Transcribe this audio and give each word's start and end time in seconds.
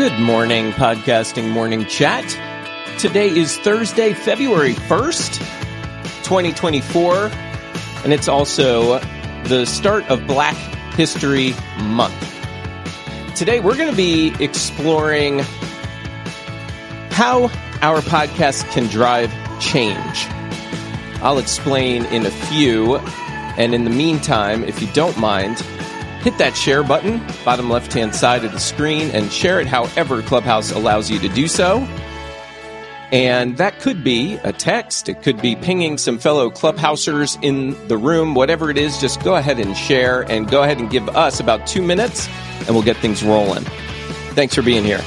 Good 0.00 0.18
morning, 0.18 0.72
podcasting 0.72 1.50
morning 1.50 1.84
chat. 1.84 2.24
Today 2.98 3.28
is 3.28 3.58
Thursday, 3.58 4.14
February 4.14 4.72
1st, 4.72 5.36
2024, 6.24 7.26
and 8.04 8.10
it's 8.10 8.26
also 8.26 8.98
the 9.44 9.66
start 9.66 10.08
of 10.08 10.26
Black 10.26 10.56
History 10.94 11.52
Month. 11.82 12.18
Today, 13.36 13.60
we're 13.60 13.76
going 13.76 13.90
to 13.90 13.96
be 13.96 14.32
exploring 14.42 15.40
how 17.10 17.50
our 17.82 18.00
podcast 18.00 18.70
can 18.70 18.86
drive 18.86 19.30
change. 19.60 20.24
I'll 21.20 21.36
explain 21.36 22.06
in 22.06 22.24
a 22.24 22.30
few, 22.30 22.96
and 22.96 23.74
in 23.74 23.84
the 23.84 23.90
meantime, 23.90 24.64
if 24.64 24.80
you 24.80 24.88
don't 24.94 25.18
mind, 25.18 25.62
hit 26.22 26.38
that 26.38 26.56
share 26.56 26.82
button, 26.82 27.20
bottom 27.44 27.70
left 27.70 27.92
hand 27.92 28.14
side 28.14 28.44
of 28.44 28.52
the 28.52 28.60
screen, 28.60 29.10
and 29.10 29.30
share 29.32 29.60
it 29.60 29.66
however 29.66 30.22
Clubhouse 30.22 30.72
allows 30.72 31.10
you 31.10 31.18
to 31.20 31.28
do 31.28 31.48
so. 31.48 31.86
And 33.12 33.56
that 33.56 33.80
could 33.80 34.04
be 34.04 34.34
a 34.44 34.52
text, 34.52 35.08
it 35.08 35.22
could 35.22 35.42
be 35.42 35.56
pinging 35.56 35.98
some 35.98 36.18
fellow 36.18 36.48
Clubhousers 36.48 37.42
in 37.42 37.76
the 37.88 37.98
room, 37.98 38.34
whatever 38.34 38.70
it 38.70 38.78
is, 38.78 39.00
just 39.00 39.22
go 39.24 39.34
ahead 39.34 39.58
and 39.58 39.76
share 39.76 40.22
and 40.30 40.48
go 40.48 40.62
ahead 40.62 40.78
and 40.78 40.88
give 40.90 41.08
us 41.08 41.40
about 41.40 41.66
two 41.66 41.82
minutes 41.82 42.28
and 42.60 42.70
we'll 42.70 42.84
get 42.84 42.96
things 42.98 43.24
rolling. 43.24 43.64
Thanks 44.34 44.54
for 44.54 44.62
being 44.62 44.84
here. 44.84 45.00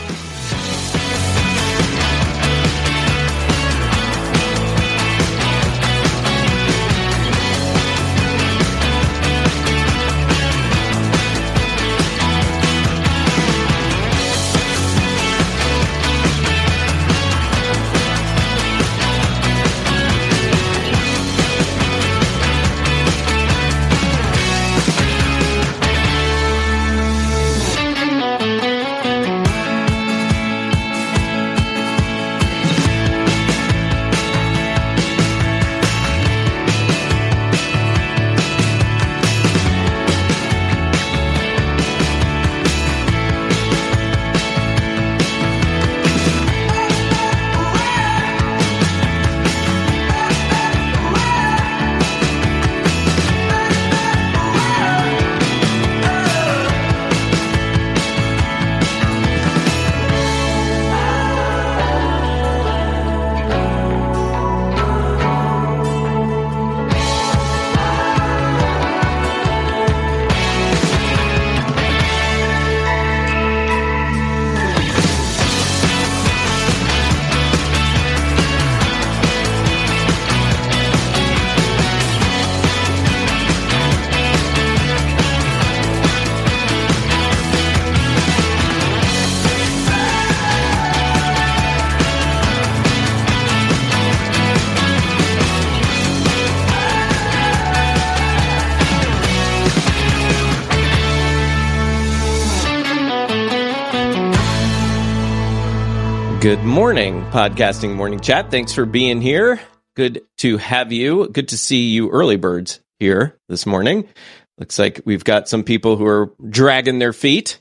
Morning, 106.73 107.22
podcasting 107.25 107.94
morning 107.94 108.19
chat. 108.19 108.50
Thanks 108.50 108.73
for 108.73 108.88
being 108.88 109.22
here. 109.22 109.61
Good 109.95 110.23
to 110.39 110.57
have 110.57 110.91
you. 110.91 111.29
Good 111.29 111.50
to 111.50 111.57
see 111.57 111.89
you 111.89 112.09
early 112.09 112.35
birds 112.35 112.79
here 112.97 113.38
this 113.47 113.67
morning. 113.67 114.09
Looks 114.57 114.79
like 114.79 115.00
we've 115.06 115.23
got 115.23 115.47
some 115.47 115.63
people 115.63 115.97
who 115.97 116.07
are 116.07 116.34
dragging 116.50 116.97
their 116.97 117.13
feet. 117.13 117.59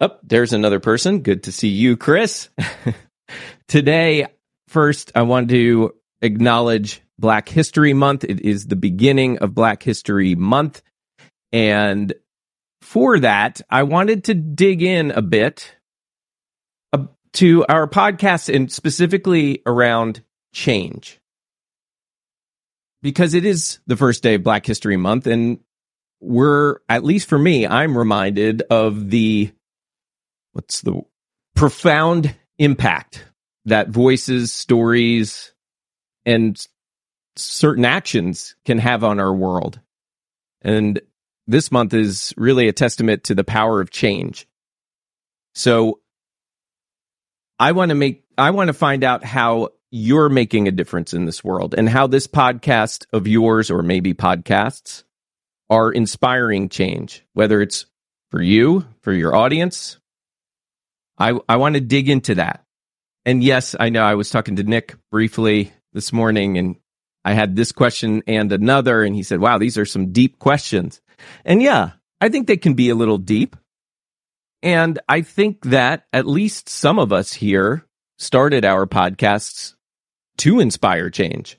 Up 0.00 0.20
oh, 0.22 0.26
there's 0.26 0.54
another 0.54 0.80
person. 0.80 1.20
Good 1.20 1.42
to 1.42 1.52
see 1.52 1.68
you, 1.68 1.98
Chris. 1.98 2.48
Today, 3.68 4.28
first, 4.68 5.12
I 5.14 5.22
want 5.22 5.50
to 5.50 5.94
acknowledge 6.22 7.02
Black 7.18 7.50
History 7.50 7.92
Month. 7.92 8.24
It 8.24 8.40
is 8.40 8.66
the 8.66 8.76
beginning 8.76 9.38
of 9.40 9.54
Black 9.54 9.82
History 9.82 10.34
Month. 10.34 10.80
And 11.52 12.14
for 12.80 13.18
that, 13.20 13.60
I 13.68 13.82
wanted 13.82 14.24
to 14.24 14.34
dig 14.34 14.80
in 14.82 15.10
a 15.10 15.20
bit 15.20 15.74
to 17.38 17.64
our 17.68 17.86
podcast 17.86 18.52
and 18.52 18.70
specifically 18.70 19.62
around 19.64 20.24
change. 20.52 21.20
Because 23.00 23.34
it 23.34 23.44
is 23.44 23.78
the 23.86 23.96
first 23.96 24.24
day 24.24 24.34
of 24.34 24.42
Black 24.42 24.66
History 24.66 24.96
Month, 24.96 25.28
and 25.28 25.60
we're, 26.20 26.78
at 26.88 27.04
least 27.04 27.28
for 27.28 27.38
me, 27.38 27.64
I'm 27.64 27.96
reminded 27.96 28.62
of 28.62 29.10
the, 29.10 29.52
what's 30.50 30.80
the 30.80 31.00
profound 31.54 32.34
impact 32.58 33.24
that 33.66 33.88
voices, 33.88 34.52
stories, 34.52 35.54
and 36.26 36.60
certain 37.36 37.84
actions 37.84 38.56
can 38.64 38.78
have 38.78 39.04
on 39.04 39.20
our 39.20 39.32
world. 39.32 39.78
And 40.62 41.00
this 41.46 41.70
month 41.70 41.94
is 41.94 42.34
really 42.36 42.66
a 42.66 42.72
testament 42.72 43.22
to 43.24 43.36
the 43.36 43.44
power 43.44 43.80
of 43.80 43.90
change. 43.90 44.48
So 45.54 46.00
I 47.58 47.72
want 47.72 47.90
to 47.90 47.94
make, 47.94 48.24
I 48.36 48.50
want 48.50 48.68
to 48.68 48.74
find 48.74 49.04
out 49.04 49.24
how 49.24 49.70
you're 49.90 50.28
making 50.28 50.68
a 50.68 50.72
difference 50.72 51.14
in 51.14 51.24
this 51.24 51.42
world 51.42 51.74
and 51.76 51.88
how 51.88 52.06
this 52.06 52.26
podcast 52.26 53.06
of 53.12 53.26
yours 53.26 53.70
or 53.70 53.82
maybe 53.82 54.14
podcasts 54.14 55.04
are 55.70 55.90
inspiring 55.90 56.68
change, 56.68 57.24
whether 57.32 57.60
it's 57.60 57.86
for 58.30 58.40
you, 58.42 58.86
for 59.00 59.12
your 59.12 59.34
audience. 59.34 59.98
I, 61.18 61.38
I 61.48 61.56
want 61.56 61.74
to 61.74 61.80
dig 61.80 62.08
into 62.08 62.36
that. 62.36 62.64
And 63.24 63.42
yes, 63.42 63.74
I 63.78 63.88
know 63.88 64.02
I 64.02 64.14
was 64.14 64.30
talking 64.30 64.56
to 64.56 64.62
Nick 64.62 64.94
briefly 65.10 65.72
this 65.92 66.12
morning 66.12 66.58
and 66.58 66.76
I 67.24 67.32
had 67.32 67.56
this 67.56 67.72
question 67.72 68.22
and 68.26 68.50
another, 68.52 69.02
and 69.02 69.14
he 69.14 69.22
said, 69.22 69.40
wow, 69.40 69.58
these 69.58 69.76
are 69.76 69.84
some 69.84 70.12
deep 70.12 70.38
questions. 70.38 71.00
And 71.44 71.60
yeah, 71.60 71.90
I 72.20 72.28
think 72.28 72.46
they 72.46 72.56
can 72.56 72.74
be 72.74 72.88
a 72.88 72.94
little 72.94 73.18
deep. 73.18 73.56
And 74.62 74.98
I 75.08 75.22
think 75.22 75.62
that 75.64 76.04
at 76.12 76.26
least 76.26 76.68
some 76.68 76.98
of 76.98 77.12
us 77.12 77.32
here 77.32 77.86
started 78.18 78.64
our 78.64 78.86
podcasts 78.86 79.74
to 80.38 80.60
inspire 80.60 81.10
change. 81.10 81.58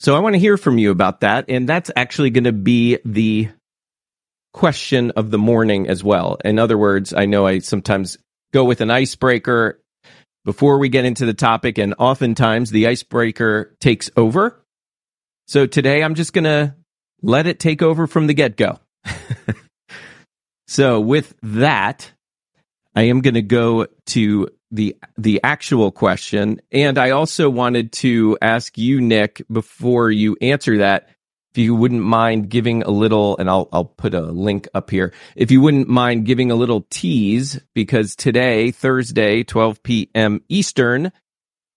So 0.00 0.14
I 0.14 0.18
want 0.18 0.34
to 0.34 0.40
hear 0.40 0.56
from 0.56 0.78
you 0.78 0.90
about 0.90 1.20
that. 1.20 1.46
And 1.48 1.68
that's 1.68 1.90
actually 1.96 2.30
going 2.30 2.44
to 2.44 2.52
be 2.52 2.98
the 3.04 3.48
question 4.52 5.12
of 5.12 5.30
the 5.30 5.38
morning 5.38 5.88
as 5.88 6.02
well. 6.02 6.38
In 6.44 6.58
other 6.58 6.76
words, 6.76 7.12
I 7.14 7.26
know 7.26 7.46
I 7.46 7.60
sometimes 7.60 8.18
go 8.52 8.64
with 8.64 8.80
an 8.80 8.90
icebreaker 8.90 9.80
before 10.44 10.78
we 10.78 10.88
get 10.88 11.04
into 11.04 11.26
the 11.26 11.34
topic, 11.34 11.76
and 11.76 11.94
oftentimes 11.98 12.70
the 12.70 12.86
icebreaker 12.86 13.76
takes 13.80 14.10
over. 14.16 14.64
So 15.48 15.66
today 15.66 16.02
I'm 16.02 16.14
just 16.14 16.32
going 16.32 16.44
to 16.44 16.74
let 17.20 17.46
it 17.46 17.58
take 17.58 17.82
over 17.82 18.06
from 18.06 18.28
the 18.28 18.34
get 18.34 18.56
go. 18.56 18.78
So 20.66 21.00
with 21.00 21.34
that, 21.42 22.10
I 22.94 23.02
am 23.02 23.20
going 23.20 23.34
to 23.34 23.42
go 23.42 23.86
to 24.06 24.48
the 24.70 24.96
the 25.16 25.40
actual 25.44 25.92
question, 25.92 26.60
and 26.72 26.98
I 26.98 27.10
also 27.10 27.48
wanted 27.48 27.92
to 27.92 28.36
ask 28.42 28.76
you, 28.76 29.00
Nick, 29.00 29.42
before 29.50 30.10
you 30.10 30.36
answer 30.40 30.78
that, 30.78 31.08
if 31.52 31.58
you 31.58 31.74
wouldn't 31.74 32.02
mind 32.02 32.48
giving 32.48 32.82
a 32.82 32.90
little, 32.90 33.36
and 33.38 33.48
I'll 33.48 33.68
I'll 33.72 33.84
put 33.84 34.12
a 34.12 34.20
link 34.20 34.66
up 34.74 34.90
here. 34.90 35.12
If 35.36 35.50
you 35.50 35.60
wouldn't 35.60 35.88
mind 35.88 36.26
giving 36.26 36.50
a 36.50 36.56
little 36.56 36.86
tease, 36.90 37.60
because 37.74 38.16
today, 38.16 38.72
Thursday, 38.72 39.44
12 39.44 39.82
p.m. 39.82 40.42
Eastern, 40.48 41.12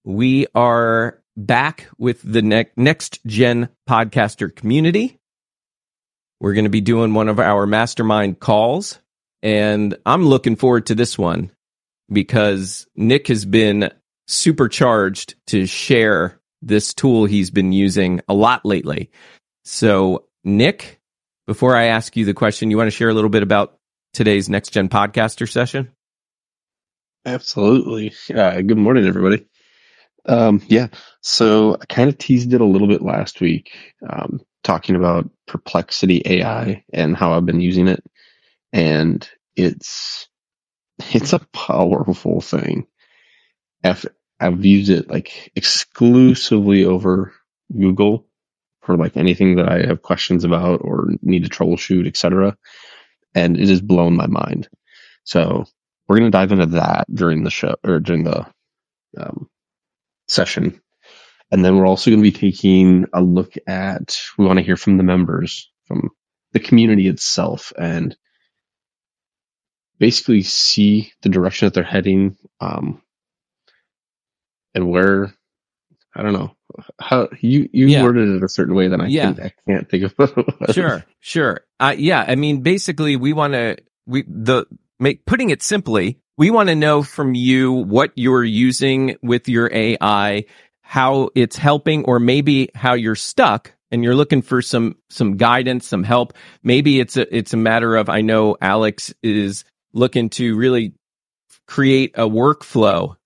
we 0.03 0.47
are 0.55 1.21
back 1.37 1.89
with 1.97 2.21
the 2.23 2.41
ne- 2.41 2.71
next 2.75 3.25
gen 3.25 3.69
podcaster 3.87 4.53
community. 4.53 5.18
We're 6.39 6.53
going 6.53 6.65
to 6.65 6.69
be 6.69 6.81
doing 6.81 7.13
one 7.13 7.27
of 7.29 7.39
our 7.39 7.65
mastermind 7.67 8.39
calls 8.39 8.99
And 9.41 9.97
I'm 10.05 10.25
looking 10.25 10.55
forward 10.55 10.87
to 10.87 10.95
this 10.95 11.17
one 11.17 11.51
because 12.11 12.87
Nick 12.95 13.27
has 13.27 13.45
been 13.45 13.91
supercharged 14.27 15.35
to 15.47 15.65
share 15.65 16.39
this 16.61 16.93
tool 16.93 17.25
he's 17.25 17.51
been 17.51 17.71
using 17.71 18.21
a 18.27 18.33
lot 18.33 18.65
lately. 18.65 19.11
So, 19.63 20.25
Nick, 20.43 20.99
before 21.47 21.75
I 21.75 21.85
ask 21.85 22.17
you 22.17 22.25
the 22.25 22.33
question, 22.33 22.69
you 22.69 22.77
want 22.77 22.87
to 22.87 22.95
share 22.95 23.09
a 23.09 23.13
little 23.13 23.29
bit 23.29 23.43
about 23.43 23.77
today's 24.13 24.49
Next 24.49 24.71
Gen 24.71 24.89
Podcaster 24.89 25.49
session? 25.49 25.91
Absolutely. 27.25 28.13
Uh, 28.33 28.61
good 28.61 28.77
morning, 28.77 29.05
everybody. 29.07 29.45
Um, 30.25 30.61
yeah, 30.67 30.87
so 31.21 31.77
I 31.81 31.85
kind 31.85 32.09
of 32.09 32.17
teased 32.17 32.53
it 32.53 32.61
a 32.61 32.65
little 32.65 32.87
bit 32.87 33.01
last 33.01 33.39
week, 33.41 33.71
um, 34.07 34.41
talking 34.63 34.95
about 34.95 35.29
Perplexity 35.47 36.21
AI 36.25 36.83
and 36.93 37.15
how 37.15 37.33
I've 37.33 37.45
been 37.45 37.61
using 37.61 37.87
it, 37.87 38.03
and 38.73 39.27
it's 39.55 40.27
it's 41.13 41.33
a 41.33 41.39
powerful 41.53 42.41
thing. 42.41 42.87
I've, 43.83 44.05
I've 44.39 44.65
used 44.65 44.89
it 44.89 45.09
like 45.09 45.51
exclusively 45.55 46.85
over 46.85 47.33
Google 47.71 48.27
for 48.81 48.97
like 48.97 49.17
anything 49.17 49.57
that 49.57 49.69
I 49.69 49.87
have 49.87 50.01
questions 50.01 50.43
about 50.43 50.81
or 50.83 51.09
need 51.21 51.43
to 51.45 51.49
troubleshoot, 51.49 52.07
etc. 52.07 52.57
And 53.35 53.57
it 53.57 53.69
has 53.69 53.81
blown 53.81 54.15
my 54.15 54.27
mind. 54.27 54.69
So 55.23 55.65
we're 56.07 56.19
going 56.19 56.31
to 56.31 56.37
dive 56.37 56.51
into 56.51 56.65
that 56.67 57.13
during 57.13 57.43
the 57.43 57.51
show 57.51 57.75
or 57.83 57.99
during 57.99 58.23
the 58.23 58.47
um, 59.17 59.49
session. 60.27 60.81
And 61.51 61.65
then 61.65 61.77
we're 61.77 61.87
also 61.87 62.11
going 62.11 62.23
to 62.23 62.31
be 62.31 62.37
taking 62.37 63.05
a 63.13 63.21
look 63.21 63.53
at, 63.67 64.19
we 64.37 64.45
want 64.45 64.59
to 64.59 64.65
hear 64.65 64.77
from 64.77 64.97
the 64.97 65.03
members, 65.03 65.71
from 65.85 66.11
the 66.53 66.59
community 66.59 67.07
itself, 67.07 67.73
and 67.77 68.15
basically 69.97 70.43
see 70.43 71.11
the 71.21 71.29
direction 71.29 71.65
that 71.65 71.73
they're 71.73 71.83
heading, 71.83 72.37
um, 72.61 73.01
and 74.75 74.87
where, 74.89 75.33
I 76.15 76.21
don't 76.21 76.33
know, 76.33 76.55
how 76.99 77.29
you, 77.41 77.67
you 77.73 77.87
yeah. 77.87 78.03
worded 78.03 78.29
it 78.29 78.43
a 78.43 78.49
certain 78.49 78.75
way 78.75 78.89
that 78.89 79.01
I, 79.01 79.07
yeah. 79.07 79.33
can, 79.33 79.45
I 79.45 79.53
can't 79.67 79.89
think 79.89 80.19
of. 80.19 80.55
sure, 80.71 81.03
sure. 81.19 81.61
Uh, 81.79 81.95
yeah, 81.97 82.23
I 82.27 82.35
mean, 82.35 82.61
basically 82.61 83.15
we 83.15 83.33
want 83.33 83.53
to, 83.53 83.77
we, 84.05 84.23
the, 84.27 84.65
make, 84.99 85.25
putting 85.25 85.49
it 85.49 85.63
simply, 85.63 86.19
we 86.37 86.51
want 86.51 86.69
to 86.69 86.75
know 86.75 87.03
from 87.03 87.33
you 87.35 87.71
what 87.73 88.11
you're 88.15 88.45
using 88.45 89.17
with 89.21 89.49
your 89.49 89.69
AI, 89.73 90.45
how 90.89 91.29
it's 91.35 91.55
helping, 91.55 92.03
or 92.05 92.19
maybe 92.19 92.71
how 92.73 92.93
you're 92.93 93.13
stuck 93.13 93.75
and 93.91 94.03
you're 94.03 94.15
looking 94.15 94.41
for 94.41 94.59
some 94.59 94.95
some 95.07 95.37
guidance, 95.37 95.85
some 95.85 96.03
help. 96.03 96.33
Maybe 96.63 96.99
it's 96.99 97.15
a 97.15 97.37
it's 97.37 97.53
a 97.53 97.57
matter 97.57 97.95
of 97.95 98.09
I 98.09 98.21
know 98.21 98.57
Alex 98.59 99.13
is 99.21 99.65
looking 99.93 100.31
to 100.31 100.57
really 100.57 100.95
create 101.67 102.13
a 102.15 102.27
workflow 102.27 103.17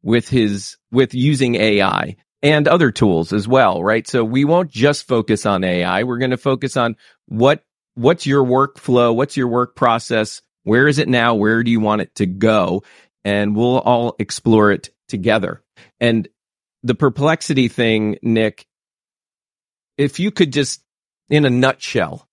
with 0.00 0.28
his 0.28 0.76
with 0.92 1.12
using 1.12 1.56
AI 1.56 2.14
and 2.40 2.68
other 2.68 2.92
tools 2.92 3.32
as 3.32 3.48
well, 3.48 3.82
right? 3.82 4.06
So 4.06 4.22
we 4.22 4.44
won't 4.44 4.70
just 4.70 5.08
focus 5.08 5.44
on 5.44 5.64
AI. 5.64 6.04
We're 6.04 6.18
going 6.18 6.30
to 6.30 6.36
focus 6.36 6.76
on 6.76 6.94
what 7.26 7.64
what's 7.96 8.26
your 8.26 8.44
workflow, 8.44 9.12
what's 9.12 9.36
your 9.36 9.48
work 9.48 9.74
process, 9.74 10.40
where 10.62 10.86
is 10.86 11.00
it 11.00 11.08
now? 11.08 11.34
Where 11.34 11.64
do 11.64 11.72
you 11.72 11.80
want 11.80 12.00
it 12.00 12.14
to 12.14 12.26
go? 12.26 12.84
And 13.24 13.56
we'll 13.56 13.80
all 13.80 14.14
explore 14.20 14.70
it 14.70 14.90
together. 15.08 15.64
And 15.98 16.28
the 16.88 16.94
perplexity 16.94 17.68
thing, 17.68 18.18
Nick, 18.22 18.66
if 19.96 20.18
you 20.18 20.30
could 20.30 20.52
just, 20.52 20.82
in 21.28 21.44
a 21.44 21.50
nutshell, 21.50 22.26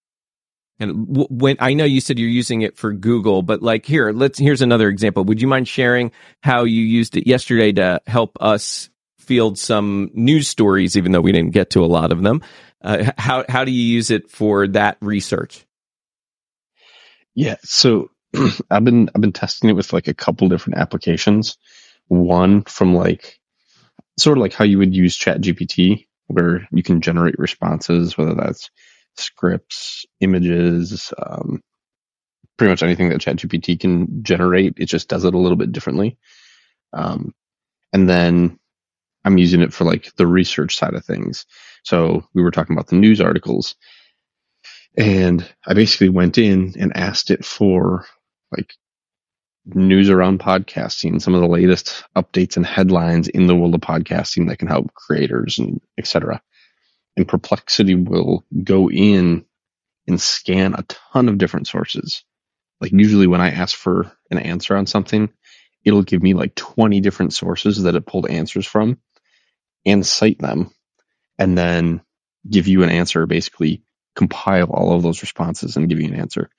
and 0.79 1.05
when 1.29 1.57
I 1.59 1.73
know 1.73 1.85
you 1.85 2.01
said 2.01 2.19
you're 2.19 2.27
using 2.27 2.61
it 2.61 2.77
for 2.77 2.91
Google, 2.93 3.41
but 3.41 3.61
like 3.61 3.85
here, 3.85 4.11
let's 4.11 4.37
here's 4.37 4.61
another 4.61 4.89
example. 4.89 5.23
Would 5.23 5.41
you 5.41 5.47
mind 5.47 5.67
sharing 5.67 6.11
how 6.41 6.63
you 6.63 6.81
used 6.81 7.15
it 7.15 7.27
yesterday 7.27 7.71
to 7.73 8.01
help 8.07 8.37
us 8.41 8.89
field 9.17 9.57
some 9.57 10.11
news 10.13 10.49
stories, 10.49 10.97
even 10.97 11.11
though 11.13 11.21
we 11.21 11.31
didn't 11.31 11.53
get 11.53 11.69
to 11.71 11.83
a 11.83 11.87
lot 11.87 12.11
of 12.11 12.21
them? 12.23 12.41
Uh, 12.81 13.11
how 13.17 13.45
how 13.47 13.63
do 13.63 13.71
you 13.71 13.83
use 13.83 14.11
it 14.11 14.29
for 14.29 14.67
that 14.67 14.97
research? 15.01 15.65
Yeah, 17.35 17.55
so 17.63 18.09
I've 18.69 18.83
been 18.83 19.09
I've 19.15 19.21
been 19.21 19.31
testing 19.31 19.69
it 19.69 19.73
with 19.73 19.93
like 19.93 20.09
a 20.09 20.13
couple 20.13 20.49
different 20.49 20.79
applications. 20.79 21.57
One 22.07 22.63
from 22.63 22.93
like 22.93 23.39
sort 24.17 24.37
of 24.37 24.41
like 24.41 24.53
how 24.53 24.65
you 24.65 24.77
would 24.77 24.95
use 24.95 25.15
Chat 25.15 25.41
GPT, 25.41 26.07
where 26.27 26.67
you 26.71 26.83
can 26.83 27.01
generate 27.01 27.37
responses, 27.39 28.17
whether 28.17 28.33
that's 28.33 28.69
scripts, 29.17 30.05
images, 30.19 31.13
um, 31.21 31.61
pretty 32.57 32.71
much 32.71 32.83
anything 32.83 33.09
that 33.09 33.21
Chat 33.21 33.37
GPT 33.37 33.79
can 33.79 34.23
generate. 34.23 34.75
It 34.77 34.85
just 34.85 35.07
does 35.07 35.25
it 35.25 35.33
a 35.33 35.37
little 35.37 35.57
bit 35.57 35.71
differently. 35.71 36.17
Um, 36.93 37.33
and 37.93 38.09
then 38.09 38.59
I'm 39.23 39.37
using 39.37 39.61
it 39.61 39.73
for 39.73 39.83
like 39.83 40.13
the 40.15 40.27
research 40.27 40.77
side 40.77 40.93
of 40.93 41.03
things. 41.05 41.45
So 41.83 42.27
we 42.33 42.43
were 42.43 42.51
talking 42.51 42.75
about 42.75 42.87
the 42.87 42.95
news 42.95 43.19
articles. 43.21 43.75
And 44.97 45.47
I 45.65 45.73
basically 45.73 46.09
went 46.09 46.37
in 46.37 46.73
and 46.79 46.95
asked 46.95 47.31
it 47.31 47.43
for 47.43 48.05
like 48.55 48.73
news 49.65 50.09
around 50.09 50.39
podcasting, 50.39 51.21
some 51.21 51.33
of 51.33 51.41
the 51.41 51.47
latest 51.47 52.03
updates 52.15 52.57
and 52.57 52.65
headlines 52.65 53.27
in 53.27 53.47
the 53.47 53.55
world 53.55 53.75
of 53.75 53.81
podcasting 53.81 54.47
that 54.47 54.59
can 54.59 54.67
help 54.67 54.93
creators 54.93 55.57
and 55.57 55.81
etc. 55.97 56.41
And 57.17 57.27
Perplexity 57.27 57.95
will 57.95 58.45
go 58.63 58.89
in 58.89 59.45
and 60.07 60.21
scan 60.21 60.75
a 60.75 60.83
ton 60.83 61.29
of 61.29 61.37
different 61.37 61.67
sources. 61.67 62.23
Like 62.81 62.91
usually 62.91 63.27
when 63.27 63.41
I 63.41 63.51
ask 63.51 63.75
for 63.75 64.11
an 64.29 64.37
answer 64.37 64.75
on 64.75 64.85
something, 64.85 65.29
it'll 65.83 66.03
give 66.03 66.21
me 66.21 66.33
like 66.33 66.55
20 66.55 66.99
different 67.01 67.33
sources 67.33 67.83
that 67.83 67.95
it 67.95 68.05
pulled 68.05 68.29
answers 68.29 68.65
from 68.67 68.99
and 69.85 70.05
cite 70.05 70.39
them 70.39 70.71
and 71.37 71.57
then 71.57 72.01
give 72.49 72.67
you 72.67 72.83
an 72.83 72.89
answer, 72.89 73.25
basically 73.25 73.83
compile 74.15 74.67
all 74.69 74.93
of 74.93 75.03
those 75.03 75.21
responses 75.21 75.75
and 75.77 75.89
give 75.89 75.99
you 75.99 76.07
an 76.07 76.19
answer. 76.19 76.49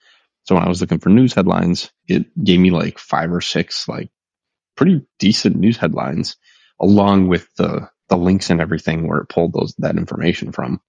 So 0.46 0.54
when 0.54 0.64
I 0.64 0.68
was 0.68 0.80
looking 0.80 1.00
for 1.00 1.08
news 1.08 1.34
headlines, 1.34 1.90
it 2.06 2.26
gave 2.42 2.60
me 2.60 2.70
like 2.70 2.98
five 2.98 3.32
or 3.32 3.40
six 3.40 3.88
like 3.88 4.10
pretty 4.76 5.02
decent 5.18 5.56
news 5.56 5.76
headlines 5.76 6.36
along 6.80 7.28
with 7.28 7.48
the 7.56 7.90
the 8.08 8.16
links 8.16 8.50
and 8.50 8.60
everything 8.60 9.08
where 9.08 9.18
it 9.18 9.28
pulled 9.28 9.52
those 9.52 9.74
that 9.78 9.96
information 9.96 10.52
from. 10.52 10.80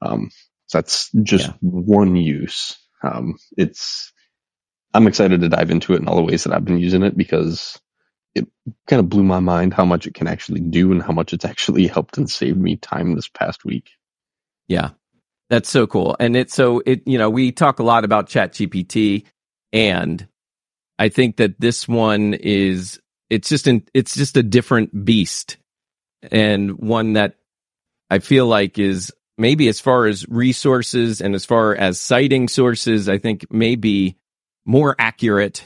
Um, 0.00 0.30
so 0.66 0.78
that's 0.78 1.10
just 1.22 1.48
yeah. 1.48 1.54
one 1.60 2.16
use. 2.16 2.76
Um, 3.02 3.36
it's 3.56 4.12
I'm 4.94 5.06
excited 5.06 5.42
to 5.42 5.48
dive 5.48 5.70
into 5.70 5.92
it 5.92 6.00
in 6.00 6.08
all 6.08 6.16
the 6.16 6.22
ways 6.22 6.44
that 6.44 6.54
I've 6.54 6.64
been 6.64 6.78
using 6.78 7.02
it 7.02 7.16
because 7.16 7.78
it 8.34 8.46
kind 8.86 9.00
of 9.00 9.08
blew 9.08 9.22
my 9.22 9.40
mind 9.40 9.74
how 9.74 9.84
much 9.84 10.06
it 10.06 10.14
can 10.14 10.28
actually 10.28 10.60
do 10.60 10.92
and 10.92 11.02
how 11.02 11.12
much 11.12 11.32
it's 11.32 11.44
actually 11.44 11.86
helped 11.88 12.16
and 12.16 12.30
saved 12.30 12.58
me 12.58 12.76
time 12.76 13.14
this 13.14 13.28
past 13.28 13.64
week. 13.64 13.90
Yeah. 14.66 14.90
That's 15.50 15.68
so 15.68 15.86
cool. 15.86 16.16
And 16.20 16.36
it's 16.36 16.54
so 16.54 16.82
it 16.84 17.02
you 17.06 17.18
know, 17.18 17.30
we 17.30 17.52
talk 17.52 17.78
a 17.78 17.84
lot 17.84 18.04
about 18.04 18.28
Chat 18.28 18.52
GPT 18.52 19.24
and 19.72 20.26
I 20.98 21.08
think 21.08 21.36
that 21.36 21.60
this 21.60 21.86
one 21.86 22.34
is 22.34 23.00
it's 23.30 23.48
just 23.48 23.66
an 23.66 23.84
it's 23.94 24.14
just 24.14 24.36
a 24.36 24.42
different 24.42 25.04
beast 25.04 25.56
and 26.30 26.78
one 26.78 27.14
that 27.14 27.36
I 28.10 28.18
feel 28.18 28.46
like 28.46 28.78
is 28.78 29.12
maybe 29.36 29.68
as 29.68 29.80
far 29.80 30.06
as 30.06 30.26
resources 30.28 31.20
and 31.20 31.34
as 31.34 31.44
far 31.44 31.74
as 31.74 32.00
citing 32.00 32.48
sources, 32.48 33.08
I 33.08 33.18
think 33.18 33.46
maybe 33.50 34.16
more 34.66 34.96
accurate 34.98 35.64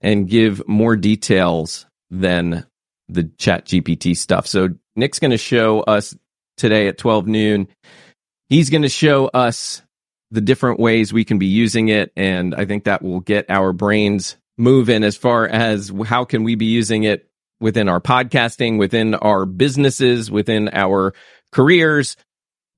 and 0.00 0.28
give 0.28 0.66
more 0.66 0.96
details 0.96 1.86
than 2.10 2.66
the 3.08 3.24
chat 3.38 3.66
GPT 3.66 4.16
stuff. 4.16 4.46
So 4.46 4.70
Nick's 4.96 5.18
going 5.18 5.30
to 5.30 5.38
show 5.38 5.80
us 5.80 6.16
today 6.56 6.88
at 6.88 6.98
12 6.98 7.26
noon 7.26 7.68
he's 8.52 8.68
going 8.68 8.82
to 8.82 8.88
show 8.88 9.26
us 9.28 9.80
the 10.30 10.42
different 10.42 10.78
ways 10.78 11.12
we 11.12 11.24
can 11.24 11.38
be 11.38 11.46
using 11.46 11.88
it. 11.88 12.12
And 12.16 12.54
I 12.54 12.66
think 12.66 12.84
that 12.84 13.02
will 13.02 13.20
get 13.20 13.46
our 13.48 13.72
brains 13.72 14.36
moving 14.58 15.04
as 15.04 15.16
far 15.16 15.46
as 15.48 15.90
how 16.04 16.24
can 16.24 16.44
we 16.44 16.54
be 16.54 16.66
using 16.66 17.04
it 17.04 17.30
within 17.60 17.88
our 17.88 18.00
podcasting, 18.00 18.78
within 18.78 19.14
our 19.14 19.46
businesses, 19.46 20.30
within 20.30 20.68
our 20.72 21.14
careers, 21.52 22.16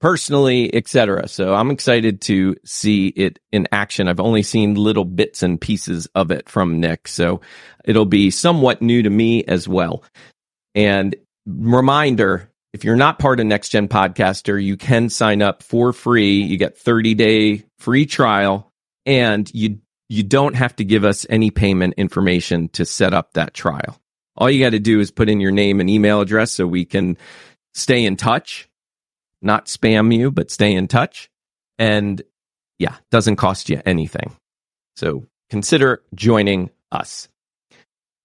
personally, 0.00 0.72
etc. 0.72 1.26
So 1.26 1.54
I'm 1.54 1.70
excited 1.70 2.20
to 2.22 2.54
see 2.64 3.08
it 3.08 3.40
in 3.50 3.66
action. 3.72 4.06
I've 4.06 4.20
only 4.20 4.42
seen 4.42 4.74
little 4.74 5.04
bits 5.04 5.42
and 5.42 5.60
pieces 5.60 6.06
of 6.14 6.30
it 6.30 6.48
from 6.48 6.78
Nick, 6.80 7.08
so 7.08 7.40
it'll 7.84 8.04
be 8.04 8.30
somewhat 8.30 8.80
new 8.80 9.02
to 9.02 9.10
me 9.10 9.42
as 9.44 9.66
well. 9.66 10.04
And 10.74 11.16
reminder, 11.46 12.50
if 12.74 12.82
you're 12.82 12.96
not 12.96 13.20
part 13.20 13.38
of 13.38 13.46
Next 13.46 13.68
Gen 13.68 13.86
Podcaster, 13.86 14.62
you 14.62 14.76
can 14.76 15.08
sign 15.08 15.42
up 15.42 15.62
for 15.62 15.92
free. 15.92 16.42
You 16.42 16.56
get 16.56 16.76
30 16.76 17.14
day 17.14 17.64
free 17.78 18.04
trial 18.04 18.72
and 19.06 19.48
you, 19.54 19.78
you 20.08 20.24
don't 20.24 20.54
have 20.54 20.74
to 20.76 20.84
give 20.84 21.04
us 21.04 21.24
any 21.30 21.52
payment 21.52 21.94
information 21.96 22.68
to 22.70 22.84
set 22.84 23.14
up 23.14 23.34
that 23.34 23.54
trial. 23.54 23.96
All 24.36 24.50
you 24.50 24.58
got 24.58 24.70
to 24.70 24.80
do 24.80 24.98
is 24.98 25.12
put 25.12 25.28
in 25.28 25.38
your 25.40 25.52
name 25.52 25.78
and 25.78 25.88
email 25.88 26.20
address 26.20 26.50
so 26.50 26.66
we 26.66 26.84
can 26.84 27.16
stay 27.74 28.04
in 28.04 28.16
touch, 28.16 28.68
not 29.40 29.66
spam 29.66 30.12
you, 30.12 30.32
but 30.32 30.50
stay 30.50 30.74
in 30.74 30.88
touch. 30.88 31.30
And 31.78 32.20
yeah, 32.80 32.96
doesn't 33.12 33.36
cost 33.36 33.68
you 33.68 33.80
anything. 33.86 34.34
So 34.96 35.26
consider 35.48 36.02
joining 36.12 36.70
us. 36.90 37.28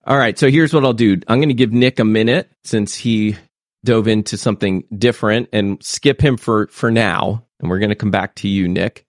All 0.08 0.18
right. 0.18 0.40
So 0.40 0.50
here's 0.50 0.74
what 0.74 0.84
I'll 0.84 0.94
do. 0.94 1.22
I'm 1.28 1.38
going 1.38 1.50
to 1.50 1.54
give 1.54 1.72
Nick 1.72 2.00
a 2.00 2.06
minute 2.06 2.50
since 2.64 2.96
he 2.96 3.36
dove 3.84 4.08
into 4.08 4.38
something 4.38 4.84
different 4.96 5.50
and 5.54 5.82
skip 5.84 6.22
him 6.22 6.38
for, 6.38 6.68
for 6.68 6.92
now. 6.92 7.46
And 7.60 7.70
we're 7.70 7.80
going 7.80 7.90
to 7.90 7.96
come 7.96 8.12
back 8.12 8.36
to 8.36 8.48
you, 8.48 8.68
Nick. 8.68 9.06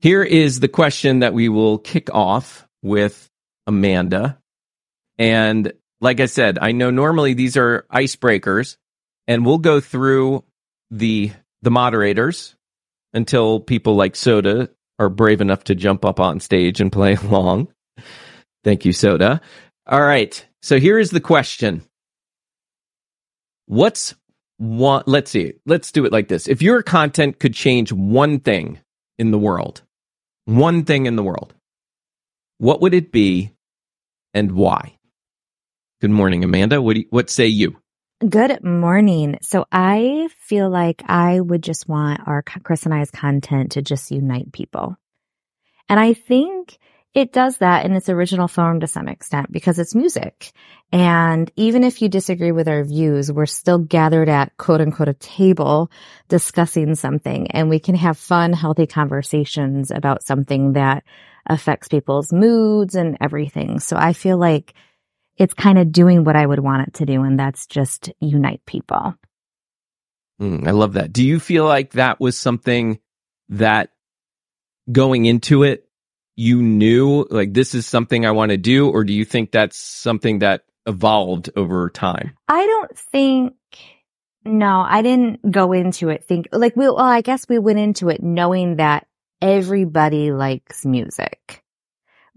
Here 0.00 0.22
is 0.22 0.60
the 0.60 0.68
question 0.68 1.20
that 1.20 1.34
we 1.34 1.48
will 1.48 1.78
kick 1.78 2.12
off 2.12 2.66
with 2.82 3.30
Amanda. 3.66 4.38
And 5.18 5.72
like 6.00 6.20
I 6.20 6.26
said, 6.26 6.58
I 6.60 6.72
know 6.72 6.90
normally 6.90 7.34
these 7.34 7.56
are 7.56 7.86
icebreakers 7.92 8.76
and 9.28 9.46
we'll 9.46 9.58
go 9.58 9.80
through 9.80 10.44
the, 10.90 11.32
the 11.62 11.70
moderators 11.70 12.56
until 13.12 13.60
people 13.60 13.94
like 13.94 14.16
Soda 14.16 14.70
are 14.98 15.08
brave 15.08 15.40
enough 15.40 15.64
to 15.64 15.74
jump 15.74 16.04
up 16.04 16.20
on 16.20 16.40
stage 16.40 16.80
and 16.80 16.90
play 16.90 17.14
along. 17.22 17.68
Thank 18.64 18.84
you, 18.84 18.92
Soda. 18.92 19.40
All 19.86 20.02
right. 20.02 20.44
So 20.62 20.78
here 20.78 20.98
is 20.98 21.10
the 21.10 21.20
question. 21.20 21.82
What's 23.72 24.14
one, 24.58 25.02
let's 25.06 25.30
see, 25.30 25.54
let's 25.64 25.92
do 25.92 26.04
it 26.04 26.12
like 26.12 26.28
this. 26.28 26.46
If 26.46 26.60
your 26.60 26.82
content 26.82 27.38
could 27.38 27.54
change 27.54 27.90
one 27.90 28.38
thing 28.38 28.78
in 29.18 29.30
the 29.30 29.38
world, 29.38 29.80
one 30.44 30.84
thing 30.84 31.06
in 31.06 31.16
the 31.16 31.22
world, 31.22 31.54
what 32.58 32.82
would 32.82 32.92
it 32.92 33.12
be 33.12 33.50
and 34.34 34.52
why? 34.52 34.98
Good 36.02 36.10
morning, 36.10 36.44
Amanda. 36.44 36.82
What, 36.82 36.96
you, 36.96 37.06
what 37.08 37.30
say 37.30 37.46
you? 37.46 37.78
Good 38.28 38.62
morning. 38.62 39.38
So 39.40 39.64
I 39.72 40.28
feel 40.36 40.68
like 40.68 41.02
I 41.06 41.40
would 41.40 41.62
just 41.62 41.88
want 41.88 42.20
our 42.26 42.42
Chris 42.42 42.84
and 42.84 42.92
I's 42.92 43.10
content 43.10 43.72
to 43.72 43.80
just 43.80 44.10
unite 44.10 44.52
people. 44.52 44.98
And 45.88 45.98
I 45.98 46.12
think 46.12 46.76
it 47.14 47.32
does 47.32 47.58
that 47.58 47.84
in 47.84 47.92
its 47.92 48.08
original 48.08 48.48
form 48.48 48.80
to 48.80 48.86
some 48.86 49.08
extent 49.08 49.52
because 49.52 49.78
it's 49.78 49.94
music. 49.94 50.52
And 50.92 51.50
even 51.56 51.84
if 51.84 52.00
you 52.00 52.08
disagree 52.08 52.52
with 52.52 52.68
our 52.68 52.84
views, 52.84 53.30
we're 53.30 53.46
still 53.46 53.78
gathered 53.78 54.28
at 54.28 54.56
quote 54.56 54.80
unquote 54.80 55.08
a 55.08 55.14
table 55.14 55.90
discussing 56.28 56.94
something 56.94 57.50
and 57.50 57.68
we 57.68 57.78
can 57.78 57.94
have 57.94 58.18
fun, 58.18 58.52
healthy 58.52 58.86
conversations 58.86 59.90
about 59.90 60.24
something 60.24 60.72
that 60.72 61.04
affects 61.46 61.88
people's 61.88 62.32
moods 62.32 62.94
and 62.94 63.16
everything. 63.20 63.80
So 63.80 63.96
I 63.96 64.12
feel 64.12 64.38
like 64.38 64.74
it's 65.36 65.54
kind 65.54 65.78
of 65.78 65.92
doing 65.92 66.24
what 66.24 66.36
I 66.36 66.46
would 66.46 66.60
want 66.60 66.88
it 66.88 66.94
to 66.94 67.06
do, 67.06 67.22
and 67.22 67.38
that's 67.38 67.66
just 67.66 68.12
unite 68.20 68.60
people. 68.66 69.14
Mm, 70.40 70.66
I 70.66 70.72
love 70.72 70.94
that. 70.94 71.12
Do 71.12 71.24
you 71.24 71.40
feel 71.40 71.64
like 71.64 71.92
that 71.92 72.20
was 72.20 72.36
something 72.36 72.98
that 73.48 73.90
going 74.90 75.24
into 75.24 75.62
it, 75.62 75.88
you 76.36 76.62
knew 76.62 77.26
like 77.30 77.52
this 77.52 77.74
is 77.74 77.86
something 77.86 78.24
I 78.24 78.30
want 78.32 78.50
to 78.50 78.56
do, 78.56 78.88
or 78.88 79.04
do 79.04 79.12
you 79.12 79.24
think 79.24 79.50
that's 79.52 79.78
something 79.78 80.40
that 80.40 80.64
evolved 80.86 81.50
over 81.56 81.90
time? 81.90 82.36
I 82.48 82.66
don't 82.66 82.98
think. 82.98 83.54
No, 84.44 84.80
I 84.80 85.02
didn't 85.02 85.52
go 85.52 85.72
into 85.72 86.08
it 86.08 86.24
think 86.24 86.48
like 86.52 86.74
we. 86.74 86.86
Well, 86.86 86.98
I 86.98 87.20
guess 87.20 87.48
we 87.48 87.58
went 87.58 87.78
into 87.78 88.08
it 88.08 88.22
knowing 88.22 88.76
that 88.76 89.06
everybody 89.40 90.32
likes 90.32 90.84
music 90.84 91.62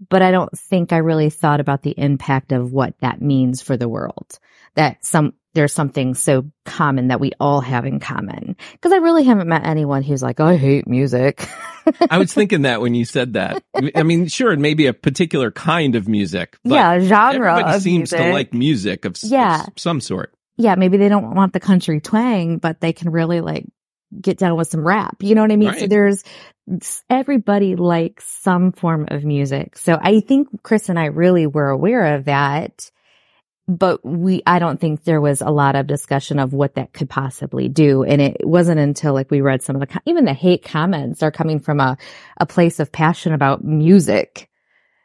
but 0.08 0.22
I 0.22 0.30
don't 0.30 0.56
think 0.56 0.92
I 0.92 0.98
really 0.98 1.30
thought 1.30 1.60
about 1.60 1.82
the 1.82 1.94
impact 1.96 2.52
of 2.52 2.72
what 2.72 2.98
that 3.00 3.22
means 3.22 3.62
for 3.62 3.76
the 3.76 3.88
world. 3.88 4.38
That 4.74 5.04
some, 5.04 5.34
there's 5.56 5.72
something 5.72 6.14
so 6.14 6.44
common 6.66 7.08
that 7.08 7.18
we 7.18 7.32
all 7.40 7.60
have 7.60 7.86
in 7.86 7.98
common. 7.98 8.56
Cause 8.82 8.92
I 8.92 8.96
really 8.96 9.24
haven't 9.24 9.48
met 9.48 9.66
anyone 9.66 10.02
who's 10.02 10.22
like, 10.22 10.38
I 10.38 10.56
hate 10.56 10.86
music. 10.86 11.48
I 12.10 12.18
was 12.18 12.32
thinking 12.32 12.62
that 12.62 12.80
when 12.80 12.94
you 12.94 13.04
said 13.04 13.32
that. 13.32 13.62
I 13.94 14.02
mean, 14.02 14.28
sure, 14.28 14.52
it 14.52 14.58
may 14.58 14.74
be 14.74 14.86
a 14.86 14.92
particular 14.92 15.50
kind 15.50 15.96
of 15.96 16.08
music. 16.08 16.58
yeah, 16.62 17.00
genre. 17.00 17.52
Everybody 17.52 17.80
seems 17.80 18.12
music. 18.12 18.18
to 18.18 18.32
like 18.32 18.54
music 18.54 19.04
of, 19.06 19.16
yeah. 19.22 19.62
of 19.62 19.72
some 19.76 20.00
sort. 20.00 20.34
Yeah, 20.58 20.74
maybe 20.74 20.98
they 20.98 21.08
don't 21.08 21.34
want 21.34 21.52
the 21.52 21.60
country 21.60 22.00
twang, 22.00 22.58
but 22.58 22.80
they 22.80 22.92
can 22.92 23.10
really 23.10 23.40
like 23.40 23.64
get 24.20 24.38
down 24.38 24.56
with 24.56 24.68
some 24.68 24.86
rap. 24.86 25.16
You 25.22 25.34
know 25.34 25.42
what 25.42 25.52
I 25.52 25.56
mean? 25.56 25.70
Right. 25.70 25.80
So 25.80 25.86
there's 25.86 26.22
everybody 27.08 27.76
likes 27.76 28.24
some 28.24 28.72
form 28.72 29.06
of 29.08 29.24
music. 29.24 29.78
So 29.78 29.98
I 30.00 30.20
think 30.20 30.62
Chris 30.62 30.88
and 30.88 30.98
I 30.98 31.06
really 31.06 31.46
were 31.46 31.68
aware 31.68 32.14
of 32.14 32.26
that. 32.26 32.90
But 33.68 34.04
we, 34.04 34.42
I 34.46 34.58
don't 34.60 34.80
think 34.80 35.02
there 35.02 35.20
was 35.20 35.40
a 35.40 35.50
lot 35.50 35.74
of 35.74 35.88
discussion 35.88 36.38
of 36.38 36.52
what 36.52 36.76
that 36.76 36.92
could 36.92 37.10
possibly 37.10 37.68
do. 37.68 38.04
And 38.04 38.22
it 38.22 38.46
wasn't 38.46 38.78
until 38.78 39.12
like 39.12 39.30
we 39.30 39.40
read 39.40 39.62
some 39.62 39.76
of 39.76 39.80
the, 39.80 40.00
even 40.06 40.24
the 40.24 40.34
hate 40.34 40.64
comments 40.64 41.22
are 41.22 41.32
coming 41.32 41.58
from 41.58 41.80
a, 41.80 41.96
a 42.38 42.46
place 42.46 42.78
of 42.78 42.92
passion 42.92 43.32
about 43.32 43.64
music. 43.64 44.48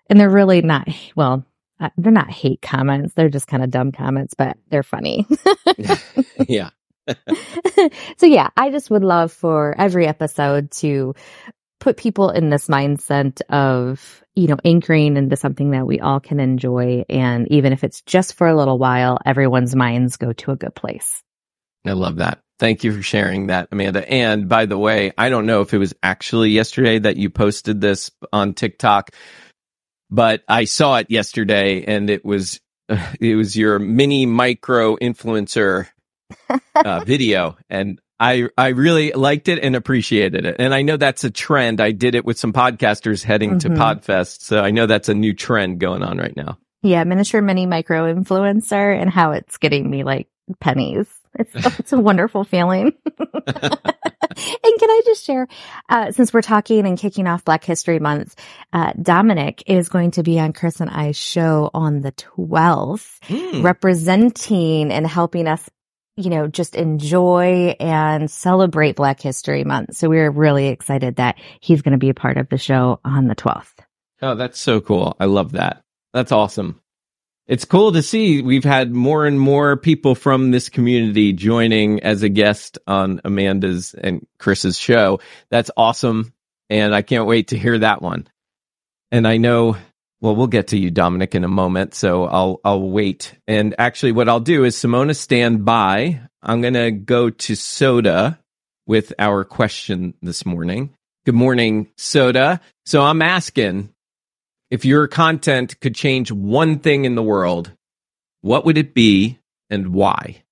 And 0.09 0.19
they're 0.19 0.29
really 0.29 0.61
not, 0.61 0.87
well, 1.15 1.43
uh, 1.79 1.89
they're 1.97 2.11
not 2.11 2.29
hate 2.29 2.61
comments. 2.61 3.15
They're 3.15 3.29
just 3.29 3.47
kind 3.47 3.63
of 3.63 3.71
dumb 3.71 3.91
comments, 3.91 4.35
but 4.35 4.57
they're 4.69 4.83
funny. 4.83 5.25
yeah. 6.47 6.69
so 8.17 8.27
yeah, 8.27 8.49
I 8.55 8.69
just 8.69 8.91
would 8.91 9.03
love 9.03 9.31
for 9.31 9.75
every 9.77 10.05
episode 10.05 10.71
to 10.71 11.15
put 11.81 11.97
people 11.97 12.29
in 12.29 12.49
this 12.49 12.67
mindset 12.67 13.41
of, 13.49 14.23
you 14.35 14.47
know, 14.47 14.57
anchoring 14.63 15.17
into 15.17 15.35
something 15.35 15.71
that 15.71 15.85
we 15.85 15.99
all 15.99 16.21
can 16.21 16.39
enjoy. 16.39 17.03
And 17.09 17.51
even 17.51 17.73
if 17.73 17.83
it's 17.83 18.01
just 18.03 18.35
for 18.35 18.47
a 18.47 18.55
little 18.55 18.77
while, 18.77 19.17
everyone's 19.25 19.75
minds 19.75 20.15
go 20.15 20.31
to 20.31 20.51
a 20.51 20.55
good 20.55 20.75
place. 20.75 21.21
I 21.85 21.91
love 21.93 22.17
that. 22.17 22.39
Thank 22.59 22.83
you 22.83 22.95
for 22.95 23.01
sharing 23.01 23.47
that, 23.47 23.67
Amanda. 23.71 24.07
And 24.09 24.47
by 24.47 24.67
the 24.67 24.77
way, 24.77 25.11
I 25.17 25.29
don't 25.29 25.47
know 25.47 25.61
if 25.61 25.73
it 25.73 25.79
was 25.79 25.95
actually 26.03 26.51
yesterday 26.51 26.99
that 26.99 27.17
you 27.17 27.31
posted 27.31 27.81
this 27.81 28.11
on 28.31 28.53
TikTok, 28.53 29.09
but 30.11 30.43
I 30.47 30.65
saw 30.65 30.97
it 30.97 31.07
yesterday 31.09 31.83
and 31.83 32.11
it 32.11 32.23
was, 32.23 32.61
it 33.19 33.35
was 33.35 33.57
your 33.57 33.79
mini 33.79 34.27
micro 34.27 34.95
influencer 34.97 35.87
uh, 36.75 36.99
video, 37.05 37.57
and 37.69 37.99
I 38.21 38.49
I 38.55 38.69
really 38.69 39.11
liked 39.11 39.47
it 39.47 39.59
and 39.63 39.75
appreciated 39.75 40.45
it. 40.45 40.57
And 40.59 40.73
I 40.73 40.83
know 40.83 40.95
that's 40.95 41.23
a 41.23 41.31
trend. 41.31 41.81
I 41.81 41.91
did 41.91 42.13
it 42.13 42.23
with 42.23 42.37
some 42.37 42.53
podcasters 42.53 43.23
heading 43.23 43.57
mm-hmm. 43.57 43.73
to 43.73 43.81
Podfest, 43.81 44.41
so 44.41 44.61
I 44.61 44.69
know 44.69 44.85
that's 44.85 45.09
a 45.09 45.15
new 45.15 45.33
trend 45.33 45.79
going 45.79 46.03
on 46.03 46.19
right 46.19 46.35
now. 46.37 46.59
Yeah, 46.83 47.03
miniature 47.03 47.41
mini 47.41 47.65
micro 47.65 48.13
influencer, 48.13 48.95
and 48.99 49.09
how 49.09 49.31
it's 49.31 49.57
getting 49.57 49.89
me 49.89 50.03
like 50.03 50.27
pennies. 50.59 51.07
It's, 51.33 51.51
it's 51.79 51.93
a 51.93 51.99
wonderful 51.99 52.43
feeling. 52.43 52.93
and 53.17 53.39
can 53.47 54.89
I 54.89 55.01
just 55.05 55.23
share, 55.23 55.47
uh, 55.89 56.11
since 56.11 56.33
we're 56.33 56.41
talking 56.41 56.85
and 56.85 56.97
kicking 56.97 57.27
off 57.27 57.45
Black 57.45 57.63
History 57.63 57.99
Month, 57.99 58.35
uh, 58.73 58.93
Dominic 59.01 59.63
is 59.67 59.89
going 59.89 60.11
to 60.11 60.23
be 60.23 60.39
on 60.39 60.53
Chris 60.53 60.79
and 60.79 60.89
I's 60.89 61.17
show 61.17 61.69
on 61.73 62.01
the 62.01 62.11
12th, 62.11 63.19
mm. 63.21 63.63
representing 63.63 64.91
and 64.91 65.07
helping 65.07 65.47
us 65.47 65.69
you 66.21 66.29
know, 66.29 66.47
just 66.47 66.75
enjoy 66.75 67.75
and 67.79 68.29
celebrate 68.29 68.95
Black 68.95 69.19
History 69.19 69.63
Month. 69.63 69.95
So 69.95 70.09
we're 70.09 70.31
really 70.31 70.67
excited 70.67 71.17
that 71.17 71.37
he's 71.59 71.81
going 71.81 71.93
to 71.93 71.97
be 71.97 72.09
a 72.09 72.13
part 72.13 72.37
of 72.37 72.49
the 72.49 72.57
show 72.57 72.99
on 73.03 73.27
the 73.27 73.35
12th. 73.35 73.73
Oh, 74.21 74.35
that's 74.35 74.59
so 74.59 74.81
cool. 74.81 75.15
I 75.19 75.25
love 75.25 75.53
that. 75.53 75.83
That's 76.13 76.31
awesome. 76.31 76.79
It's 77.47 77.65
cool 77.65 77.91
to 77.93 78.01
see 78.01 78.41
we've 78.41 78.63
had 78.63 78.93
more 78.93 79.25
and 79.25 79.39
more 79.39 79.75
people 79.75 80.15
from 80.15 80.51
this 80.51 80.69
community 80.69 81.33
joining 81.33 82.01
as 82.01 82.23
a 82.23 82.29
guest 82.29 82.77
on 82.87 83.19
Amanda's 83.25 83.93
and 83.93 84.25
Chris's 84.37 84.77
show. 84.77 85.19
That's 85.49 85.71
awesome. 85.75 86.33
And 86.69 86.95
I 86.95 87.01
can't 87.01 87.27
wait 87.27 87.49
to 87.49 87.57
hear 87.57 87.77
that 87.79 88.01
one. 88.01 88.27
And 89.11 89.27
I 89.27 89.37
know 89.37 89.75
well, 90.21 90.35
we'll 90.35 90.47
get 90.47 90.67
to 90.67 90.77
you, 90.77 90.91
Dominic, 90.91 91.33
in 91.33 91.43
a 91.43 91.49
moment. 91.49 91.95
So 91.95 92.25
I'll 92.25 92.61
I'll 92.63 92.89
wait. 92.89 93.35
And 93.47 93.75
actually, 93.77 94.11
what 94.11 94.29
I'll 94.29 94.39
do 94.39 94.63
is 94.63 94.75
Simona 94.75 95.15
stand 95.15 95.65
by. 95.65 96.21
I'm 96.43 96.61
gonna 96.61 96.91
go 96.91 97.31
to 97.31 97.55
Soda 97.55 98.39
with 98.85 99.13
our 99.17 99.43
question 99.43 100.13
this 100.21 100.45
morning. 100.45 100.93
Good 101.25 101.35
morning, 101.35 101.89
Soda. 101.97 102.61
So 102.85 103.01
I'm 103.01 103.21
asking 103.21 103.89
if 104.69 104.85
your 104.85 105.07
content 105.07 105.79
could 105.81 105.95
change 105.95 106.31
one 106.31 106.79
thing 106.79 107.05
in 107.05 107.15
the 107.15 107.23
world, 107.23 107.71
what 108.41 108.65
would 108.65 108.77
it 108.77 108.93
be 108.93 109.39
and 109.69 109.93
why? 109.93 110.43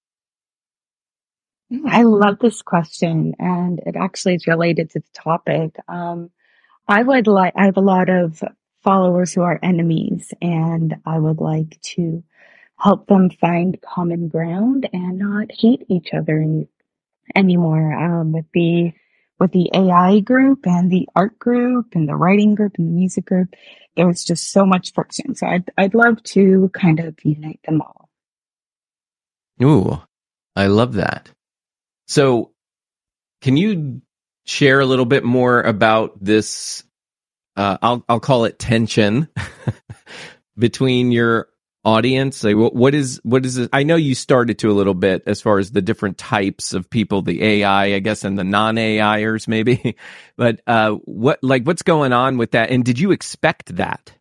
I 1.86 2.02
love 2.04 2.40
this 2.40 2.64
question, 2.64 3.36
and 3.38 3.80
it 3.86 3.96
actually 3.96 4.36
is 4.36 4.48
related 4.48 4.90
to 4.92 5.00
the 5.00 5.06
topic. 5.14 5.76
Um, 5.88 6.32
I 6.88 7.04
would 7.04 7.28
like, 7.28 7.54
I 7.56 7.66
have 7.66 7.78
a 7.78 7.82
lot 7.82 8.10
of 8.10 8.44
followers 8.84 9.34
who 9.34 9.42
are 9.42 9.60
enemies 9.62 10.34
and 10.42 10.96
I 11.06 11.20
would 11.20 11.40
like 11.40 11.80
to 11.96 12.24
help 12.78 13.08
them 13.08 13.30
find 13.30 13.82
common 13.82 14.30
ground 14.30 14.90
and 14.94 15.20
not 15.20 15.52
hate 15.52 15.84
each 15.90 16.10
other 16.14 16.40
any, 16.40 16.68
anymore. 17.36 17.94
Um, 17.94 18.32
with 18.32 18.46
the 18.54 18.94
with 19.40 19.52
the 19.54 19.70
AI 19.74 20.20
group 20.20 20.66
and 20.66 20.92
the 20.92 21.08
art 21.16 21.40
group 21.40 21.96
and 21.96 22.10
the 22.10 22.16
writing 22.16 22.56
group 22.56 22.76
and 22.78 22.90
the 22.90 23.00
music 23.00 23.26
group, 23.26 23.54
there 23.96 24.08
was 24.08 24.24
just 24.24 24.52
so 24.52 24.66
much 24.66 24.94
friction. 24.94 25.36
So 25.36 25.48
I'd 25.48 25.70
I'd 25.78 25.94
love 25.94 26.22
to 26.24 26.70
kind 26.74 27.00
of 27.00 27.16
unite 27.24 27.60
them 27.66 27.82
all. 27.82 28.10
Ooh, 29.62 30.02
I 30.56 30.68
love 30.68 30.94
that. 30.94 31.30
So, 32.08 32.52
can 33.42 33.58
you 33.58 34.02
share 34.46 34.80
a 34.80 34.86
little 34.86 35.06
bit 35.06 35.24
more 35.24 35.62
about 35.62 36.24
this 36.24 36.84
uh, 37.60 37.78
I'll 37.82 38.06
I'll 38.08 38.20
call 38.22 38.46
it 38.46 38.58
tension 38.58 39.28
between 40.58 41.12
your 41.12 41.50
audience? 41.84 42.42
Like, 42.42 42.56
what, 42.56 42.96
is 42.96 43.20
what 43.24 43.46
is 43.46 43.58
it? 43.58 43.70
I 43.74 43.84
know 43.84 43.98
you 43.98 44.16
started 44.16 44.60
to 44.60 44.72
a 44.72 44.74
little 44.74 44.94
bit 44.94 45.24
as 45.25 45.42
far 45.42 45.60
as 45.60 45.70
the 45.70 45.82
different 45.82 46.18
types 46.18 46.74
of 46.74 46.89
people, 46.89 47.22
the 47.22 47.44
AI, 47.44 47.96
I 47.96 48.00
guess, 48.00 48.24
and 48.24 48.39
the 48.39 48.46
non 48.46 48.78
AIers 48.78 49.48
maybe. 49.50 49.98
but 50.38 50.62
uh, 50.68 50.92
what 51.04 51.39
like 51.44 51.63
what's 51.63 51.82
going 51.82 52.13
on 52.13 52.38
with 52.38 52.51
that? 52.51 52.70
And 52.70 52.86
did 52.86 52.98
you 52.98 53.12
expect 53.12 53.75
that? 53.75 54.13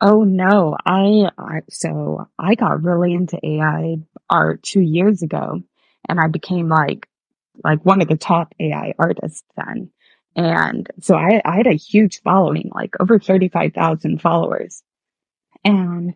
Oh 0.00 0.22
no, 0.22 0.76
I, 0.86 1.28
I 1.36 1.60
so 1.68 2.28
I 2.38 2.54
got 2.54 2.84
really 2.84 3.14
into 3.14 3.38
AI 3.44 3.96
art 4.30 4.62
two 4.62 4.80
years 4.80 5.22
ago, 5.22 5.60
and 6.08 6.20
I 6.20 6.28
became 6.28 6.68
like 6.68 7.08
like 7.64 7.84
one 7.84 8.00
of 8.00 8.06
the 8.06 8.16
top 8.16 8.54
AI 8.60 8.94
artists 8.96 9.42
then. 9.56 9.90
And 10.36 10.88
so 11.00 11.16
I, 11.16 11.40
I 11.44 11.56
had 11.56 11.66
a 11.66 11.74
huge 11.74 12.22
following, 12.22 12.70
like 12.74 12.94
over 13.00 13.18
35,000 13.18 14.20
followers. 14.20 14.82
And 15.64 16.14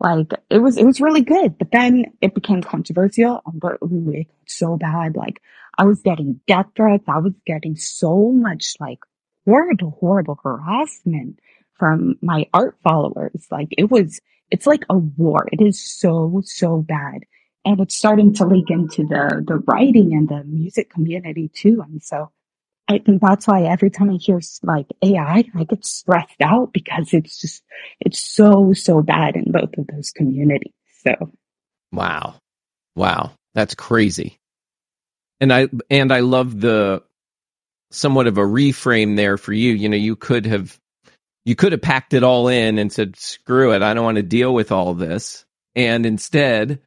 like 0.00 0.32
it 0.50 0.58
was, 0.58 0.76
it 0.76 0.84
was 0.84 1.00
really 1.00 1.20
good, 1.20 1.58
but 1.58 1.70
then 1.70 2.06
it 2.20 2.34
became 2.34 2.62
controversial. 2.62 3.42
But 3.52 3.78
it 3.82 4.26
got 4.26 4.26
so 4.46 4.76
bad. 4.76 5.16
Like 5.16 5.40
I 5.78 5.84
was 5.84 6.00
getting 6.00 6.40
death 6.46 6.66
threats. 6.74 7.04
I 7.06 7.18
was 7.18 7.34
getting 7.46 7.76
so 7.76 8.32
much 8.32 8.74
like 8.80 8.98
horrible, 9.44 9.96
horrible 10.00 10.38
harassment 10.42 11.38
from 11.78 12.16
my 12.22 12.46
art 12.52 12.76
followers. 12.82 13.46
Like 13.50 13.68
it 13.70 13.90
was, 13.90 14.20
it's 14.50 14.66
like 14.66 14.84
a 14.90 14.96
war. 14.98 15.48
It 15.52 15.60
is 15.60 15.82
so, 15.82 16.42
so 16.44 16.78
bad. 16.78 17.24
And 17.64 17.80
it's 17.80 17.94
starting 17.94 18.34
to 18.34 18.46
leak 18.46 18.70
into 18.70 19.04
the, 19.04 19.44
the 19.46 19.62
writing 19.66 20.14
and 20.14 20.28
the 20.28 20.42
music 20.42 20.90
community 20.90 21.48
too. 21.48 21.80
And 21.86 22.02
so 22.02 22.32
I 22.88 22.98
think 22.98 23.22
that's 23.22 23.46
why 23.46 23.62
every 23.62 23.90
time 23.90 24.10
I 24.10 24.14
hear 24.14 24.40
like 24.62 24.86
AI, 25.02 25.44
I 25.54 25.64
get 25.64 25.84
stressed 25.84 26.40
out 26.42 26.72
because 26.72 27.14
it's 27.14 27.40
just, 27.40 27.62
it's 28.00 28.18
so, 28.18 28.72
so 28.72 29.02
bad 29.02 29.36
in 29.36 29.52
both 29.52 29.76
of 29.78 29.86
those 29.86 30.10
communities. 30.10 30.72
So. 31.04 31.32
Wow. 31.92 32.34
Wow. 32.94 33.32
That's 33.54 33.74
crazy. 33.74 34.38
And 35.40 35.52
I, 35.52 35.68
and 35.90 36.12
I 36.12 36.20
love 36.20 36.60
the 36.60 37.02
somewhat 37.90 38.26
of 38.26 38.38
a 38.38 38.42
reframe 38.42 39.16
there 39.16 39.36
for 39.36 39.52
you. 39.52 39.72
You 39.72 39.88
know, 39.88 39.96
you 39.96 40.16
could 40.16 40.46
have, 40.46 40.78
you 41.44 41.54
could 41.54 41.72
have 41.72 41.82
packed 41.82 42.14
it 42.14 42.22
all 42.22 42.48
in 42.48 42.78
and 42.78 42.92
said, 42.92 43.16
screw 43.16 43.72
it. 43.72 43.82
I 43.82 43.94
don't 43.94 44.04
want 44.04 44.16
to 44.16 44.22
deal 44.22 44.52
with 44.52 44.72
all 44.72 44.94
this. 44.94 45.44
And 45.74 46.04
instead, 46.04 46.80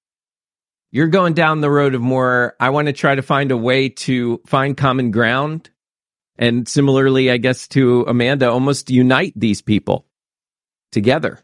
you're 0.91 1.07
going 1.07 1.33
down 1.33 1.61
the 1.61 1.69
road 1.69 1.95
of 1.95 2.01
more, 2.01 2.55
I 2.59 2.69
want 2.69 2.87
to 2.87 2.93
try 2.93 3.15
to 3.15 3.21
find 3.21 3.51
a 3.51 3.57
way 3.57 3.89
to 3.89 4.41
find 4.45 4.77
common 4.77 5.11
ground 5.11 5.69
and 6.37 6.67
similarly, 6.67 7.31
I 7.31 7.37
guess 7.37 7.67
to 7.69 8.05
Amanda, 8.07 8.49
almost 8.49 8.89
unite 8.89 9.33
these 9.35 9.61
people 9.61 10.05
together. 10.91 11.39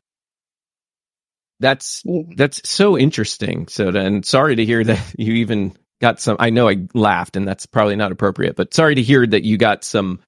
That's 1.60 2.04
mm. 2.04 2.36
that's 2.36 2.68
so 2.68 2.98
interesting, 2.98 3.68
Soda. 3.68 4.00
And 4.00 4.26
sorry 4.26 4.56
to 4.56 4.66
hear 4.66 4.84
that 4.84 5.16
you 5.18 5.34
even 5.36 5.74
got 6.02 6.20
some. 6.20 6.38
I 6.40 6.50
know 6.50 6.68
I 6.68 6.88
laughed, 6.94 7.38
and 7.38 7.48
that's 7.48 7.66
probably 7.66 7.96
not 7.96 8.12
appropriate. 8.12 8.56
But 8.56 8.74
sorry 8.74 8.96
to 8.96 9.02
hear 9.02 9.26
that 9.26 9.44
you 9.44 9.58
got 9.58 9.84
some 9.84 10.20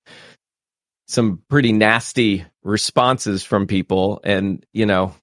some 1.07 1.41
pretty 1.49 1.73
nasty 1.73 2.45
responses 2.63 3.43
from 3.43 3.67
people. 3.67 4.21
And 4.23 4.65
you 4.73 4.85
know, 4.85 5.15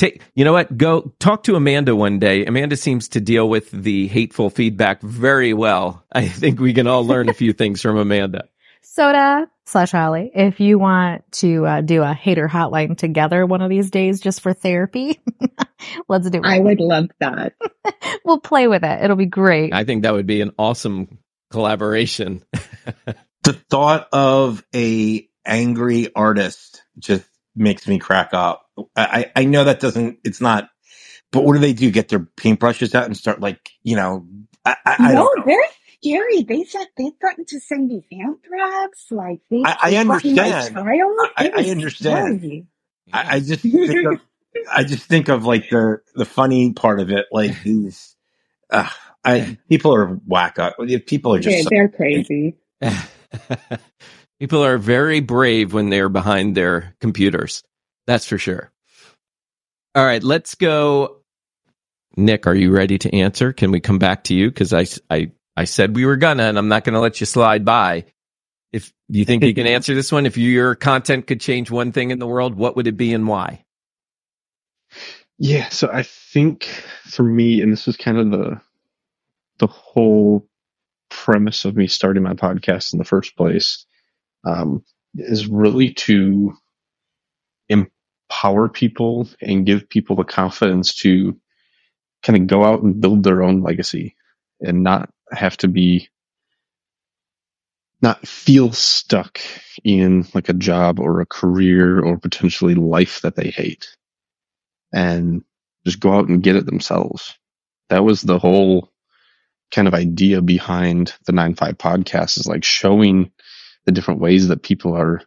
Take, 0.00 0.22
you 0.34 0.46
know 0.46 0.54
what? 0.54 0.78
Go 0.78 1.12
talk 1.18 1.42
to 1.42 1.56
Amanda 1.56 1.94
one 1.94 2.18
day. 2.18 2.46
Amanda 2.46 2.74
seems 2.74 3.08
to 3.10 3.20
deal 3.20 3.46
with 3.46 3.70
the 3.70 4.08
hateful 4.08 4.48
feedback 4.48 5.02
very 5.02 5.52
well. 5.52 6.02
I 6.10 6.26
think 6.26 6.58
we 6.58 6.72
can 6.72 6.86
all 6.86 7.04
learn 7.04 7.28
a 7.28 7.34
few 7.34 7.52
things 7.52 7.82
from 7.82 7.98
Amanda. 7.98 8.48
Soda 8.80 9.46
slash 9.66 9.90
Holly, 9.90 10.30
if 10.34 10.58
you 10.58 10.78
want 10.78 11.30
to 11.32 11.66
uh, 11.66 11.80
do 11.82 12.02
a 12.02 12.14
hater 12.14 12.48
hotline 12.48 12.96
together 12.96 13.44
one 13.44 13.60
of 13.60 13.68
these 13.68 13.90
days 13.90 14.22
just 14.22 14.40
for 14.40 14.54
therapy, 14.54 15.20
let's 16.08 16.30
do 16.30 16.38
it. 16.38 16.46
I 16.46 16.60
would 16.60 16.80
love 16.80 17.10
that. 17.18 17.52
we'll 18.24 18.40
play 18.40 18.68
with 18.68 18.84
it. 18.84 19.04
It'll 19.04 19.16
be 19.16 19.26
great. 19.26 19.74
I 19.74 19.84
think 19.84 20.04
that 20.04 20.14
would 20.14 20.26
be 20.26 20.40
an 20.40 20.52
awesome 20.58 21.18
collaboration. 21.50 22.42
the 23.42 23.52
thought 23.52 24.08
of 24.14 24.64
a 24.74 25.28
angry 25.44 26.08
artist 26.16 26.82
just 26.98 27.26
makes 27.54 27.86
me 27.86 27.98
crack 27.98 28.30
up. 28.32 28.64
I, 28.96 29.30
I 29.34 29.44
know 29.44 29.64
that 29.64 29.80
doesn't, 29.80 30.18
it's 30.24 30.40
not, 30.40 30.68
but 31.32 31.44
what 31.44 31.54
do 31.54 31.60
they 31.60 31.72
do? 31.72 31.90
Get 31.90 32.08
their 32.08 32.20
paintbrushes 32.20 32.94
out 32.94 33.06
and 33.06 33.16
start 33.16 33.40
like, 33.40 33.70
you 33.82 33.96
know, 33.96 34.26
I, 34.64 34.76
I, 34.84 34.96
I 34.98 35.12
no, 35.14 35.30
they're 35.46 35.62
scary. 36.02 36.42
They 36.42 36.64
said 36.64 36.86
they 36.96 37.12
threatened 37.20 37.48
to 37.48 37.60
send 37.60 37.88
me 37.88 38.04
anthrax. 38.12 39.06
Like 39.10 39.40
they, 39.50 39.62
I, 39.64 39.76
I 39.82 39.96
understand. 39.96 40.78
I, 40.78 41.50
I, 41.56 41.70
understand. 41.70 42.66
I, 43.12 43.36
I 43.36 43.40
just 43.40 43.62
think 43.62 44.06
of, 44.06 44.20
I 44.72 44.84
just 44.84 45.04
think 45.04 45.28
of 45.28 45.44
like 45.44 45.70
the 45.70 45.98
the 46.14 46.24
funny 46.24 46.72
part 46.72 47.00
of 47.00 47.10
it, 47.10 47.26
like 47.32 47.62
these. 47.62 48.16
Uh, 48.70 48.88
I 49.24 49.58
people 49.68 49.94
are 49.94 50.16
wacko. 50.16 51.06
People 51.06 51.34
are 51.34 51.40
just 51.40 51.64
yeah, 51.64 51.68
they're 51.70 51.88
crazy. 51.88 52.56
People 54.40 54.64
are 54.64 54.78
very 54.78 55.20
brave 55.20 55.74
when 55.74 55.90
they're 55.90 56.08
behind 56.08 56.56
their 56.56 56.96
computers. 56.98 57.62
That's 58.10 58.26
for 58.26 58.38
sure. 58.38 58.72
All 59.94 60.04
right, 60.04 60.20
let's 60.20 60.56
go. 60.56 61.18
Nick, 62.16 62.48
are 62.48 62.54
you 62.56 62.72
ready 62.72 62.98
to 62.98 63.14
answer? 63.14 63.52
Can 63.52 63.70
we 63.70 63.78
come 63.78 64.00
back 64.00 64.24
to 64.24 64.34
you? 64.34 64.50
Because 64.50 64.72
I, 64.72 64.86
I, 65.08 65.30
I 65.56 65.62
said 65.62 65.94
we 65.94 66.04
were 66.04 66.16
gonna, 66.16 66.42
and 66.42 66.58
I'm 66.58 66.66
not 66.66 66.82
going 66.82 66.94
to 66.94 67.00
let 67.00 67.20
you 67.20 67.26
slide 67.26 67.64
by. 67.64 68.06
If 68.72 68.92
you 69.08 69.24
think 69.24 69.44
you 69.44 69.54
can 69.54 69.66
answer 69.68 69.94
this 69.94 70.10
one, 70.10 70.26
if 70.26 70.36
your 70.36 70.74
content 70.74 71.28
could 71.28 71.40
change 71.40 71.70
one 71.70 71.92
thing 71.92 72.10
in 72.10 72.18
the 72.18 72.26
world, 72.26 72.56
what 72.56 72.74
would 72.74 72.88
it 72.88 72.96
be 72.96 73.14
and 73.14 73.28
why? 73.28 73.64
Yeah, 75.38 75.68
so 75.68 75.88
I 75.88 76.02
think 76.02 76.64
for 77.04 77.22
me, 77.22 77.62
and 77.62 77.72
this 77.72 77.86
was 77.86 77.96
kind 77.96 78.18
of 78.18 78.32
the 78.32 78.60
the 79.60 79.68
whole 79.68 80.48
premise 81.10 81.64
of 81.64 81.76
me 81.76 81.86
starting 81.86 82.24
my 82.24 82.34
podcast 82.34 82.92
in 82.92 82.98
the 82.98 83.04
first 83.04 83.36
place, 83.36 83.86
um, 84.44 84.84
is 85.14 85.46
really 85.46 85.94
to 85.94 86.56
empower 88.30 88.68
people 88.68 89.28
and 89.40 89.66
give 89.66 89.88
people 89.88 90.16
the 90.16 90.24
confidence 90.24 90.94
to 90.94 91.38
kind 92.22 92.36
of 92.36 92.46
go 92.46 92.64
out 92.64 92.82
and 92.82 93.00
build 93.00 93.22
their 93.24 93.42
own 93.42 93.62
legacy 93.62 94.14
and 94.60 94.82
not 94.82 95.10
have 95.32 95.56
to 95.56 95.68
be 95.68 96.08
not 98.02 98.26
feel 98.26 98.72
stuck 98.72 99.40
in 99.84 100.26
like 100.32 100.48
a 100.48 100.54
job 100.54 101.00
or 101.00 101.20
a 101.20 101.26
career 101.26 102.00
or 102.00 102.16
potentially 102.18 102.74
life 102.74 103.20
that 103.22 103.36
they 103.36 103.50
hate 103.50 103.96
and 104.92 105.42
just 105.84 106.00
go 106.00 106.12
out 106.12 106.28
and 106.28 106.42
get 106.42 106.56
it 106.56 106.66
themselves. 106.66 107.36
That 107.88 108.04
was 108.04 108.22
the 108.22 108.38
whole 108.38 108.90
kind 109.70 109.86
of 109.86 109.94
idea 109.94 110.40
behind 110.40 111.14
the 111.26 111.32
9-5 111.32 111.74
podcast 111.74 112.38
is 112.38 112.46
like 112.46 112.64
showing 112.64 113.32
the 113.84 113.92
different 113.92 114.20
ways 114.20 114.48
that 114.48 114.62
people 114.62 114.96
are 114.96 115.22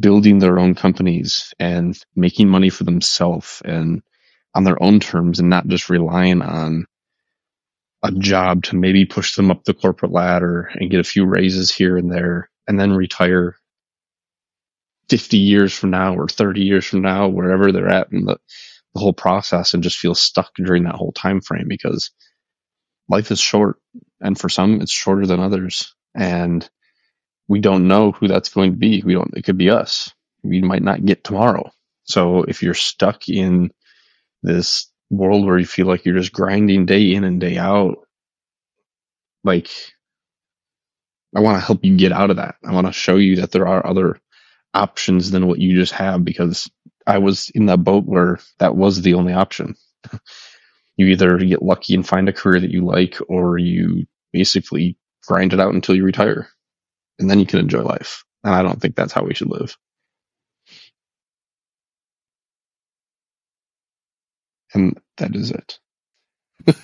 building 0.00 0.38
their 0.38 0.58
own 0.58 0.74
companies 0.74 1.54
and 1.58 1.98
making 2.16 2.48
money 2.48 2.70
for 2.70 2.84
themselves 2.84 3.62
and 3.64 4.02
on 4.54 4.64
their 4.64 4.82
own 4.82 5.00
terms 5.00 5.40
and 5.40 5.50
not 5.50 5.66
just 5.66 5.90
relying 5.90 6.42
on 6.42 6.86
a 8.02 8.12
job 8.12 8.64
to 8.64 8.76
maybe 8.76 9.06
push 9.06 9.36
them 9.36 9.50
up 9.50 9.64
the 9.64 9.74
corporate 9.74 10.12
ladder 10.12 10.70
and 10.74 10.90
get 10.90 11.00
a 11.00 11.04
few 11.04 11.26
raises 11.26 11.72
here 11.72 11.96
and 11.96 12.10
there 12.10 12.50
and 12.68 12.78
then 12.78 12.92
retire 12.92 13.56
50 15.10 15.38
years 15.38 15.74
from 15.74 15.90
now 15.90 16.14
or 16.14 16.28
30 16.28 16.62
years 16.62 16.86
from 16.86 17.02
now 17.02 17.28
wherever 17.28 17.72
they're 17.72 17.92
at 17.92 18.12
in 18.12 18.24
the, 18.24 18.38
the 18.94 19.00
whole 19.00 19.12
process 19.12 19.74
and 19.74 19.82
just 19.82 19.98
feel 19.98 20.14
stuck 20.14 20.52
during 20.56 20.84
that 20.84 20.94
whole 20.96 21.12
time 21.12 21.40
frame 21.40 21.68
because 21.68 22.10
life 23.08 23.30
is 23.30 23.40
short 23.40 23.78
and 24.20 24.38
for 24.38 24.48
some 24.48 24.80
it's 24.80 24.92
shorter 24.92 25.26
than 25.26 25.40
others. 25.40 25.94
And 26.14 26.68
we 27.52 27.60
don't 27.60 27.86
know 27.86 28.12
who 28.12 28.28
that's 28.28 28.48
going 28.48 28.70
to 28.72 28.78
be. 28.78 29.02
We 29.04 29.12
don't, 29.12 29.36
it 29.36 29.42
could 29.42 29.58
be 29.58 29.68
us. 29.68 30.10
We 30.42 30.62
might 30.62 30.82
not 30.82 31.04
get 31.04 31.22
tomorrow. 31.22 31.70
So 32.04 32.44
if 32.44 32.62
you're 32.62 32.72
stuck 32.72 33.28
in 33.28 33.72
this 34.42 34.90
world 35.10 35.44
where 35.44 35.58
you 35.58 35.66
feel 35.66 35.84
like 35.86 36.06
you're 36.06 36.16
just 36.18 36.32
grinding 36.32 36.86
day 36.86 37.12
in 37.12 37.24
and 37.24 37.38
day 37.38 37.58
out, 37.58 37.96
like 39.44 39.68
I 41.36 41.40
want 41.40 41.60
to 41.60 41.66
help 41.66 41.84
you 41.84 41.94
get 41.94 42.10
out 42.10 42.30
of 42.30 42.36
that. 42.36 42.54
I 42.64 42.72
want 42.72 42.86
to 42.86 42.92
show 42.94 43.16
you 43.16 43.36
that 43.36 43.50
there 43.50 43.68
are 43.68 43.86
other 43.86 44.18
options 44.72 45.30
than 45.30 45.46
what 45.46 45.58
you 45.58 45.78
just 45.78 45.92
have 45.92 46.24
because 46.24 46.70
I 47.06 47.18
was 47.18 47.50
in 47.50 47.66
that 47.66 47.84
boat 47.84 48.06
where 48.06 48.40
that 48.60 48.76
was 48.76 49.02
the 49.02 49.12
only 49.12 49.34
option. 49.34 49.74
you 50.96 51.08
either 51.08 51.36
get 51.36 51.60
lucky 51.60 51.94
and 51.94 52.08
find 52.08 52.30
a 52.30 52.32
career 52.32 52.60
that 52.60 52.70
you 52.70 52.82
like 52.86 53.18
or 53.28 53.58
you 53.58 54.06
basically 54.32 54.96
grind 55.28 55.52
it 55.52 55.60
out 55.60 55.74
until 55.74 55.94
you 55.94 56.02
retire 56.02 56.48
and 57.22 57.30
then 57.30 57.40
you 57.40 57.46
can 57.46 57.60
enjoy 57.60 57.82
life. 57.82 58.24
And 58.44 58.54
I 58.54 58.62
don't 58.62 58.82
think 58.82 58.96
that's 58.96 59.14
how 59.14 59.24
we 59.24 59.34
should 59.34 59.50
live. 59.50 59.78
And 64.74 65.00
that 65.18 65.36
is 65.36 65.52
it. 65.52 65.80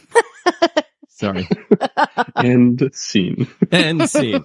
Sorry. 1.09 1.49
End 2.37 2.91
scene. 2.95 3.49
End 3.73 4.09
scene. 4.09 4.45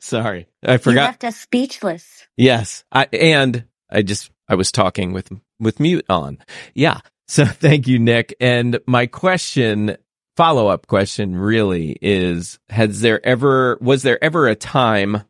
Sorry. 0.00 0.48
I 0.66 0.78
You 0.78 0.78
forgot. 0.78 1.06
left 1.06 1.24
us 1.24 1.36
speechless. 1.38 2.26
Yes. 2.36 2.84
I, 2.92 3.04
and 3.12 3.64
I 3.90 4.02
just, 4.02 4.30
I 4.48 4.56
was 4.56 4.72
talking 4.72 5.12
with, 5.12 5.30
with 5.60 5.80
mute 5.80 6.06
on. 6.08 6.38
Yeah. 6.74 7.00
So 7.28 7.44
thank 7.46 7.88
you, 7.88 7.98
Nick. 7.98 8.34
And 8.40 8.80
my 8.86 9.06
question, 9.06 9.96
follow 10.36 10.68
up 10.68 10.86
question 10.86 11.36
really 11.36 11.96
is, 12.00 12.58
has 12.70 13.00
there 13.00 13.24
ever, 13.24 13.78
was 13.80 14.02
there 14.02 14.22
ever 14.22 14.46
a 14.46 14.54
time 14.54 15.22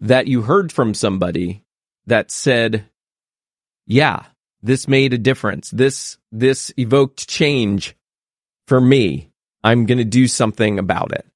that 0.00 0.26
you 0.26 0.42
heard 0.42 0.72
from 0.72 0.94
somebody 0.94 1.64
that 2.06 2.30
said, 2.30 2.84
yeah, 3.86 4.24
this 4.62 4.86
made 4.88 5.12
a 5.12 5.18
difference. 5.18 5.70
This, 5.70 6.18
this 6.30 6.72
evoked 6.76 7.28
change 7.28 7.96
for 8.66 8.80
me. 8.80 9.30
I'm 9.64 9.86
going 9.86 9.98
to 9.98 10.04
do 10.04 10.26
something 10.26 10.78
about 10.78 11.12
it. 11.12 11.26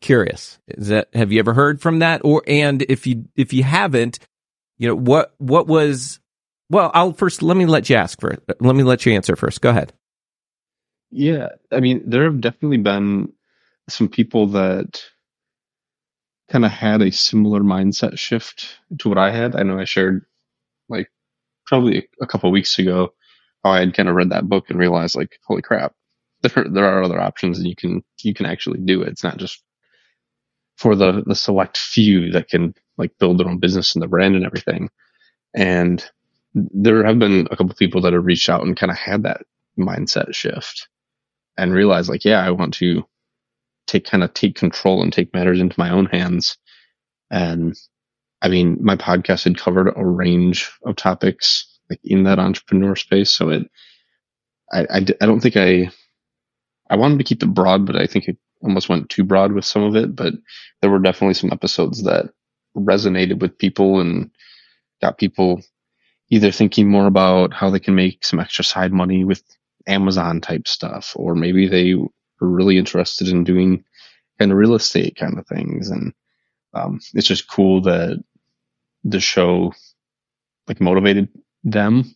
Curious. 0.00 0.58
Is 0.68 0.88
that, 0.88 1.08
have 1.12 1.32
you 1.32 1.40
ever 1.40 1.54
heard 1.54 1.80
from 1.80 1.98
that? 1.98 2.20
Or, 2.24 2.42
and 2.46 2.82
if 2.82 3.06
you, 3.06 3.24
if 3.34 3.52
you 3.52 3.64
haven't, 3.64 4.20
you 4.78 4.88
know, 4.88 4.94
what, 4.94 5.34
what 5.38 5.66
was, 5.66 6.20
well, 6.70 6.92
I'll 6.94 7.12
first, 7.12 7.42
let 7.42 7.56
me 7.56 7.66
let 7.66 7.90
you 7.90 7.96
ask 7.96 8.20
first. 8.20 8.40
Let 8.60 8.76
me 8.76 8.84
let 8.84 9.04
you 9.04 9.12
answer 9.12 9.34
first. 9.34 9.60
Go 9.60 9.70
ahead. 9.70 9.92
Yeah, 11.10 11.48
I 11.72 11.80
mean, 11.80 12.02
there 12.08 12.24
have 12.24 12.40
definitely 12.40 12.78
been 12.78 13.32
some 13.88 14.08
people 14.08 14.46
that 14.48 15.02
kind 16.50 16.64
of 16.64 16.70
had 16.70 17.02
a 17.02 17.12
similar 17.12 17.60
mindset 17.60 18.18
shift 18.18 18.78
to 18.98 19.08
what 19.08 19.18
I 19.18 19.30
had. 19.30 19.54
I 19.54 19.62
know 19.62 19.78
I 19.78 19.84
shared 19.84 20.24
like 20.88 21.10
probably 21.66 22.08
a 22.22 22.26
couple 22.26 22.50
weeks 22.52 22.78
ago 22.78 23.14
how 23.64 23.72
I 23.72 23.80
had 23.80 23.94
kind 23.94 24.08
of 24.08 24.16
read 24.16 24.30
that 24.30 24.48
book 24.48 24.70
and 24.70 24.78
realized 24.78 25.16
like, 25.16 25.38
holy 25.46 25.62
crap, 25.62 25.94
there 26.42 26.66
there 26.70 26.86
are 26.86 27.02
other 27.04 27.20
options 27.20 27.58
and 27.58 27.68
you 27.68 27.76
can 27.76 28.04
you 28.22 28.34
can 28.34 28.46
actually 28.46 28.80
do 28.80 29.02
it. 29.02 29.08
It's 29.10 29.24
not 29.24 29.38
just 29.38 29.62
for 30.76 30.94
the 30.94 31.22
the 31.26 31.34
select 31.34 31.76
few 31.76 32.30
that 32.32 32.48
can 32.48 32.74
like 32.96 33.16
build 33.18 33.38
their 33.38 33.48
own 33.48 33.58
business 33.58 33.94
and 33.94 34.02
the 34.02 34.08
brand 34.08 34.36
and 34.36 34.44
everything. 34.44 34.88
And 35.54 36.04
there 36.54 37.04
have 37.04 37.18
been 37.18 37.48
a 37.50 37.56
couple 37.56 37.74
people 37.74 38.02
that 38.02 38.14
have 38.14 38.26
reached 38.26 38.48
out 38.48 38.64
and 38.64 38.76
kind 38.76 38.90
of 38.92 38.98
had 38.98 39.24
that 39.24 39.42
mindset 39.78 40.34
shift 40.34 40.88
and 41.58 41.74
realize 41.74 42.08
like, 42.08 42.24
yeah, 42.24 42.40
I 42.40 42.52
want 42.52 42.74
to 42.74 43.04
take 43.86 44.06
kind 44.06 44.22
of 44.22 44.32
take 44.32 44.54
control 44.54 45.02
and 45.02 45.12
take 45.12 45.34
matters 45.34 45.60
into 45.60 45.78
my 45.78 45.90
own 45.90 46.06
hands. 46.06 46.56
And 47.30 47.76
I 48.40 48.48
mean, 48.48 48.78
my 48.80 48.96
podcast 48.96 49.44
had 49.44 49.58
covered 49.58 49.92
a 49.94 50.06
range 50.06 50.70
of 50.84 50.96
topics 50.96 51.78
like 51.90 52.00
in 52.04 52.24
that 52.24 52.38
entrepreneur 52.38 52.94
space. 52.94 53.30
So 53.30 53.50
it, 53.50 53.70
I, 54.70 54.80
I, 54.82 54.96
I 55.20 55.26
don't 55.26 55.40
think 55.40 55.56
I, 55.56 55.90
I 56.88 56.96
wanted 56.96 57.18
to 57.18 57.24
keep 57.24 57.42
it 57.42 57.52
broad, 57.54 57.86
but 57.86 57.96
I 57.96 58.06
think 58.06 58.28
it 58.28 58.38
almost 58.62 58.88
went 58.88 59.08
too 59.10 59.24
broad 59.24 59.52
with 59.52 59.64
some 59.64 59.82
of 59.82 59.96
it. 59.96 60.14
But 60.14 60.34
there 60.80 60.90
were 60.90 61.00
definitely 61.00 61.34
some 61.34 61.52
episodes 61.52 62.04
that 62.04 62.26
resonated 62.76 63.40
with 63.40 63.58
people 63.58 64.00
and 64.00 64.30
got 65.00 65.18
people 65.18 65.62
either 66.30 66.52
thinking 66.52 66.88
more 66.88 67.06
about 67.06 67.52
how 67.52 67.70
they 67.70 67.80
can 67.80 67.94
make 67.94 68.24
some 68.24 68.38
extra 68.38 68.64
side 68.64 68.92
money 68.92 69.24
with 69.24 69.42
Amazon 69.88 70.40
type 70.40 70.68
stuff, 70.68 71.14
or 71.16 71.34
maybe 71.34 71.68
they 71.68 71.94
were 71.94 72.08
really 72.40 72.78
interested 72.78 73.28
in 73.28 73.44
doing 73.44 73.84
kind 74.38 74.52
of 74.52 74.58
real 74.58 74.74
estate 74.74 75.16
kind 75.16 75.38
of 75.38 75.46
things. 75.46 75.90
And 75.90 76.12
um, 76.74 77.00
it's 77.14 77.26
just 77.26 77.48
cool 77.48 77.82
that 77.82 78.22
the 79.04 79.20
show 79.20 79.72
like 80.66 80.80
motivated 80.80 81.28
them 81.64 82.14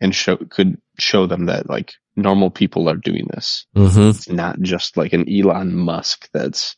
and 0.00 0.14
show 0.14 0.36
could 0.36 0.80
show 0.98 1.26
them 1.26 1.46
that 1.46 1.68
like 1.68 1.94
normal 2.16 2.50
people 2.50 2.88
are 2.88 2.96
doing 2.96 3.28
this. 3.32 3.66
Mm-hmm. 3.76 4.10
It's 4.10 4.28
not 4.28 4.60
just 4.60 4.96
like 4.96 5.12
an 5.12 5.28
Elon 5.28 5.74
Musk 5.74 6.28
that's 6.32 6.76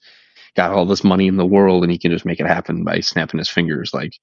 got 0.56 0.72
all 0.72 0.86
this 0.86 1.04
money 1.04 1.28
in 1.28 1.36
the 1.36 1.46
world 1.46 1.82
and 1.82 1.92
he 1.92 1.98
can 1.98 2.10
just 2.10 2.24
make 2.24 2.40
it 2.40 2.46
happen 2.46 2.82
by 2.82 3.00
snapping 3.00 3.38
his 3.38 3.50
fingers. 3.50 3.92
Like 3.92 4.14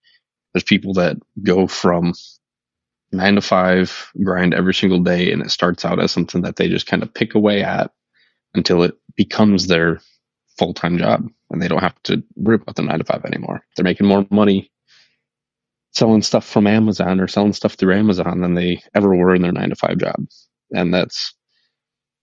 there's 0.53 0.63
people 0.63 0.93
that 0.95 1.17
go 1.41 1.67
from 1.67 2.13
nine 3.13 3.36
to 3.36 3.41
five 3.41 4.12
grind 4.23 4.54
every 4.54 4.73
single 4.73 4.99
day 4.99 5.32
and 5.32 5.41
it 5.41 5.52
starts 5.52 5.86
out 5.86 6.02
as 6.02 6.12
something 6.12 6.41
that 6.41 6.56
they 6.56 6.67
just 6.67 6.88
kind 6.88 7.04
of 7.04 7.13
pick 7.13 7.36
away 7.36 7.63
at 7.63 7.91
until 8.54 8.84
it 8.84 8.95
becomes 9.15 9.67
their 9.67 10.02
full 10.58 10.73
time 10.73 10.97
job 10.97 11.30
and 11.49 11.62
they 11.62 11.67
don't 11.67 11.82
have 11.82 12.02
to 12.04 12.23
worry 12.36 12.56
about 12.56 12.76
the 12.76 12.82
nine 12.82 12.99
to 12.99 13.06
five 13.06 13.26
anymore. 13.26 13.62
They're 13.76 13.84
making 13.84 14.08
more 14.08 14.26
money 14.30 14.71
selling 15.91 16.23
stuff 16.23 16.45
from 16.45 16.67
Amazon 16.67 17.19
or 17.19 17.28
selling 17.28 17.54
stuff 17.54 17.76
through 17.76 17.95
Amazon 17.95 18.41
than 18.41 18.56
they 18.56 18.82
ever 18.95 19.15
were 19.15 19.36
in 19.36 19.43
their 19.43 19.52
nine 19.52 19.69
to 19.69 19.76
five 19.76 19.97
job. 19.97 20.26
And 20.71 20.93
that's 20.93 21.34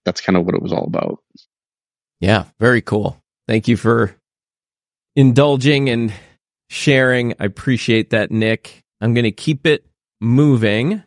that's 0.05 0.20
kind 0.20 0.37
of 0.37 0.44
what 0.44 0.55
it 0.55 0.62
was 0.62 0.72
all 0.72 0.85
about. 0.85 1.18
Yeah, 2.20 2.46
very 2.59 2.83
cool. 2.83 3.22
Thank 3.46 3.68
you 3.68 3.76
for 3.76 4.14
indulging 5.16 5.88
and 5.88 6.12
sharing. 6.68 7.35
I 7.38 7.44
appreciate 7.44 8.11
that, 8.11 8.31
Nick. 8.31 8.83
I'm 9.00 9.14
going 9.14 9.24
to 9.24 9.33
keep 9.33 9.66
it 9.66 9.87
moving. 10.20 11.02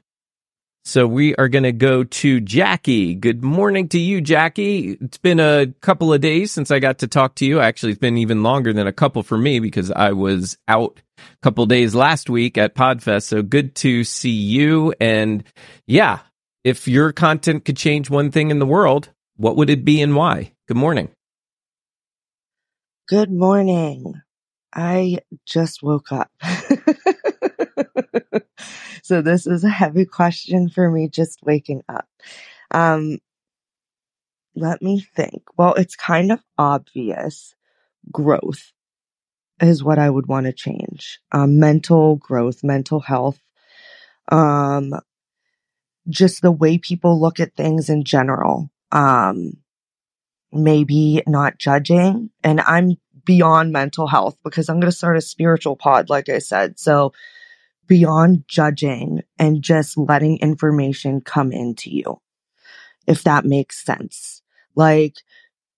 So 0.86 1.08
we 1.08 1.34
are 1.36 1.48
going 1.48 1.64
to 1.64 1.72
go 1.72 2.04
to 2.04 2.42
Jackie. 2.42 3.16
Good 3.16 3.42
morning 3.42 3.88
to 3.90 4.00
you, 4.00 4.20
Jackie. 4.20 4.98
It's 5.00 5.18
been 5.18 5.40
a 5.40 5.68
couple 5.80 6.12
of 6.12 6.20
days 6.20 6.52
since 6.52 6.72
I 6.72 6.80
got 6.80 7.00
to 7.00 7.08
talk 7.08 7.36
to 7.36 7.46
you. 7.46 7.62
Actually, 7.62 7.94
it's 7.94 8.02
been 8.02 8.18
even 8.18 8.44
longer 8.44 8.74
than 8.74 8.86
a 8.86 8.92
couple 8.92 9.24
for 9.24 9.38
me 9.38 9.60
because 9.60 9.92
I 9.92 10.12
was 10.12 10.58
out 10.68 11.02
a 11.18 11.22
couple 11.42 11.66
days 11.68 11.96
last 11.96 12.30
week 12.30 12.58
at 12.58 12.76
Podfest. 12.76 13.24
So 13.24 13.42
good 13.42 13.76
to 13.76 14.04
see 14.04 14.30
you. 14.30 14.94
And 15.00 15.46
yeah, 15.88 16.20
if 16.66 16.86
your 16.86 17.14
content 17.14 17.64
could 17.64 17.78
change 17.78 18.10
one 18.10 18.30
thing 18.30 18.52
in 18.52 18.60
the 18.60 18.66
world, 18.66 19.10
what 19.38 19.56
would 19.56 19.70
it 19.70 19.86
be 19.86 20.02
and 20.02 20.18
why? 20.18 20.52
Good 20.68 20.78
morning. 20.78 21.12
Good 23.08 23.32
morning. 23.32 24.16
I 24.74 25.20
just 25.46 25.82
woke 25.82 26.12
up. 26.12 26.30
so 29.04 29.22
this 29.22 29.48
is 29.48 29.64
a 29.64 29.70
heavy 29.70 30.06
question 30.06 30.70
for 30.70 30.90
me 30.90 31.08
just 31.10 31.40
waking 31.44 31.84
up. 31.90 32.08
Um 32.72 33.20
let 34.56 34.82
me 34.84 35.00
think. 35.16 35.44
Well, 35.58 35.74
it's 35.74 35.96
kind 35.96 36.32
of 36.32 36.40
obvious. 36.60 37.56
Growth 38.12 38.72
is 39.60 39.84
what 39.84 39.98
I 39.98 40.10
would 40.10 40.28
want 40.28 40.46
to 40.46 40.54
change. 40.54 41.20
Um 41.32 41.60
mental 41.60 42.18
growth, 42.18 42.64
mental 42.64 43.00
health. 43.00 43.40
Um 44.30 44.94
just 46.10 46.42
the 46.42 46.52
way 46.52 46.78
people 46.78 47.20
look 47.20 47.40
at 47.40 47.56
things 47.56 47.90
in 47.90 48.04
general. 48.04 48.70
Um 48.92 49.58
maybe 50.52 51.24
not 51.26 51.58
judging 51.58 52.30
and 52.44 52.62
I'm 52.62 52.98
beyond 53.26 53.72
mental 53.72 54.08
health 54.08 54.38
because 54.44 54.70
I'm 54.70 54.80
going 54.80 54.92
to 54.92 54.96
start 54.96 55.18
a 55.18 55.22
spiritual 55.22 55.76
pod, 55.76 56.10
like 56.10 56.30
I 56.30 56.40
said. 56.40 56.80
So 56.80 57.14
beyond 57.88 58.46
judging 58.48 59.22
and 59.38 59.62
just 59.62 59.98
letting 59.98 60.38
information 60.40 61.22
come 61.22 61.52
into 61.52 61.90
you, 61.90 62.22
if 63.08 63.24
that 63.24 63.46
makes 63.46 63.84
sense. 63.84 64.42
Like, 64.76 65.16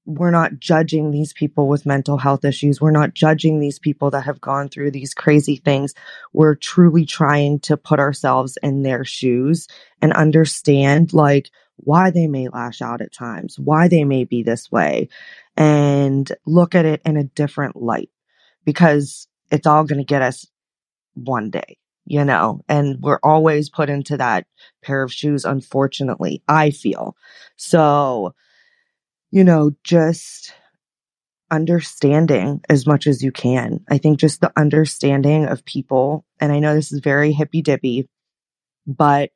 we're 0.06 0.32
not 0.32 0.60
judging 0.60 1.10
these 1.10 1.34
people 1.34 1.68
with 1.68 1.86
mental 1.86 2.18
health 2.18 2.46
issues. 2.46 2.80
We're 2.80 2.92
not 2.92 3.16
judging 3.16 3.60
these 3.60 3.80
people 3.80 4.12
that 4.12 4.22
have 4.22 4.40
gone 4.40 4.70
through 4.70 4.92
these 4.92 5.16
crazy 5.16 5.56
things. 5.56 5.96
We're 6.32 6.56
truly 6.56 7.06
trying 7.06 7.60
to 7.62 7.76
put 7.76 8.00
ourselves 8.00 8.58
in 8.62 8.84
their 8.84 9.04
shoes 9.04 9.68
and 10.02 10.14
understand 10.14 11.12
like 11.12 11.50
why 11.78 12.12
they 12.12 12.28
may 12.28 12.48
lash 12.50 12.82
out 12.82 13.02
at 13.02 13.14
times, 13.14 13.58
why 13.60 13.88
they 13.88 14.04
may 14.04 14.26
be 14.26 14.44
this 14.44 14.72
way 14.72 15.10
and 15.58 16.32
look 16.46 16.76
at 16.76 16.86
it 16.86 17.02
in 17.04 17.18
a 17.18 17.24
different 17.24 17.76
light 17.76 18.10
because 18.64 19.28
it's 19.52 19.68
all 19.68 19.84
going 19.84 20.00
to 20.00 20.06
get 20.06 20.22
us 20.22 20.46
one 21.16 21.50
day, 21.50 21.78
you 22.06 22.24
know, 22.24 22.62
and 22.68 22.98
we're 23.02 23.20
always 23.24 23.70
put 23.70 23.90
into 23.90 24.18
that 24.18 24.46
pair 24.84 25.04
of 25.04 25.14
shoes, 25.14 25.46
unfortunately, 25.46 26.44
I 26.48 26.72
feel. 26.72 27.16
So, 27.58 28.34
you 29.32 29.44
know, 29.44 29.72
just 29.84 30.54
understanding 31.52 32.62
as 32.70 32.88
much 32.88 33.08
as 33.08 33.24
you 33.24 33.32
can. 33.32 33.80
I 33.90 33.98
think 33.98 34.20
just 34.20 34.42
the 34.42 34.52
understanding 34.56 35.46
of 35.46 35.66
people, 35.66 36.26
and 36.40 36.52
I 36.52 36.60
know 36.60 36.74
this 36.74 36.92
is 36.92 37.00
very 37.00 37.32
hippy 37.32 37.62
dippy, 37.62 38.10
but 38.88 39.32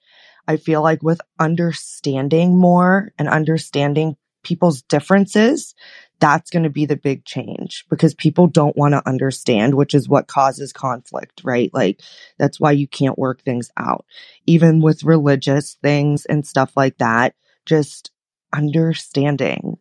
I 0.48 0.58
feel 0.58 0.82
like 0.82 1.04
with 1.04 1.22
understanding 1.40 2.58
more 2.58 3.14
and 3.18 3.28
understanding 3.28 4.16
people's 4.44 4.82
differences, 4.82 5.76
that's 6.20 6.50
going 6.50 6.64
to 6.64 6.70
be 6.70 6.86
the 6.86 6.98
big 6.98 7.26
change 7.26 7.86
because 7.90 8.14
people 8.14 8.48
don't 8.48 8.76
want 8.76 8.94
to 8.94 9.08
understand, 9.08 9.76
which 9.76 9.94
is 9.94 10.10
what 10.10 10.28
causes 10.28 10.74
conflict, 10.74 11.42
right? 11.44 11.72
Like 11.74 12.02
that's 12.38 12.60
why 12.60 12.72
you 12.72 12.88
can't 12.88 13.18
work 13.18 13.42
things 13.42 13.72
out. 13.78 14.06
Even 14.46 14.82
with 14.82 15.04
religious 15.04 15.78
things 15.82 16.26
and 16.26 16.46
stuff 16.46 16.74
like 16.76 16.98
that, 16.98 17.36
just 17.66 18.12
understanding. 18.54 19.78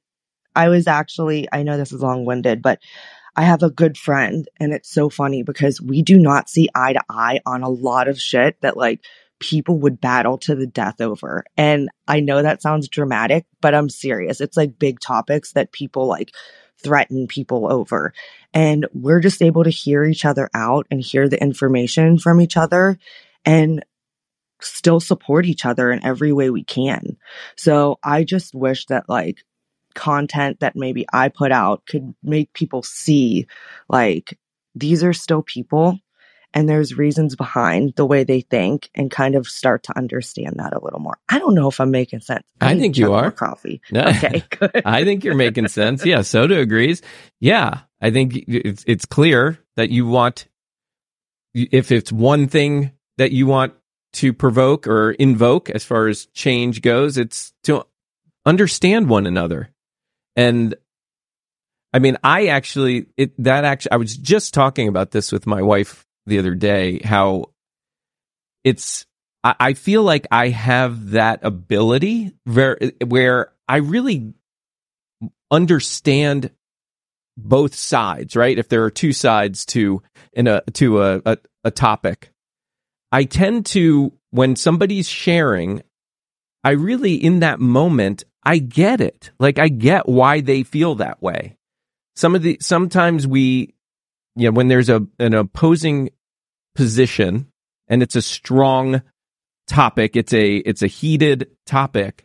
I 0.55 0.69
was 0.69 0.87
actually, 0.87 1.49
I 1.53 1.63
know 1.63 1.77
this 1.77 1.93
is 1.93 2.03
long 2.03 2.25
winded, 2.25 2.63
but 2.63 2.81
I 3.37 3.43
have 3.43 3.63
a 3.63 3.71
good 3.71 3.97
friend 3.97 4.49
and 4.59 4.73
it's 4.73 4.91
so 4.91 5.09
funny 5.09 5.43
because 5.43 5.81
we 5.81 6.03
do 6.03 6.19
not 6.19 6.49
see 6.49 6.69
eye 6.75 6.93
to 6.93 7.03
eye 7.09 7.41
on 7.47 7.63
a 7.63 7.69
lot 7.69 8.09
of 8.09 8.21
shit 8.21 8.61
that 8.63 8.77
like 8.77 9.01
people 9.41 9.79
would 9.79 10.01
battle 10.01 10.39
to 10.39 10.55
the 10.55 10.67
death 10.67 11.01
over. 11.01 11.45
And 11.57 11.89
I 12.07 12.21
know 12.21 12.43
that 12.43 12.63
sounds 12.63 12.89
dramatic, 12.89 13.47
but 13.61 13.75
I'm 13.75 13.89
serious. 13.89 14.41
It's 14.41 14.57
like 14.57 14.79
big 14.79 15.01
topics 15.01 15.53
that 15.53 15.73
people 15.73 16.07
like 16.07 16.33
threaten 16.83 17.27
people 17.27 17.71
over. 17.71 18.13
And 18.55 18.87
we're 18.93 19.21
just 19.21 19.43
able 19.43 19.65
to 19.65 19.71
hear 19.71 20.05
each 20.05 20.25
other 20.25 20.49
out 20.55 20.87
and 20.91 21.01
hear 21.01 21.29
the 21.29 21.41
information 21.41 22.19
from 22.19 22.41
each 22.41 22.57
other 22.57 22.99
and 23.45 23.85
still 24.61 25.01
support 25.01 25.47
each 25.47 25.65
other 25.65 25.91
in 25.91 26.05
every 26.05 26.33
way 26.33 26.51
we 26.51 26.65
can. 26.65 27.17
So 27.57 27.99
I 28.03 28.25
just 28.25 28.55
wish 28.55 28.87
that 28.87 29.09
like 29.09 29.45
content 29.95 30.61
that 30.61 30.77
maybe 30.77 31.07
I 31.13 31.29
put 31.29 31.53
out 31.53 31.87
could 31.87 32.15
make 32.23 32.53
people 32.53 32.83
see 32.83 33.47
like 33.89 34.39
these 34.75 35.03
are 35.03 35.13
still 35.13 35.43
people 35.43 35.99
and 36.55 36.69
there's 36.69 36.97
reasons 36.97 37.37
behind 37.37 37.95
the 37.97 38.07
way 38.07 38.25
they 38.25 38.41
think 38.41 38.91
and 38.95 39.11
kind 39.11 39.35
of 39.35 39.47
start 39.47 39.83
to 39.85 39.97
understand 39.97 40.57
that 40.59 40.75
a 40.75 40.83
little 40.83 41.01
more. 41.01 41.19
I 41.29 41.39
don't 41.39 41.55
know 41.55 41.69
if 41.69 41.81
I'm 41.81 41.91
making 41.91 42.21
sense. 42.21 42.45
I, 42.61 42.73
I 42.73 42.79
think 42.79 42.97
you 42.97 43.13
are. 43.13 43.31
Coffee. 43.31 43.81
No. 43.91 44.03
Okay, 44.03 44.43
good. 44.51 44.83
I 44.85 45.05
think 45.05 45.25
you're 45.25 45.35
making 45.35 45.69
sense. 45.69 46.05
Yeah, 46.05 46.23
Soda 46.23 46.59
agrees. 46.59 47.03
Yeah, 47.41 47.81
I 48.01 48.11
think 48.11 48.37
it's 48.47 48.85
it's 48.87 49.07
clear 49.07 49.59
that 49.77 49.91
you 49.91 50.07
want 50.07 50.47
if 51.55 51.91
it's 51.93 52.13
one 52.13 52.49
thing 52.49 52.93
that 53.17 53.33
you 53.33 53.47
want 53.47 53.75
to 54.15 54.33
provoke 54.33 54.87
or 54.87 55.13
invoke 55.13 55.71
as 55.71 55.85
far 55.85 56.09
as 56.09 56.27
change 56.27 56.83
goes, 56.83 57.19
it's 57.19 57.53
to 57.65 57.85
understand 58.47 59.09
one 59.09 59.27
another. 59.27 59.71
And 60.37 60.75
I 61.93 61.99
mean, 61.99 62.17
I 62.23 62.49
actually 62.49 63.07
it 63.17 63.33
that 63.43 63.65
actually 63.65 63.93
I 63.93 63.97
was 63.97 64.17
just 64.17 64.55
talking 64.55 64.89
about 64.89 65.11
this 65.11 65.33
with 65.33 65.47
my 65.47 65.63
wife 65.63 66.07
the 66.29 66.39
other 66.39 66.55
day 66.55 67.01
how 67.01 67.47
it's 68.65 69.07
I, 69.43 69.55
I 69.59 69.73
feel 69.75 70.03
like 70.03 70.27
I 70.31 70.49
have 70.49 71.11
that 71.11 71.41
ability 71.43 72.33
where 72.45 72.79
where 73.05 73.53
I 73.69 73.77
really 73.79 74.35
understand 75.51 76.51
both 77.37 77.75
sides, 77.75 78.35
right? 78.37 78.59
If 78.59 78.69
there 78.69 78.85
are 78.85 78.91
two 78.91 79.13
sides 79.13 79.65
to 79.67 80.03
in 80.33 80.47
a 80.47 80.63
to 80.75 81.03
a, 81.03 81.23
a, 81.25 81.39
a 81.65 81.71
topic, 81.71 82.31
I 83.13 83.25
tend 83.25 83.67
to 83.67 84.13
when 84.31 84.57
somebody's 84.57 85.09
sharing, 85.09 85.83
I 86.65 86.71
really 86.71 87.15
in 87.15 87.41
that 87.41 87.61
moment 87.61 88.25
I 88.43 88.59
get 88.59 89.01
it. 89.01 89.31
Like 89.39 89.59
I 89.59 89.69
get 89.69 90.09
why 90.09 90.41
they 90.41 90.63
feel 90.63 90.97
that 90.97 91.23
way. 91.23 91.57
Some 92.17 92.35
of 92.35 92.43
the 92.43 92.59
sometimes 92.61 93.27
we 93.27 93.75
you 94.35 94.49
know 94.49 94.53
when 94.53 94.69
there's 94.69 94.89
a 94.89 95.07
an 95.19 95.35
opposing 95.35 96.11
position 96.79 97.49
and 97.89 98.05
it's 98.05 98.15
a 98.15 98.23
strong 98.23 99.03
topic, 99.67 100.15
it's 100.15 100.33
a 100.33 100.59
it's 100.59 100.81
a 100.81 100.87
heated 100.87 101.49
topic. 101.67 102.25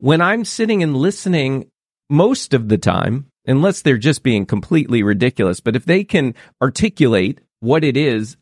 When 0.00 0.20
I'm 0.20 0.44
sitting 0.44 0.82
and 0.82 0.94
listening 0.94 1.70
most 2.10 2.52
of 2.52 2.68
the 2.68 2.76
time, 2.76 3.30
unless 3.46 3.80
they're 3.80 3.96
just 3.96 4.22
being 4.22 4.44
completely 4.44 5.02
ridiculous, 5.02 5.60
but 5.60 5.76
if 5.76 5.86
they 5.86 6.04
can 6.04 6.34
articulate 6.60 7.40
what 7.60 7.84
it 7.84 7.96
is, 7.96 8.36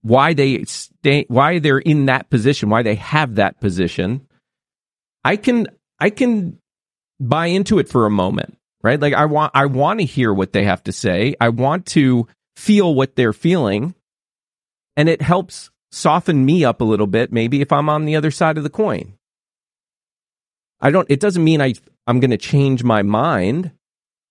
why 0.00 0.32
they 0.32 0.64
stay, 0.64 1.26
why 1.28 1.58
they're 1.58 1.78
in 1.78 2.06
that 2.06 2.30
position, 2.30 2.70
why 2.70 2.82
they 2.82 2.94
have 2.94 3.34
that 3.34 3.60
position, 3.60 4.26
I 5.26 5.36
can 5.36 5.66
I 6.00 6.08
can 6.08 6.58
buy 7.20 7.48
into 7.48 7.78
it 7.80 7.90
for 7.90 8.06
a 8.06 8.10
moment, 8.10 8.56
right? 8.82 8.98
Like 8.98 9.12
I 9.12 9.26
want 9.26 9.52
I 9.54 9.66
want 9.66 10.00
to 10.00 10.06
hear 10.06 10.32
what 10.32 10.54
they 10.54 10.64
have 10.64 10.82
to 10.84 10.92
say. 10.92 11.34
I 11.38 11.50
want 11.50 11.84
to 11.88 12.28
feel 12.56 12.94
what 12.94 13.14
they're 13.14 13.34
feeling 13.34 13.94
and 14.96 15.08
it 15.08 15.22
helps 15.22 15.70
soften 15.90 16.44
me 16.44 16.64
up 16.64 16.80
a 16.80 16.84
little 16.84 17.06
bit 17.06 17.32
maybe 17.32 17.60
if 17.60 17.70
I'm 17.70 17.88
on 17.88 18.04
the 18.04 18.16
other 18.16 18.30
side 18.30 18.56
of 18.58 18.64
the 18.64 18.70
coin. 18.70 19.14
I 20.80 20.90
don't 20.90 21.10
it 21.10 21.20
doesn't 21.20 21.44
mean 21.44 21.60
I 21.60 21.74
I'm 22.06 22.20
going 22.20 22.30
to 22.30 22.36
change 22.36 22.84
my 22.84 23.02
mind, 23.02 23.70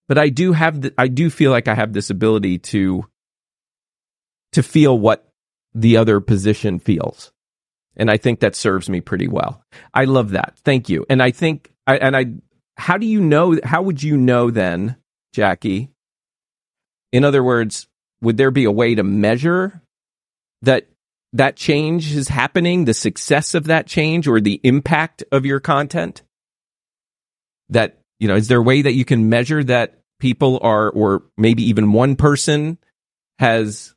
but 0.07 0.17
I 0.17 0.29
do 0.29 0.53
have 0.53 0.81
the, 0.81 0.93
I 0.97 1.07
do 1.07 1.29
feel 1.29 1.51
like 1.51 1.67
I 1.67 1.75
have 1.75 1.93
this 1.93 2.09
ability 2.09 2.59
to 2.59 3.05
to 4.51 4.63
feel 4.63 4.97
what 4.97 5.27
the 5.73 5.97
other 5.97 6.19
position 6.19 6.79
feels. 6.79 7.31
And 7.95 8.09
I 8.09 8.17
think 8.17 8.39
that 8.39 8.55
serves 8.55 8.89
me 8.89 9.01
pretty 9.01 9.27
well. 9.27 9.63
I 9.93 10.05
love 10.05 10.31
that. 10.31 10.53
Thank 10.63 10.89
you. 10.89 11.05
And 11.09 11.21
I 11.21 11.31
think 11.31 11.71
I, 11.87 11.97
and 11.97 12.15
I 12.15 12.25
how 12.75 12.97
do 12.97 13.05
you 13.05 13.21
know 13.21 13.59
how 13.63 13.81
would 13.81 14.01
you 14.01 14.17
know 14.17 14.49
then, 14.51 14.97
Jackie? 15.33 15.89
In 17.11 17.23
other 17.23 17.43
words, 17.43 17.87
would 18.21 18.37
there 18.37 18.51
be 18.51 18.63
a 18.63 18.71
way 18.71 18.95
to 18.95 19.03
measure 19.03 19.82
that 20.63 20.87
that 21.33 21.55
change 21.55 22.15
is 22.15 22.27
happening, 22.27 22.85
the 22.85 22.93
success 22.93 23.53
of 23.53 23.65
that 23.65 23.87
change 23.87 24.27
or 24.27 24.39
the 24.39 24.59
impact 24.63 25.23
of 25.31 25.45
your 25.45 25.59
content? 25.59 26.21
That, 27.69 27.99
you 28.19 28.27
know, 28.27 28.35
is 28.35 28.47
there 28.47 28.59
a 28.59 28.63
way 28.63 28.81
that 28.81 28.93
you 28.93 29.05
can 29.05 29.29
measure 29.29 29.63
that 29.63 29.99
people 30.19 30.59
are, 30.61 30.89
or 30.89 31.23
maybe 31.37 31.63
even 31.63 31.93
one 31.93 32.15
person 32.15 32.77
has 33.39 33.93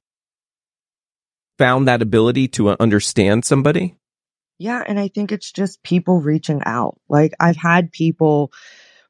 found 1.59 1.89
that 1.89 2.03
ability 2.03 2.49
to 2.49 2.71
uh, 2.71 2.77
understand 2.81 3.45
somebody? 3.45 3.97
Yeah. 4.59 4.83
And 4.87 4.99
I 4.99 5.09
think 5.09 5.33
it's 5.33 5.53
just 5.53 5.83
people 5.83 6.21
reaching 6.21 6.63
out. 6.65 6.99
Like 7.09 7.33
I've 7.39 7.57
had 7.57 7.93
people 7.93 8.53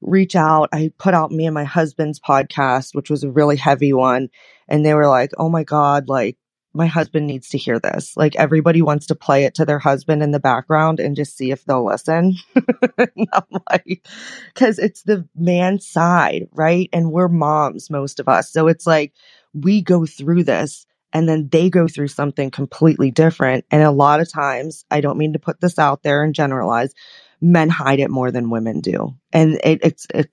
reach 0.01 0.35
out. 0.35 0.71
I 0.73 0.91
put 0.99 1.15
out 1.15 1.31
me 1.31 1.47
and 1.47 1.55
my 1.55 1.65
husband's 1.65 2.19
podcast, 2.19 2.95
which 2.95 3.11
was 3.11 3.23
a 3.23 3.31
really 3.31 3.57
heavy 3.57 3.93
one. 3.93 4.29
And 4.69 4.85
they 4.85 4.95
were 4.95 5.09
like, 5.09 5.31
Oh 5.39 5.49
my 5.49 5.63
God, 5.63 6.09
like 6.09 6.37
my 6.77 6.87
husband 6.87 7.27
needs 7.27 7.49
to 7.49 7.59
hear 7.59 7.81
this. 7.81 8.17
Like 8.17 8.37
everybody 8.37 8.83
wants 8.83 9.07
to 9.07 9.15
play 9.15 9.45
it 9.45 9.55
to 9.55 9.65
their 9.65 9.79
husband 9.79 10.23
in 10.23 10.31
the 10.31 10.39
background 10.39 11.01
and 11.01 11.17
just 11.17 11.37
see 11.37 11.51
if 11.51 11.65
they'll 11.65 11.87
listen. 11.87 12.35
I'm 12.99 13.61
like, 13.71 14.07
cause 14.55 14.79
it's 14.79 15.03
the 15.03 15.27
man's 15.35 15.87
side, 15.87 16.49
right? 16.53 16.91
And 16.93 17.11
we're 17.11 17.29
moms, 17.29 17.89
most 17.89 18.21
of 18.21 18.29
us. 18.29 18.53
So 18.53 18.69
it's 18.69 18.87
like 18.87 19.15
we 19.55 19.81
go 19.81 20.05
through 20.05 20.45
this 20.45 20.87
and 21.15 21.27
then 21.27 21.49
they 21.51 21.71
go 21.71 21.89
through 21.89 22.09
something 22.09 22.51
completely 22.51 23.11
different. 23.11 23.65
And 23.71 23.83
a 23.83 23.91
lot 23.91 24.21
of 24.21 24.31
times, 24.31 24.85
I 24.91 25.01
don't 25.01 25.17
mean 25.17 25.33
to 25.33 25.39
put 25.39 25.61
this 25.61 25.79
out 25.79 26.03
there 26.03 26.23
and 26.23 26.35
generalize, 26.35 26.93
men 27.41 27.71
hide 27.71 28.01
it 28.01 28.11
more 28.11 28.31
than 28.31 28.51
women 28.51 28.81
do. 28.81 29.17
And 29.33 29.55
it, 29.65 29.81
it's, 29.83 30.07
it, 30.13 30.31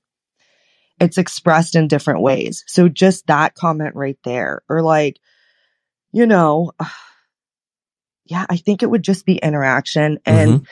it's 1.00 1.18
expressed 1.18 1.76
in 1.76 1.88
different 1.88 2.22
ways. 2.22 2.66
So 2.68 2.90
just 2.90 3.28
that 3.28 3.56
comment 3.56 3.96
right 3.96 4.18
there, 4.26 4.62
or 4.68 4.82
like, 4.82 5.20
you 6.14 6.26
know, 6.26 6.72
yeah, 8.26 8.46
I 8.50 8.56
think 8.56 8.82
it 8.82 8.90
would 8.90 9.04
just 9.04 9.26
be 9.26 9.36
interaction. 9.36 10.20
And 10.26 10.52
mm-hmm. 10.52 10.64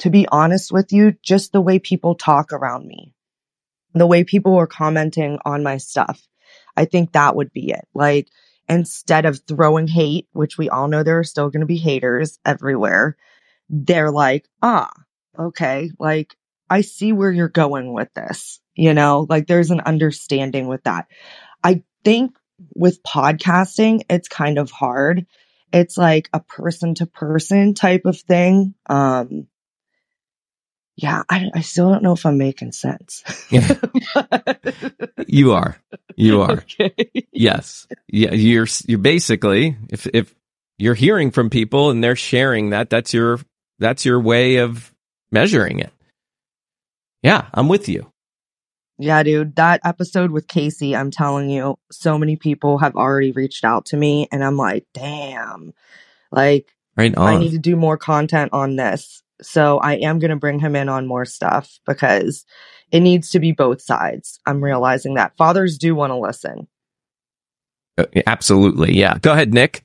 to 0.00 0.10
be 0.10 0.28
honest 0.28 0.70
with 0.70 0.92
you, 0.92 1.14
just 1.22 1.52
the 1.52 1.60
way 1.62 1.78
people 1.78 2.14
talk 2.14 2.52
around 2.52 2.86
me, 2.86 3.14
the 3.94 4.06
way 4.06 4.24
people 4.24 4.54
were 4.54 4.66
commenting 4.66 5.38
on 5.44 5.62
my 5.62 5.78
stuff. 5.78 6.20
I 6.76 6.84
think 6.84 7.12
that 7.12 7.34
would 7.34 7.52
be 7.52 7.70
it. 7.70 7.88
Like, 7.94 8.28
instead 8.68 9.24
of 9.24 9.40
throwing 9.48 9.88
hate, 9.88 10.28
which 10.32 10.58
we 10.58 10.68
all 10.68 10.88
know 10.88 11.02
there 11.02 11.18
are 11.18 11.24
still 11.24 11.48
going 11.48 11.60
to 11.60 11.66
be 11.66 11.78
haters 11.78 12.38
everywhere, 12.44 13.16
they're 13.70 14.10
like, 14.10 14.46
ah, 14.62 14.92
okay, 15.38 15.90
like 15.98 16.36
I 16.68 16.82
see 16.82 17.12
where 17.12 17.32
you're 17.32 17.48
going 17.48 17.92
with 17.92 18.12
this. 18.14 18.60
You 18.74 18.94
know, 18.94 19.26
like 19.28 19.46
there's 19.46 19.70
an 19.70 19.80
understanding 19.80 20.68
with 20.68 20.84
that. 20.84 21.06
I 21.64 21.82
think 22.04 22.36
with 22.74 23.02
podcasting, 23.02 24.02
it's 24.10 24.28
kind 24.28 24.58
of 24.58 24.70
hard. 24.70 25.26
It's 25.72 25.96
like 25.96 26.28
a 26.32 26.40
person 26.40 26.94
to 26.96 27.06
person 27.06 27.74
type 27.74 28.02
of 28.04 28.18
thing. 28.18 28.74
Um, 28.86 29.46
yeah, 30.96 31.22
I, 31.30 31.50
I 31.54 31.60
still 31.60 31.90
don't 31.90 32.02
know 32.02 32.12
if 32.12 32.26
I'm 32.26 32.38
making 32.38 32.72
sense. 32.72 33.22
You 35.28 35.52
are. 35.52 35.76
You 36.16 36.40
are. 36.40 36.52
Okay. 36.80 36.94
Yes. 37.32 37.86
Yeah. 38.08 38.32
You're, 38.32 38.66
you're 38.86 38.98
basically, 38.98 39.76
if, 39.90 40.06
if 40.06 40.34
you're 40.78 40.94
hearing 40.94 41.30
from 41.30 41.50
people 41.50 41.90
and 41.90 42.02
they're 42.02 42.16
sharing 42.16 42.70
that, 42.70 42.88
that's 42.88 43.12
your, 43.12 43.40
that's 43.78 44.06
your 44.06 44.18
way 44.18 44.56
of 44.56 44.92
measuring 45.30 45.80
it. 45.80 45.92
Yeah. 47.22 47.46
I'm 47.52 47.68
with 47.68 47.90
you. 47.90 48.10
Yeah, 48.98 49.22
dude, 49.22 49.54
that 49.56 49.80
episode 49.84 50.32
with 50.32 50.48
Casey, 50.48 50.96
I'm 50.96 51.12
telling 51.12 51.48
you, 51.50 51.78
so 51.90 52.18
many 52.18 52.34
people 52.34 52.78
have 52.78 52.96
already 52.96 53.30
reached 53.30 53.64
out 53.64 53.86
to 53.86 53.96
me 53.96 54.26
and 54.32 54.42
I'm 54.42 54.56
like, 54.56 54.86
damn, 54.92 55.72
like, 56.32 56.74
right 56.96 57.16
I 57.16 57.38
need 57.38 57.52
to 57.52 57.58
do 57.58 57.76
more 57.76 57.96
content 57.96 58.52
on 58.52 58.74
this. 58.74 59.22
So 59.40 59.78
I 59.78 59.94
am 59.98 60.18
going 60.18 60.30
to 60.30 60.36
bring 60.36 60.58
him 60.58 60.74
in 60.74 60.88
on 60.88 61.06
more 61.06 61.24
stuff 61.24 61.78
because 61.86 62.44
it 62.90 63.00
needs 63.00 63.30
to 63.30 63.38
be 63.38 63.52
both 63.52 63.80
sides. 63.80 64.40
I'm 64.46 64.62
realizing 64.62 65.14
that 65.14 65.36
fathers 65.36 65.78
do 65.78 65.94
want 65.94 66.10
to 66.10 66.16
listen. 66.16 66.66
Uh, 67.96 68.06
absolutely. 68.26 68.96
Yeah. 68.96 69.18
Go 69.18 69.32
ahead, 69.32 69.54
Nick. 69.54 69.84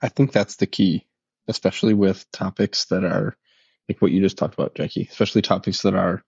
I 0.00 0.08
think 0.08 0.32
that's 0.32 0.56
the 0.56 0.66
key, 0.66 1.06
especially 1.48 1.92
with 1.92 2.24
topics 2.32 2.86
that 2.86 3.04
are 3.04 3.36
like 3.88 4.00
what 4.00 4.12
you 4.12 4.22
just 4.22 4.38
talked 4.38 4.54
about, 4.54 4.74
Jackie, 4.74 5.08
especially 5.10 5.42
topics 5.42 5.82
that 5.82 5.94
are 5.94 6.22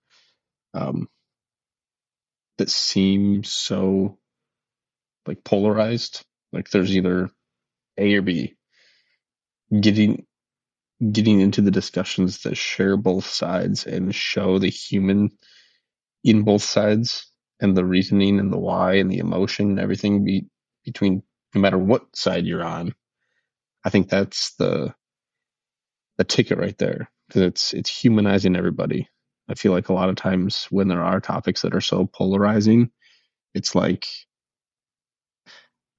um, 0.75 1.09
that 2.61 2.71
seem 2.71 3.45
so 3.45 4.19
like 5.27 5.45
polarized. 5.45 6.23
Like 6.53 6.71
there's 6.71 6.97
either 6.97 7.31
A 7.99 8.15
or 8.17 8.23
B. 8.23 8.57
Getting 9.79 10.27
getting 11.13 11.41
into 11.41 11.63
the 11.63 11.71
discussions 11.73 12.43
that 12.45 12.57
share 12.57 12.97
both 12.97 13.27
sides 13.27 13.87
and 13.87 14.15
show 14.15 14.59
the 14.59 14.71
human 14.71 15.31
in 16.25 16.43
both 16.43 16.63
sides 16.63 17.31
and 17.61 17.77
the 17.77 17.85
reasoning 17.85 18.39
and 18.39 18.53
the 18.53 18.59
why 18.59 18.95
and 18.95 19.11
the 19.11 19.19
emotion 19.19 19.71
and 19.71 19.81
everything 19.81 20.25
be, 20.25 20.47
between 20.85 21.23
no 21.55 21.61
matter 21.61 21.79
what 21.79 22.05
side 22.17 22.47
you're 22.47 22.65
on. 22.65 22.95
I 23.85 23.91
think 23.91 24.09
that's 24.09 24.55
the 24.57 24.95
the 26.19 26.25
ticket 26.25 26.59
right 26.59 26.79
there 26.79 27.11
because 27.29 27.43
it's 27.43 27.75
it's 27.75 27.91
humanizing 27.91 28.57
everybody. 28.57 29.09
I 29.51 29.55
feel 29.55 29.73
like 29.73 29.89
a 29.89 29.93
lot 29.93 30.09
of 30.09 30.17
times 30.17 30.67
when 30.71 30.89
there 30.89 31.03
are 31.03 31.21
topics 31.21 31.63
that 31.63 31.75
are 31.75 31.81
so 31.81 32.07
polarizing, 32.07 32.91
it's 33.55 33.75
like 33.75 34.07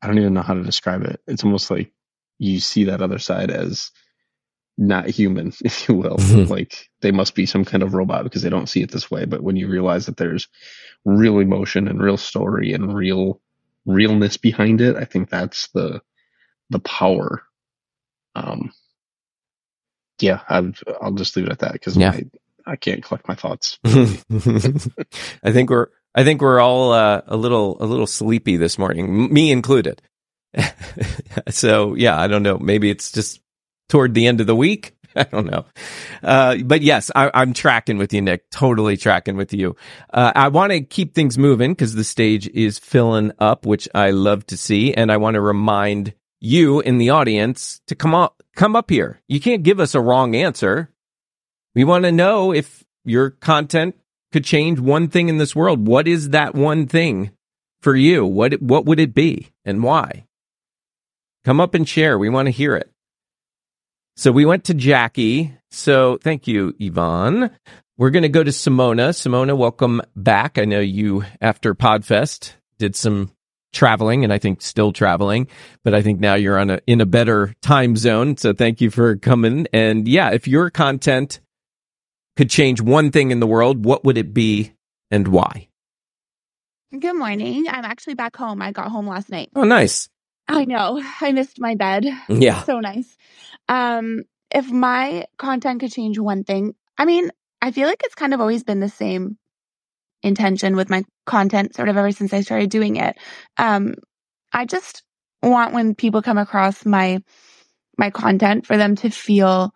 I 0.01 0.07
don't 0.07 0.17
even 0.17 0.33
know 0.33 0.41
how 0.41 0.53
to 0.53 0.63
describe 0.63 1.03
it. 1.03 1.21
It's 1.27 1.43
almost 1.43 1.69
like 1.69 1.91
you 2.39 2.59
see 2.59 2.85
that 2.85 3.01
other 3.01 3.19
side 3.19 3.51
as 3.51 3.91
not 4.77 5.09
human, 5.09 5.53
if 5.63 5.87
you 5.87 5.95
will. 5.95 6.17
like 6.45 6.89
they 7.01 7.11
must 7.11 7.35
be 7.35 7.45
some 7.45 7.65
kind 7.65 7.83
of 7.83 7.93
robot 7.93 8.23
because 8.23 8.41
they 8.41 8.49
don't 8.49 8.69
see 8.69 8.81
it 8.81 8.91
this 8.91 9.11
way. 9.11 9.25
But 9.25 9.43
when 9.43 9.57
you 9.57 9.67
realize 9.67 10.05
that 10.05 10.17
there's 10.17 10.47
real 11.03 11.39
emotion 11.39 11.87
and 11.87 12.01
real 12.01 12.17
story 12.17 12.73
and 12.73 12.95
real 12.95 13.41
realness 13.85 14.37
behind 14.37 14.79
it, 14.79 14.95
I 14.95 15.03
think 15.05 15.29
that's 15.29 15.67
the 15.69 16.01
the 16.69 16.79
power. 16.79 17.43
Um, 18.33 18.71
yeah, 20.21 20.41
i 20.47 20.59
will 20.61 21.11
just 21.15 21.35
leave 21.35 21.47
it 21.47 21.51
at 21.51 21.59
that 21.59 21.73
because 21.73 21.97
yeah. 21.97 22.11
I, 22.11 22.23
I 22.65 22.75
can't 22.75 23.03
collect 23.03 23.27
my 23.27 23.35
thoughts. 23.35 23.79
I 23.85 25.51
think 25.51 25.69
we're 25.69 25.87
I 26.13 26.23
think 26.23 26.41
we're 26.41 26.59
all 26.59 26.91
uh, 26.91 27.21
a 27.27 27.37
little 27.37 27.77
a 27.79 27.85
little 27.85 28.07
sleepy 28.07 28.57
this 28.57 28.77
morning, 28.77 29.33
me 29.33 29.51
included. 29.51 30.01
so 31.49 31.95
yeah, 31.95 32.19
I 32.19 32.27
don't 32.27 32.43
know. 32.43 32.57
Maybe 32.57 32.89
it's 32.89 33.11
just 33.11 33.41
toward 33.89 34.13
the 34.13 34.27
end 34.27 34.41
of 34.41 34.47
the 34.47 34.55
week. 34.55 34.95
I 35.15 35.23
don't 35.23 35.47
know. 35.47 35.65
Uh, 36.23 36.57
but 36.63 36.81
yes, 36.81 37.11
I, 37.15 37.41
am 37.41 37.53
tracking 37.53 37.97
with 37.97 38.13
you, 38.13 38.21
Nick. 38.21 38.49
Totally 38.49 38.97
tracking 38.97 39.35
with 39.35 39.53
you. 39.53 39.75
Uh, 40.13 40.31
I 40.33 40.47
want 40.47 40.71
to 40.71 40.81
keep 40.81 41.13
things 41.13 41.37
moving 41.37 41.71
because 41.71 41.95
the 41.95 42.03
stage 42.03 42.47
is 42.47 42.79
filling 42.79 43.31
up, 43.39 43.65
which 43.65 43.89
I 43.93 44.11
love 44.11 44.45
to 44.47 44.57
see. 44.57 44.93
And 44.93 45.11
I 45.11 45.17
want 45.17 45.35
to 45.35 45.41
remind 45.41 46.13
you 46.39 46.79
in 46.79 46.97
the 46.97 47.09
audience 47.09 47.81
to 47.87 47.95
come 47.95 48.15
up, 48.15 48.41
come 48.55 48.75
up 48.75 48.89
here. 48.89 49.21
You 49.27 49.39
can't 49.39 49.63
give 49.63 49.79
us 49.79 49.95
a 49.95 50.01
wrong 50.01 50.35
answer. 50.35 50.89
We 51.73 51.83
want 51.83 52.03
to 52.03 52.11
know 52.11 52.53
if 52.53 52.83
your 53.05 53.29
content 53.29 53.95
could 54.31 54.43
change 54.43 54.79
one 54.79 55.07
thing 55.07 55.29
in 55.29 55.37
this 55.37 55.55
world. 55.55 55.87
What 55.87 56.07
is 56.07 56.29
that 56.29 56.55
one 56.55 56.87
thing 56.87 57.31
for 57.81 57.95
you? 57.95 58.25
What, 58.25 58.61
what 58.61 58.85
would 58.85 58.99
it 58.99 59.13
be 59.13 59.51
and 59.65 59.83
why? 59.83 60.25
Come 61.43 61.59
up 61.59 61.73
and 61.73 61.87
share. 61.87 62.17
We 62.17 62.29
want 62.29 62.47
to 62.47 62.51
hear 62.51 62.75
it. 62.75 62.91
So 64.15 64.31
we 64.31 64.45
went 64.45 64.65
to 64.65 64.73
Jackie. 64.73 65.53
So 65.71 66.17
thank 66.21 66.47
you, 66.47 66.75
Yvonne. 66.79 67.51
We're 67.97 68.09
going 68.09 68.23
to 68.23 68.29
go 68.29 68.43
to 68.43 68.51
Simona. 68.51 69.09
Simona, 69.09 69.57
welcome 69.57 70.01
back. 70.15 70.57
I 70.57 70.65
know 70.65 70.79
you, 70.79 71.23
after 71.39 71.73
Podfest, 71.73 72.53
did 72.77 72.95
some 72.95 73.31
traveling 73.73 74.23
and 74.23 74.33
I 74.33 74.37
think 74.37 74.61
still 74.61 74.91
traveling, 74.91 75.47
but 75.83 75.93
I 75.93 76.01
think 76.01 76.19
now 76.19 76.35
you're 76.35 76.59
on 76.59 76.69
a, 76.69 76.79
in 76.87 76.99
a 76.99 77.05
better 77.05 77.53
time 77.61 77.95
zone. 77.95 78.37
So 78.37 78.53
thank 78.53 78.81
you 78.81 78.89
for 78.89 79.15
coming. 79.15 79.67
And 79.71 80.07
yeah, 80.07 80.31
if 80.31 80.47
your 80.47 80.69
content 80.69 81.39
could 82.41 82.49
change 82.49 82.81
one 82.81 83.11
thing 83.11 83.29
in 83.29 83.39
the 83.39 83.45
world, 83.45 83.85
what 83.85 84.03
would 84.03 84.17
it 84.17 84.33
be 84.33 84.73
and 85.11 85.27
why? 85.27 85.67
Good 86.99 87.15
morning. 87.15 87.67
I'm 87.69 87.85
actually 87.85 88.15
back 88.15 88.35
home. 88.35 88.63
I 88.63 88.71
got 88.71 88.87
home 88.87 89.05
last 89.05 89.29
night. 89.29 89.51
Oh, 89.55 89.63
nice. 89.63 90.09
I 90.47 90.65
know. 90.65 90.99
I 91.21 91.33
missed 91.33 91.59
my 91.59 91.75
bed. 91.75 92.03
Yeah. 92.29 92.63
So 92.63 92.79
nice. 92.79 93.15
Um, 93.69 94.23
if 94.49 94.71
my 94.71 95.27
content 95.37 95.81
could 95.81 95.91
change 95.91 96.17
one 96.17 96.43
thing, 96.43 96.73
I 96.97 97.05
mean, 97.05 97.29
I 97.61 97.69
feel 97.69 97.87
like 97.87 98.01
it's 98.03 98.15
kind 98.15 98.33
of 98.33 98.41
always 98.41 98.63
been 98.63 98.79
the 98.79 98.89
same 98.89 99.37
intention 100.23 100.75
with 100.75 100.89
my 100.89 101.03
content 101.27 101.75
sort 101.75 101.89
of 101.89 101.97
ever 101.97 102.11
since 102.11 102.33
I 102.33 102.41
started 102.41 102.71
doing 102.71 102.95
it. 102.95 103.19
Um, 103.57 103.93
I 104.51 104.65
just 104.65 105.03
want 105.43 105.75
when 105.75 105.93
people 105.93 106.23
come 106.23 106.39
across 106.39 106.87
my 106.87 107.21
my 107.99 108.09
content 108.09 108.65
for 108.65 108.77
them 108.77 108.95
to 108.95 109.11
feel 109.11 109.71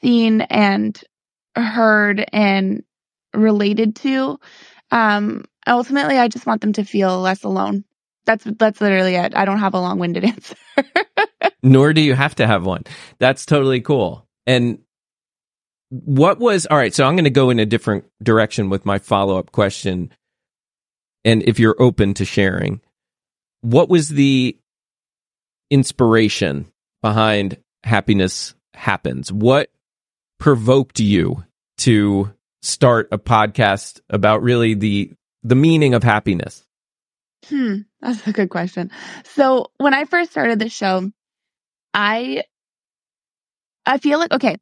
seen 0.00 0.42
and 0.42 1.02
heard 1.56 2.24
and 2.32 2.82
related 3.34 3.96
to. 3.96 4.38
Um, 4.90 5.44
ultimately, 5.66 6.18
I 6.18 6.28
just 6.28 6.46
want 6.46 6.60
them 6.60 6.72
to 6.74 6.84
feel 6.84 7.20
less 7.20 7.44
alone. 7.44 7.84
That's 8.26 8.44
that's 8.44 8.80
literally 8.80 9.14
it. 9.14 9.34
I 9.36 9.44
don't 9.44 9.58
have 9.58 9.74
a 9.74 9.80
long-winded 9.80 10.24
answer. 10.24 10.56
Nor 11.62 11.92
do 11.92 12.00
you 12.00 12.14
have 12.14 12.34
to 12.36 12.46
have 12.46 12.64
one. 12.64 12.84
That's 13.18 13.46
totally 13.46 13.80
cool. 13.80 14.26
And 14.46 14.80
what 15.90 16.38
was 16.38 16.66
all 16.66 16.76
right, 16.76 16.94
so 16.94 17.04
I'm 17.04 17.16
going 17.16 17.24
to 17.24 17.30
go 17.30 17.50
in 17.50 17.58
a 17.58 17.66
different 17.66 18.04
direction 18.22 18.70
with 18.70 18.86
my 18.86 18.98
follow-up 18.98 19.52
question. 19.52 20.12
And 21.24 21.42
if 21.42 21.58
you're 21.58 21.80
open 21.80 22.14
to 22.14 22.24
sharing, 22.24 22.80
what 23.60 23.88
was 23.88 24.08
the 24.08 24.56
inspiration 25.70 26.70
behind 27.02 27.58
happiness 27.84 28.54
happens? 28.74 29.32
What 29.32 29.70
provoked 30.40 30.98
you 30.98 31.44
to 31.78 32.32
start 32.62 33.08
a 33.12 33.18
podcast 33.18 34.00
about 34.10 34.42
really 34.42 34.74
the 34.74 35.12
the 35.42 35.54
meaning 35.54 35.94
of 35.94 36.02
happiness? 36.02 36.66
Hmm, 37.46 37.82
that's 38.00 38.26
a 38.26 38.32
good 38.32 38.50
question. 38.50 38.90
So 39.24 39.70
when 39.78 39.94
I 39.94 40.04
first 40.04 40.32
started 40.32 40.58
the 40.58 40.68
show, 40.68 41.10
I 41.94 42.42
I 43.86 43.98
feel 43.98 44.18
like 44.18 44.32
okay, 44.32 44.56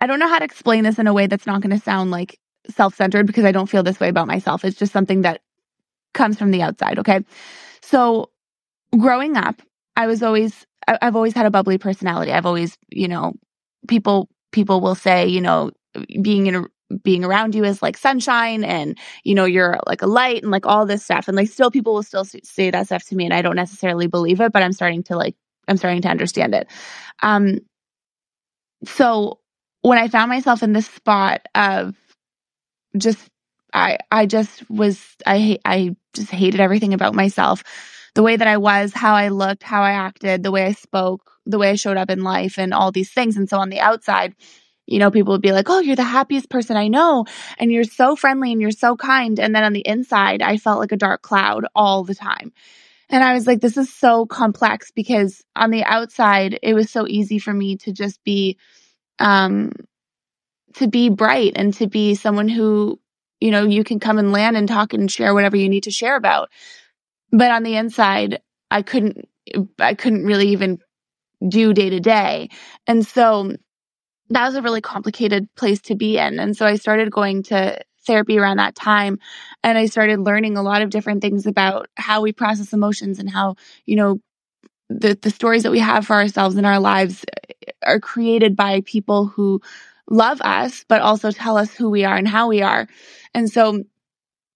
I 0.00 0.06
don't 0.06 0.18
know 0.18 0.28
how 0.28 0.40
to 0.40 0.44
explain 0.44 0.84
this 0.84 0.98
in 0.98 1.06
a 1.06 1.14
way 1.14 1.26
that's 1.26 1.46
not 1.46 1.62
going 1.62 1.76
to 1.76 1.82
sound 1.82 2.10
like 2.10 2.38
self-centered 2.68 3.26
because 3.26 3.44
I 3.44 3.52
don't 3.52 3.68
feel 3.68 3.82
this 3.82 4.00
way 4.00 4.08
about 4.08 4.26
myself. 4.26 4.64
It's 4.64 4.78
just 4.78 4.92
something 4.92 5.22
that 5.22 5.40
comes 6.12 6.38
from 6.38 6.50
the 6.50 6.62
outside, 6.62 6.98
okay? 7.00 7.20
So 7.82 8.30
growing 8.96 9.36
up, 9.36 9.60
I 9.96 10.06
was 10.06 10.22
always 10.22 10.66
I've 10.86 11.16
always 11.16 11.32
had 11.32 11.46
a 11.46 11.50
bubbly 11.50 11.78
personality. 11.78 12.32
I've 12.32 12.46
always, 12.46 12.76
you 12.90 13.08
know, 13.08 13.34
people 13.88 14.28
people 14.54 14.80
will 14.80 14.94
say, 14.94 15.26
you 15.26 15.40
know, 15.40 15.72
being 16.22 16.46
in 16.46 16.54
a 16.54 16.64
being 17.02 17.24
around 17.24 17.54
you 17.54 17.64
is 17.64 17.82
like 17.82 17.96
sunshine 17.96 18.62
and 18.62 18.96
you 19.24 19.34
know 19.34 19.46
you're 19.46 19.80
like 19.86 20.02
a 20.02 20.06
light 20.06 20.42
and 20.42 20.52
like 20.52 20.64
all 20.64 20.86
this 20.86 21.04
stuff. 21.04 21.28
And 21.28 21.36
like 21.36 21.48
still 21.48 21.70
people 21.70 21.92
will 21.92 22.02
still 22.02 22.24
say 22.24 22.70
that 22.70 22.86
stuff 22.86 23.04
to 23.06 23.16
me 23.16 23.24
and 23.24 23.34
I 23.34 23.42
don't 23.42 23.56
necessarily 23.56 24.06
believe 24.06 24.40
it 24.40 24.52
but 24.52 24.62
I'm 24.62 24.72
starting 24.72 25.02
to 25.04 25.16
like 25.16 25.34
I'm 25.66 25.76
starting 25.76 26.02
to 26.02 26.08
understand 26.08 26.54
it. 26.54 26.68
Um 27.22 27.58
so 28.84 29.40
when 29.82 29.98
I 29.98 30.08
found 30.08 30.28
myself 30.30 30.62
in 30.62 30.72
this 30.72 30.86
spot 30.86 31.46
of 31.54 31.96
just 32.96 33.28
I 33.72 33.98
I 34.12 34.26
just 34.26 34.70
was 34.70 35.02
I 35.26 35.58
I 35.64 35.96
just 36.14 36.30
hated 36.30 36.60
everything 36.60 36.94
about 36.94 37.14
myself 37.14 37.64
the 38.14 38.22
way 38.22 38.36
that 38.36 38.48
I 38.48 38.56
was 38.56 38.92
how 38.92 39.14
I 39.14 39.28
looked 39.28 39.62
how 39.62 39.82
I 39.82 39.92
acted 39.92 40.42
the 40.42 40.52
way 40.52 40.64
I 40.64 40.72
spoke 40.72 41.32
the 41.46 41.58
way 41.58 41.70
I 41.70 41.74
showed 41.74 41.96
up 41.96 42.10
in 42.10 42.22
life 42.22 42.58
and 42.58 42.72
all 42.72 42.92
these 42.92 43.10
things 43.10 43.36
and 43.36 43.48
so 43.48 43.58
on 43.58 43.70
the 43.70 43.80
outside 43.80 44.34
you 44.86 44.98
know, 44.98 45.10
people 45.10 45.32
would 45.32 45.42
be 45.42 45.52
like, 45.52 45.70
Oh, 45.70 45.78
you're 45.78 45.96
the 45.96 46.02
happiest 46.02 46.50
person 46.50 46.76
I 46.76 46.88
know. 46.88 47.24
And 47.58 47.72
you're 47.72 47.84
so 47.84 48.16
friendly 48.16 48.52
and 48.52 48.60
you're 48.60 48.70
so 48.70 48.96
kind. 48.96 49.38
And 49.40 49.54
then 49.54 49.64
on 49.64 49.72
the 49.72 49.86
inside, 49.86 50.42
I 50.42 50.56
felt 50.56 50.78
like 50.78 50.92
a 50.92 50.96
dark 50.96 51.22
cloud 51.22 51.66
all 51.74 52.04
the 52.04 52.14
time. 52.14 52.52
And 53.10 53.22
I 53.22 53.34
was 53.34 53.46
like, 53.46 53.60
this 53.60 53.76
is 53.76 53.92
so 53.92 54.26
complex 54.26 54.90
because 54.90 55.44
on 55.54 55.70
the 55.70 55.84
outside, 55.84 56.58
it 56.62 56.74
was 56.74 56.90
so 56.90 57.06
easy 57.06 57.38
for 57.38 57.52
me 57.52 57.76
to 57.78 57.92
just 57.92 58.22
be, 58.24 58.56
um, 59.18 59.72
to 60.74 60.88
be 60.88 61.10
bright 61.10 61.52
and 61.54 61.72
to 61.74 61.86
be 61.86 62.14
someone 62.14 62.48
who, 62.48 62.98
you 63.40 63.50
know, 63.50 63.64
you 63.64 63.84
can 63.84 64.00
come 64.00 64.18
and 64.18 64.32
land 64.32 64.56
and 64.56 64.66
talk 64.66 64.94
and 64.94 65.10
share 65.10 65.34
whatever 65.34 65.56
you 65.56 65.68
need 65.68 65.84
to 65.84 65.90
share 65.90 66.16
about. 66.16 66.48
But 67.36 67.50
on 67.50 67.64
the 67.64 67.76
inside, 67.76 68.40
I 68.70 68.82
couldn't, 68.82 69.28
I 69.80 69.94
couldn't 69.94 70.24
really 70.24 70.48
even 70.50 70.78
do 71.48 71.74
day 71.74 71.90
to 71.90 72.00
day. 72.00 72.50
And 72.86 73.06
so 73.06 73.54
that 74.30 74.46
was 74.46 74.56
a 74.56 74.62
really 74.62 74.80
complicated 74.80 75.48
place 75.56 75.80
to 75.82 75.94
be 75.94 76.18
in. 76.18 76.40
And 76.40 76.56
so 76.56 76.66
I 76.66 76.76
started 76.76 77.10
going 77.12 77.42
to 77.44 77.80
therapy 78.06 78.38
around 78.38 78.58
that 78.58 78.74
time 78.74 79.18
and 79.64 79.78
I 79.78 79.86
started 79.86 80.20
learning 80.20 80.56
a 80.56 80.62
lot 80.62 80.82
of 80.82 80.90
different 80.90 81.22
things 81.22 81.46
about 81.46 81.88
how 81.96 82.22
we 82.22 82.32
process 82.32 82.72
emotions 82.72 83.18
and 83.18 83.30
how, 83.30 83.56
you 83.86 83.96
know, 83.96 84.20
the 84.90 85.18
the 85.20 85.30
stories 85.30 85.64
that 85.64 85.72
we 85.72 85.80
have 85.80 86.06
for 86.06 86.14
ourselves 86.14 86.56
in 86.56 86.64
our 86.64 86.80
lives 86.80 87.24
uh, 87.26 87.72
are 87.84 88.00
created 88.00 88.56
by 88.56 88.82
people 88.82 89.26
who 89.26 89.60
love 90.10 90.40
us 90.42 90.84
but 90.88 91.02
also 91.02 91.30
tell 91.30 91.56
us 91.56 91.74
who 91.74 91.90
we 91.90 92.04
are 92.04 92.16
and 92.16 92.28
how 92.28 92.48
we 92.48 92.62
are. 92.62 92.86
And 93.34 93.50
so 93.50 93.84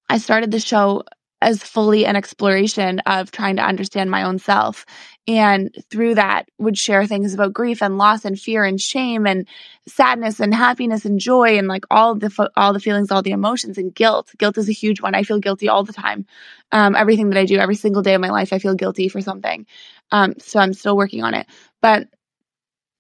I 0.09 0.19
started 0.19 0.51
the 0.51 0.61
show 0.61 1.03
as 1.41 1.63
fully 1.63 2.05
an 2.05 2.17
exploration 2.17 2.99
of 3.01 3.31
trying 3.31 3.57
to 3.57 3.63
understand 3.63 4.11
my 4.11 4.23
own 4.23 4.39
self. 4.39 4.85
And 5.27 5.75
through 5.91 6.15
that 6.17 6.49
would 6.59 6.79
share 6.79 7.07
things 7.07 7.35
about 7.35 7.53
grief 7.53 7.83
and 7.83 7.99
loss 7.99 8.25
and 8.25 8.39
fear 8.39 8.65
and 8.65 8.81
shame 8.81 9.27
and 9.27 9.47
sadness 9.87 10.41
and 10.41 10.55
happiness 10.55 11.05
and 11.05 11.21
joy 11.21 11.59
and 11.59 11.69
like 11.69 11.85
all 11.91 12.15
the 12.15 12.51
all 12.57 12.73
the 12.73 12.81
feelings 12.81 13.11
all 13.11 13.23
the 13.23 13.33
emotions 13.33 13.79
and 13.79 13.95
guilt. 13.95 14.33
Guilt 14.39 14.59
is 14.59 14.69
a 14.69 14.73
huge 14.73 15.01
one. 15.01 15.15
I 15.15 15.23
feel 15.23 15.39
guilty 15.39 15.69
all 15.69 15.85
the 15.85 15.93
time. 15.93 16.27
Um, 16.73 16.97
everything 16.97 17.31
that 17.31 17.39
i 17.39 17.45
do 17.45 17.59
every 17.59 17.77
single 17.77 18.03
day 18.03 18.15
of 18.15 18.21
my 18.21 18.29
life 18.29 18.53
i 18.53 18.59
feel 18.59 18.75
guilty 18.75 19.09
for 19.09 19.21
something. 19.21 19.67
Um, 20.11 20.35
so 20.39 20.61
i'm 20.61 20.73
still 20.73 20.97
working 20.97 21.23
on 21.23 21.35
it. 21.35 21.47
But 21.81 22.09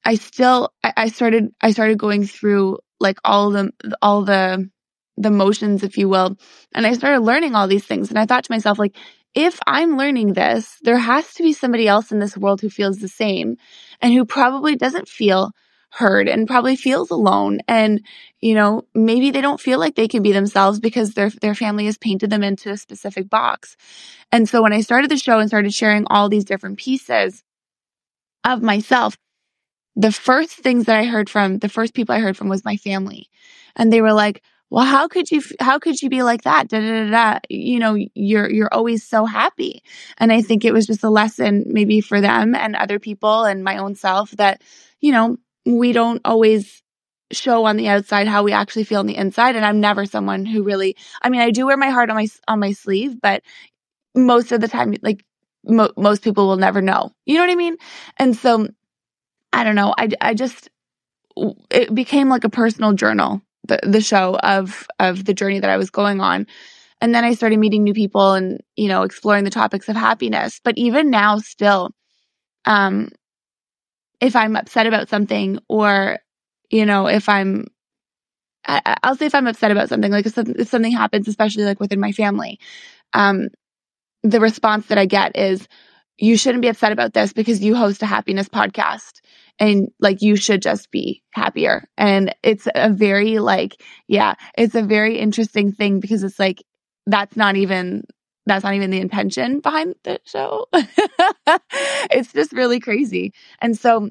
I 0.04 0.14
still, 0.14 0.72
I, 0.82 0.92
I 0.96 1.08
started, 1.08 1.52
I 1.60 1.72
started 1.72 1.98
going 1.98 2.26
through 2.26 2.78
like 2.98 3.18
all 3.24 3.50
the, 3.50 3.72
all 4.00 4.24
the, 4.24 4.70
the 5.18 5.30
motions, 5.30 5.82
if 5.82 5.98
you 5.98 6.08
will. 6.08 6.36
And 6.74 6.86
I 6.86 6.92
started 6.92 7.20
learning 7.20 7.54
all 7.54 7.68
these 7.68 7.84
things. 7.84 8.10
And 8.10 8.18
I 8.18 8.26
thought 8.26 8.44
to 8.44 8.52
myself, 8.52 8.78
like, 8.78 8.96
if 9.34 9.58
I'm 9.66 9.96
learning 9.96 10.32
this, 10.32 10.78
there 10.82 10.98
has 10.98 11.34
to 11.34 11.42
be 11.42 11.52
somebody 11.52 11.86
else 11.86 12.10
in 12.10 12.18
this 12.18 12.36
world 12.36 12.60
who 12.60 12.70
feels 12.70 12.98
the 12.98 13.08
same 13.08 13.56
and 14.00 14.12
who 14.12 14.24
probably 14.24 14.76
doesn't 14.76 15.08
feel 15.08 15.52
heard 15.90 16.28
and 16.28 16.46
probably 16.46 16.76
feels 16.76 17.10
alone. 17.10 17.60
And, 17.66 18.04
you 18.40 18.54
know, 18.54 18.82
maybe 18.94 19.30
they 19.30 19.40
don't 19.40 19.60
feel 19.60 19.78
like 19.78 19.94
they 19.94 20.08
can 20.08 20.22
be 20.22 20.32
themselves 20.32 20.80
because 20.80 21.14
their, 21.14 21.30
their 21.30 21.54
family 21.54 21.86
has 21.86 21.98
painted 21.98 22.30
them 22.30 22.42
into 22.42 22.70
a 22.70 22.76
specific 22.76 23.28
box. 23.28 23.76
And 24.30 24.48
so 24.48 24.62
when 24.62 24.72
I 24.72 24.82
started 24.82 25.10
the 25.10 25.16
show 25.16 25.38
and 25.38 25.48
started 25.48 25.72
sharing 25.72 26.04
all 26.08 26.28
these 26.28 26.44
different 26.44 26.78
pieces 26.78 27.42
of 28.44 28.62
myself, 28.62 29.16
the 29.96 30.12
first 30.12 30.52
things 30.52 30.84
that 30.84 30.96
I 30.96 31.04
heard 31.04 31.28
from, 31.28 31.58
the 31.58 31.68
first 31.68 31.94
people 31.94 32.14
I 32.14 32.20
heard 32.20 32.36
from 32.36 32.48
was 32.48 32.64
my 32.64 32.76
family. 32.76 33.28
And 33.74 33.92
they 33.92 34.00
were 34.00 34.12
like, 34.12 34.42
well, 34.70 34.84
how 34.84 35.08
could 35.08 35.30
you, 35.30 35.42
how 35.60 35.78
could 35.78 36.00
you 36.02 36.10
be 36.10 36.22
like 36.22 36.42
that? 36.42 36.68
Da, 36.68 36.80
da, 36.80 37.04
da, 37.04 37.10
da. 37.10 37.38
You 37.48 37.78
know, 37.78 37.96
you're, 38.14 38.50
you're 38.50 38.72
always 38.72 39.02
so 39.02 39.24
happy. 39.24 39.82
And 40.18 40.32
I 40.32 40.42
think 40.42 40.64
it 40.64 40.72
was 40.72 40.86
just 40.86 41.04
a 41.04 41.10
lesson 41.10 41.64
maybe 41.68 42.00
for 42.00 42.20
them 42.20 42.54
and 42.54 42.76
other 42.76 42.98
people 42.98 43.44
and 43.44 43.64
my 43.64 43.78
own 43.78 43.94
self 43.94 44.30
that, 44.32 44.62
you 45.00 45.12
know, 45.12 45.38
we 45.64 45.92
don't 45.92 46.20
always 46.24 46.82
show 47.32 47.64
on 47.64 47.76
the 47.76 47.88
outside 47.88 48.26
how 48.26 48.42
we 48.42 48.52
actually 48.52 48.84
feel 48.84 49.00
on 49.00 49.06
the 49.06 49.16
inside. 49.16 49.56
And 49.56 49.64
I'm 49.64 49.80
never 49.80 50.04
someone 50.04 50.44
who 50.44 50.62
really, 50.62 50.96
I 51.22 51.30
mean, 51.30 51.40
I 51.40 51.50
do 51.50 51.66
wear 51.66 51.76
my 51.76 51.90
heart 51.90 52.10
on 52.10 52.16
my, 52.16 52.26
on 52.46 52.60
my 52.60 52.72
sleeve, 52.72 53.20
but 53.20 53.42
most 54.14 54.52
of 54.52 54.60
the 54.60 54.68
time, 54.68 54.94
like 55.02 55.24
mo- 55.64 55.92
most 55.96 56.22
people 56.22 56.46
will 56.48 56.56
never 56.56 56.82
know. 56.82 57.12
You 57.26 57.36
know 57.36 57.42
what 57.42 57.50
I 57.50 57.56
mean? 57.56 57.76
And 58.18 58.36
so 58.36 58.68
I 59.52 59.64
don't 59.64 59.76
know. 59.76 59.94
I, 59.98 60.10
I 60.20 60.34
just, 60.34 60.70
it 61.70 61.94
became 61.94 62.28
like 62.28 62.44
a 62.44 62.50
personal 62.50 62.92
journal 62.92 63.42
the, 63.68 63.78
the 63.82 64.00
show 64.00 64.36
of 64.36 64.86
of 64.98 65.24
the 65.24 65.34
journey 65.34 65.60
that 65.60 65.70
I 65.70 65.76
was 65.76 65.90
going 65.90 66.20
on. 66.20 66.46
And 67.00 67.14
then 67.14 67.24
I 67.24 67.34
started 67.34 67.58
meeting 67.58 67.84
new 67.84 67.94
people 67.94 68.32
and, 68.32 68.60
you 68.76 68.88
know, 68.88 69.02
exploring 69.02 69.44
the 69.44 69.50
topics 69.50 69.88
of 69.88 69.96
happiness. 69.96 70.60
But 70.62 70.76
even 70.76 71.10
now 71.10 71.38
still, 71.38 71.90
um, 72.64 73.10
if 74.20 74.34
I'm 74.34 74.56
upset 74.56 74.86
about 74.86 75.08
something 75.08 75.60
or, 75.68 76.18
you 76.70 76.86
know, 76.86 77.06
if 77.06 77.28
I'm, 77.28 77.66
I, 78.66 78.96
will 79.04 79.14
say 79.14 79.26
if 79.26 79.34
I'm 79.34 79.46
upset 79.46 79.70
about 79.70 79.88
something, 79.88 80.10
like 80.10 80.26
if, 80.26 80.36
if 80.36 80.68
something 80.68 80.92
happens, 80.92 81.28
especially 81.28 81.64
like 81.64 81.78
within 81.78 82.00
my 82.00 82.10
family, 82.10 82.58
um, 83.12 83.48
the 84.24 84.40
response 84.40 84.86
that 84.86 84.98
I 84.98 85.06
get 85.06 85.36
is, 85.36 85.68
you 86.18 86.36
shouldn't 86.36 86.62
be 86.62 86.68
upset 86.68 86.90
about 86.90 87.12
this 87.14 87.32
because 87.32 87.62
you 87.62 87.76
host 87.76 88.02
a 88.02 88.06
happiness 88.06 88.48
podcast 88.48 89.20
and 89.58 89.88
like 90.00 90.22
you 90.22 90.36
should 90.36 90.62
just 90.62 90.90
be 90.90 91.22
happier. 91.30 91.88
And 91.96 92.34
it's 92.42 92.68
a 92.74 92.90
very 92.90 93.38
like, 93.38 93.82
yeah, 94.06 94.34
it's 94.56 94.74
a 94.74 94.82
very 94.82 95.18
interesting 95.18 95.72
thing 95.72 96.00
because 96.00 96.22
it's 96.22 96.38
like, 96.38 96.62
that's 97.06 97.36
not 97.36 97.56
even, 97.56 98.04
that's 98.46 98.64
not 98.64 98.74
even 98.74 98.90
the 98.90 99.00
intention 99.00 99.60
behind 99.60 99.94
the 100.04 100.20
show. 100.24 100.66
it's 102.10 102.32
just 102.32 102.52
really 102.52 102.80
crazy. 102.80 103.32
And 103.60 103.76
so 103.76 104.08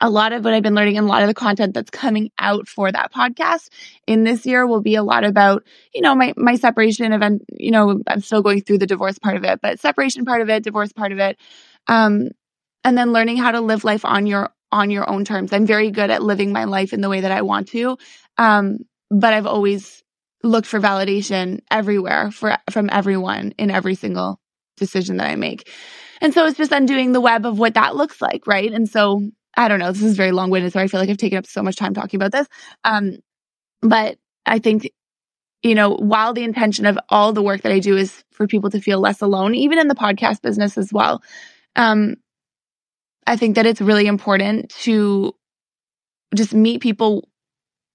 a 0.00 0.08
lot 0.08 0.32
of 0.32 0.44
what 0.44 0.54
I've 0.54 0.62
been 0.62 0.74
learning 0.74 0.96
and 0.96 1.06
a 1.06 1.10
lot 1.10 1.22
of 1.22 1.28
the 1.28 1.34
content 1.34 1.74
that's 1.74 1.90
coming 1.90 2.30
out 2.38 2.66
for 2.66 2.90
that 2.90 3.12
podcast 3.12 3.68
in 4.06 4.24
this 4.24 4.46
year 4.46 4.66
will 4.66 4.80
be 4.80 4.94
a 4.94 5.02
lot 5.02 5.24
about, 5.24 5.64
you 5.92 6.00
know, 6.00 6.14
my, 6.14 6.32
my 6.38 6.56
separation 6.56 7.12
event, 7.12 7.42
you 7.52 7.70
know, 7.70 8.00
I'm 8.06 8.22
still 8.22 8.40
going 8.40 8.62
through 8.62 8.78
the 8.78 8.86
divorce 8.86 9.18
part 9.18 9.36
of 9.36 9.44
it, 9.44 9.60
but 9.60 9.78
separation 9.78 10.24
part 10.24 10.40
of 10.40 10.48
it, 10.48 10.64
divorce 10.64 10.92
part 10.92 11.12
of 11.12 11.18
it. 11.18 11.36
Um, 11.86 12.28
and 12.82 12.96
then 12.96 13.12
learning 13.12 13.36
how 13.36 13.52
to 13.52 13.60
live 13.60 13.84
life 13.84 14.06
on 14.06 14.26
your 14.26 14.54
on 14.72 14.90
your 14.90 15.08
own 15.08 15.24
terms. 15.24 15.52
I'm 15.52 15.66
very 15.66 15.90
good 15.90 16.10
at 16.10 16.22
living 16.22 16.52
my 16.52 16.64
life 16.64 16.92
in 16.92 17.00
the 17.00 17.08
way 17.08 17.20
that 17.20 17.32
I 17.32 17.42
want 17.42 17.68
to. 17.68 17.98
Um, 18.38 18.78
but 19.10 19.32
I've 19.32 19.46
always 19.46 20.02
looked 20.42 20.66
for 20.66 20.80
validation 20.80 21.60
everywhere 21.70 22.30
for, 22.30 22.56
from 22.70 22.88
everyone 22.90 23.52
in 23.58 23.70
every 23.70 23.94
single 23.94 24.40
decision 24.76 25.18
that 25.18 25.28
I 25.28 25.36
make. 25.36 25.68
And 26.20 26.32
so 26.32 26.46
it's 26.46 26.56
just 26.56 26.72
undoing 26.72 27.12
the 27.12 27.20
web 27.20 27.46
of 27.46 27.58
what 27.58 27.74
that 27.74 27.96
looks 27.96 28.20
like. 28.22 28.46
Right. 28.46 28.72
And 28.72 28.88
so 28.88 29.22
I 29.56 29.68
don't 29.68 29.80
know. 29.80 29.92
This 29.92 30.02
is 30.02 30.16
very 30.16 30.32
long 30.32 30.50
winded. 30.50 30.72
So 30.72 30.80
I 30.80 30.86
feel 30.86 31.00
like 31.00 31.10
I've 31.10 31.16
taken 31.16 31.38
up 31.38 31.46
so 31.46 31.62
much 31.62 31.76
time 31.76 31.94
talking 31.94 32.18
about 32.18 32.32
this. 32.32 32.46
Um, 32.84 33.18
but 33.82 34.18
I 34.46 34.58
think, 34.58 34.90
you 35.62 35.74
know, 35.74 35.90
while 35.90 36.32
the 36.32 36.44
intention 36.44 36.86
of 36.86 36.98
all 37.08 37.32
the 37.32 37.42
work 37.42 37.62
that 37.62 37.72
I 37.72 37.80
do 37.80 37.96
is 37.96 38.24
for 38.30 38.46
people 38.46 38.70
to 38.70 38.80
feel 38.80 39.00
less 39.00 39.20
alone, 39.20 39.54
even 39.54 39.78
in 39.78 39.88
the 39.88 39.94
podcast 39.94 40.40
business 40.40 40.78
as 40.78 40.92
well, 40.92 41.22
um, 41.76 42.16
I 43.26 43.36
think 43.36 43.56
that 43.56 43.66
it's 43.66 43.80
really 43.80 44.06
important 44.06 44.70
to 44.82 45.34
just 46.34 46.54
meet 46.54 46.80
people 46.80 47.28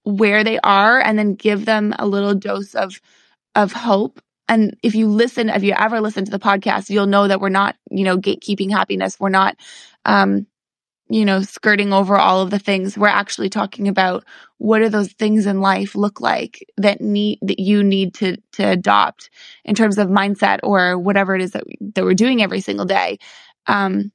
where 0.04 0.44
they 0.44 0.58
are 0.60 1.00
and 1.00 1.18
then 1.18 1.34
give 1.34 1.64
them 1.64 1.94
a 1.98 2.06
little 2.06 2.34
dose 2.34 2.74
of 2.74 3.00
of 3.54 3.72
hope. 3.72 4.20
And 4.48 4.76
if 4.82 4.94
you 4.94 5.08
listen, 5.08 5.48
if 5.50 5.64
you 5.64 5.74
ever 5.76 6.00
listen 6.00 6.24
to 6.24 6.30
the 6.30 6.38
podcast, 6.38 6.90
you'll 6.90 7.06
know 7.06 7.28
that 7.28 7.40
we're 7.40 7.48
not, 7.48 7.76
you 7.90 8.04
know, 8.04 8.18
gatekeeping 8.18 8.70
happiness. 8.70 9.18
We're 9.18 9.30
not 9.30 9.56
um, 10.04 10.46
you 11.08 11.24
know, 11.24 11.40
skirting 11.42 11.92
over 11.92 12.16
all 12.16 12.42
of 12.42 12.50
the 12.50 12.58
things. 12.58 12.98
We're 12.98 13.08
actually 13.08 13.48
talking 13.48 13.86
about 13.86 14.24
what 14.58 14.82
are 14.82 14.88
those 14.88 15.12
things 15.12 15.46
in 15.46 15.60
life 15.60 15.94
look 15.94 16.20
like 16.20 16.64
that 16.78 17.00
need 17.00 17.38
that 17.42 17.60
you 17.60 17.84
need 17.84 18.14
to 18.14 18.36
to 18.54 18.64
adopt 18.64 19.30
in 19.64 19.74
terms 19.74 19.98
of 19.98 20.08
mindset 20.08 20.60
or 20.64 20.98
whatever 20.98 21.36
it 21.36 21.42
is 21.42 21.52
that, 21.52 21.64
that 21.94 22.04
we're 22.04 22.14
doing 22.14 22.42
every 22.42 22.60
single 22.60 22.86
day. 22.86 23.18
Um, 23.68 24.12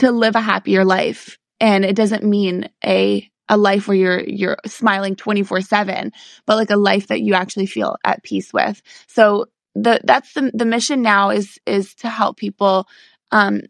to 0.00 0.10
live 0.10 0.36
a 0.36 0.40
happier 0.40 0.84
life. 0.84 1.38
And 1.60 1.84
it 1.84 1.96
doesn't 1.96 2.24
mean 2.24 2.68
a 2.84 3.28
a 3.48 3.56
life 3.56 3.88
where 3.88 3.96
you're 3.96 4.24
you're 4.24 4.58
smiling 4.66 5.16
24/7, 5.16 6.12
but 6.46 6.56
like 6.56 6.70
a 6.70 6.76
life 6.76 7.08
that 7.08 7.20
you 7.20 7.34
actually 7.34 7.66
feel 7.66 7.96
at 8.04 8.22
peace 8.22 8.52
with. 8.52 8.80
So 9.06 9.46
the 9.74 10.00
that's 10.04 10.32
the 10.34 10.50
the 10.54 10.64
mission 10.64 11.02
now 11.02 11.30
is 11.30 11.58
is 11.66 11.94
to 11.96 12.08
help 12.08 12.36
people 12.36 12.86
um 13.32 13.62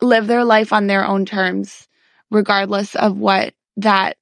live 0.00 0.26
their 0.26 0.44
life 0.44 0.72
on 0.72 0.86
their 0.86 1.06
own 1.06 1.24
terms 1.24 1.88
regardless 2.30 2.94
of 2.96 3.16
what 3.18 3.54
that 3.76 4.16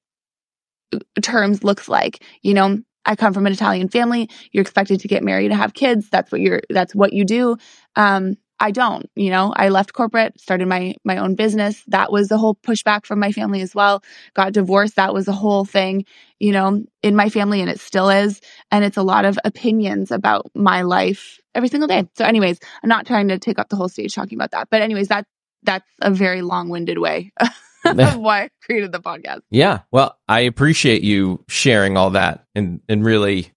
terms 1.21 1.63
looks 1.63 1.87
like. 1.89 2.23
You 2.41 2.53
know, 2.53 2.79
I 3.05 3.15
come 3.15 3.33
from 3.33 3.47
an 3.47 3.53
Italian 3.53 3.89
family. 3.89 4.29
You're 4.51 4.61
expected 4.61 4.99
to 5.01 5.07
get 5.07 5.23
married 5.23 5.49
to 5.49 5.55
have 5.55 5.73
kids. 5.73 6.09
That's 6.09 6.31
what 6.31 6.41
you're 6.41 6.61
that's 6.69 6.93
what 6.95 7.13
you 7.13 7.25
do. 7.25 7.57
Um 7.95 8.35
I 8.61 8.69
don't, 8.69 9.09
you 9.15 9.31
know, 9.31 9.51
I 9.55 9.69
left 9.69 9.93
corporate, 9.93 10.39
started 10.39 10.67
my, 10.67 10.93
my 11.03 11.17
own 11.17 11.33
business. 11.33 11.83
That 11.87 12.11
was 12.11 12.27
the 12.27 12.37
whole 12.37 12.53
pushback 12.53 13.07
from 13.07 13.19
my 13.19 13.31
family 13.31 13.61
as 13.61 13.73
well. 13.73 14.03
Got 14.35 14.53
divorced. 14.53 14.97
That 14.97 15.15
was 15.15 15.25
the 15.25 15.33
whole 15.33 15.65
thing, 15.65 16.05
you 16.39 16.51
know, 16.51 16.83
in 17.01 17.15
my 17.15 17.29
family 17.29 17.59
and 17.61 17.71
it 17.71 17.79
still 17.79 18.09
is. 18.09 18.39
And 18.69 18.85
it's 18.85 18.97
a 18.97 19.01
lot 19.01 19.25
of 19.25 19.39
opinions 19.43 20.11
about 20.11 20.51
my 20.53 20.83
life 20.83 21.39
every 21.55 21.69
single 21.69 21.87
day. 21.87 22.07
So 22.15 22.23
anyways, 22.23 22.59
I'm 22.83 22.87
not 22.87 23.07
trying 23.07 23.29
to 23.29 23.39
take 23.39 23.57
up 23.57 23.69
the 23.69 23.75
whole 23.75 23.89
stage 23.89 24.13
talking 24.13 24.37
about 24.37 24.51
that, 24.51 24.67
but 24.69 24.83
anyways, 24.83 25.07
that, 25.07 25.25
that's 25.63 25.89
a 25.99 26.11
very 26.11 26.43
long 26.43 26.69
winded 26.69 26.99
way 26.99 27.33
of 27.83 28.15
why 28.17 28.43
I 28.43 28.49
created 28.63 28.91
the 28.91 29.01
podcast. 29.01 29.41
Yeah. 29.49 29.79
Well, 29.91 30.19
I 30.27 30.41
appreciate 30.41 31.01
you 31.01 31.43
sharing 31.49 31.97
all 31.97 32.11
that 32.11 32.45
and, 32.53 32.81
and 32.87 33.03
really 33.03 33.53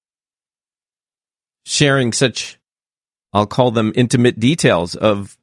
sharing 1.66 2.14
such 2.14 2.58
I'll 3.34 3.46
call 3.46 3.70
them 3.70 3.92
intimate 3.94 4.38
details 4.40 4.94
of 4.94 5.36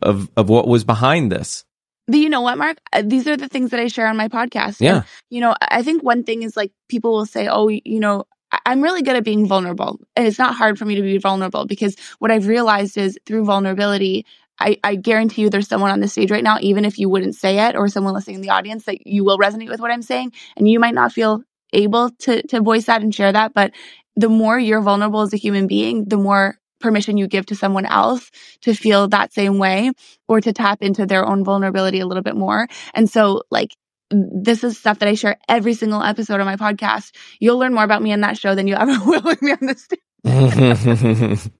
of 0.00 0.30
of 0.36 0.48
what 0.48 0.68
was 0.68 0.84
behind 0.84 1.30
this. 1.32 1.64
But 2.06 2.18
you 2.18 2.30
know 2.30 2.40
what, 2.40 2.56
Mark? 2.56 2.78
Uh, 2.90 3.02
these 3.04 3.26
are 3.26 3.36
the 3.36 3.48
things 3.48 3.70
that 3.70 3.80
I 3.80 3.88
share 3.88 4.06
on 4.06 4.16
my 4.16 4.28
podcast. 4.28 4.80
Yeah. 4.80 4.94
And, 4.96 5.04
you 5.28 5.42
know, 5.42 5.54
I 5.60 5.82
think 5.82 6.02
one 6.02 6.24
thing 6.24 6.42
is 6.42 6.56
like 6.56 6.72
people 6.88 7.12
will 7.12 7.26
say, 7.26 7.48
"Oh, 7.48 7.68
you 7.68 8.00
know, 8.00 8.24
I'm 8.64 8.80
really 8.80 9.02
good 9.02 9.16
at 9.16 9.24
being 9.24 9.46
vulnerable. 9.46 10.00
And 10.16 10.26
it's 10.26 10.38
not 10.38 10.54
hard 10.54 10.78
for 10.78 10.84
me 10.84 10.94
to 10.94 11.02
be 11.02 11.18
vulnerable 11.18 11.66
because 11.66 11.96
what 12.18 12.30
I've 12.30 12.46
realized 12.46 12.96
is 12.96 13.18
through 13.26 13.44
vulnerability, 13.44 14.24
I, 14.58 14.78
I, 14.82 14.96
guarantee 14.96 15.42
you 15.42 15.50
there's 15.50 15.68
someone 15.68 15.90
on 15.90 16.00
the 16.00 16.08
stage 16.08 16.30
right 16.30 16.42
now, 16.42 16.58
even 16.60 16.84
if 16.84 16.98
you 16.98 17.08
wouldn't 17.08 17.34
say 17.34 17.58
it 17.68 17.76
or 17.76 17.88
someone 17.88 18.14
listening 18.14 18.36
in 18.36 18.42
the 18.42 18.50
audience 18.50 18.84
that 18.84 19.06
you 19.06 19.24
will 19.24 19.38
resonate 19.38 19.68
with 19.68 19.80
what 19.80 19.90
I'm 19.90 20.02
saying. 20.02 20.32
And 20.56 20.68
you 20.68 20.80
might 20.80 20.94
not 20.94 21.12
feel 21.12 21.42
able 21.72 22.10
to, 22.20 22.42
to 22.48 22.60
voice 22.60 22.86
that 22.86 23.02
and 23.02 23.14
share 23.14 23.32
that. 23.32 23.52
But 23.54 23.72
the 24.16 24.28
more 24.28 24.58
you're 24.58 24.80
vulnerable 24.80 25.20
as 25.20 25.32
a 25.32 25.36
human 25.36 25.66
being, 25.66 26.06
the 26.06 26.16
more 26.16 26.58
permission 26.80 27.16
you 27.16 27.26
give 27.26 27.46
to 27.46 27.54
someone 27.54 27.86
else 27.86 28.30
to 28.62 28.74
feel 28.74 29.08
that 29.08 29.32
same 29.32 29.58
way 29.58 29.92
or 30.28 30.40
to 30.40 30.52
tap 30.52 30.82
into 30.82 31.06
their 31.06 31.26
own 31.26 31.44
vulnerability 31.44 32.00
a 32.00 32.06
little 32.06 32.22
bit 32.22 32.36
more. 32.36 32.68
And 32.94 33.08
so 33.08 33.42
like 33.50 33.74
this 34.10 34.64
is 34.64 34.78
stuff 34.78 35.00
that 35.00 35.08
I 35.08 35.14
share 35.14 35.38
every 35.48 35.74
single 35.74 36.02
episode 36.02 36.40
of 36.40 36.46
my 36.46 36.56
podcast. 36.56 37.14
You'll 37.40 37.58
learn 37.58 37.74
more 37.74 37.84
about 37.84 38.02
me 38.02 38.12
in 38.12 38.22
that 38.22 38.38
show 38.38 38.54
than 38.54 38.66
you 38.66 38.74
ever 38.74 38.96
will 39.04 39.22
with 39.22 39.42
me 39.42 39.52
on 39.52 39.58
this 39.60 39.88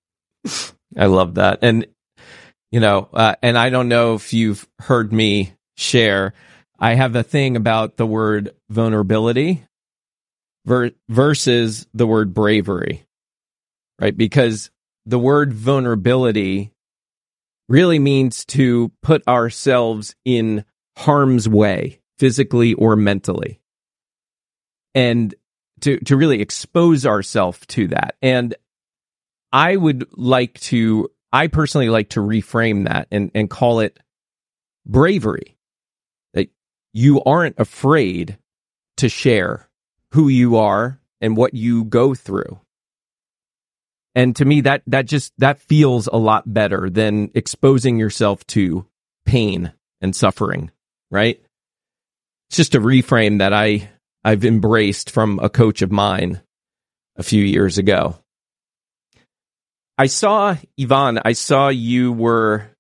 I 0.96 1.06
love 1.06 1.34
that. 1.34 1.58
And, 1.62 1.86
you 2.70 2.80
know, 2.80 3.08
uh, 3.12 3.34
and 3.42 3.58
I 3.58 3.70
don't 3.70 3.88
know 3.88 4.14
if 4.14 4.32
you've 4.32 4.66
heard 4.78 5.12
me 5.12 5.52
share, 5.76 6.32
I 6.78 6.94
have 6.94 7.14
a 7.16 7.22
thing 7.22 7.56
about 7.56 7.96
the 7.96 8.06
word 8.06 8.54
vulnerability 8.70 9.64
ver- 10.64 10.92
versus 11.08 11.86
the 11.92 12.06
word 12.06 12.32
bravery, 12.32 13.04
right? 14.00 14.16
Because 14.16 14.70
the 15.08 15.18
word 15.18 15.54
vulnerability 15.54 16.70
really 17.66 17.98
means 17.98 18.44
to 18.44 18.92
put 19.02 19.26
ourselves 19.26 20.14
in 20.26 20.66
harm's 20.98 21.48
way 21.48 22.00
physically 22.18 22.74
or 22.74 22.94
mentally. 22.94 23.58
And 24.94 25.34
to, 25.80 25.98
to 26.00 26.16
really 26.16 26.42
expose 26.42 27.06
ourselves 27.06 27.60
to 27.68 27.88
that. 27.88 28.16
And 28.20 28.54
I 29.50 29.76
would 29.76 30.06
like 30.12 30.60
to, 30.60 31.08
I 31.32 31.46
personally 31.46 31.88
like 31.88 32.10
to 32.10 32.20
reframe 32.20 32.86
that 32.86 33.08
and, 33.10 33.30
and 33.34 33.48
call 33.48 33.80
it 33.80 33.98
bravery. 34.84 35.56
That 36.34 36.50
you 36.92 37.22
aren't 37.22 37.58
afraid 37.58 38.36
to 38.98 39.08
share 39.08 39.70
who 40.12 40.28
you 40.28 40.56
are 40.56 41.00
and 41.22 41.34
what 41.34 41.54
you 41.54 41.84
go 41.84 42.14
through. 42.14 42.60
And 44.14 44.34
to 44.36 44.44
me, 44.44 44.62
that, 44.62 44.82
that 44.86 45.06
just, 45.06 45.32
that 45.38 45.60
feels 45.60 46.06
a 46.06 46.16
lot 46.16 46.52
better 46.52 46.90
than 46.90 47.30
exposing 47.34 47.98
yourself 47.98 48.46
to 48.48 48.86
pain 49.24 49.72
and 50.00 50.14
suffering, 50.14 50.70
right? 51.10 51.40
It's 52.48 52.56
just 52.56 52.74
a 52.74 52.80
reframe 52.80 53.38
that 53.38 53.52
I, 53.52 53.90
I've 54.24 54.44
embraced 54.44 55.10
from 55.10 55.38
a 55.40 55.48
coach 55.48 55.82
of 55.82 55.92
mine 55.92 56.40
a 57.16 57.22
few 57.22 57.44
years 57.44 57.78
ago. 57.78 58.16
I 59.98 60.06
saw, 60.06 60.56
Yvonne, 60.76 61.20
I 61.24 61.32
saw 61.32 61.68
you 61.68 62.12
were 62.12 62.70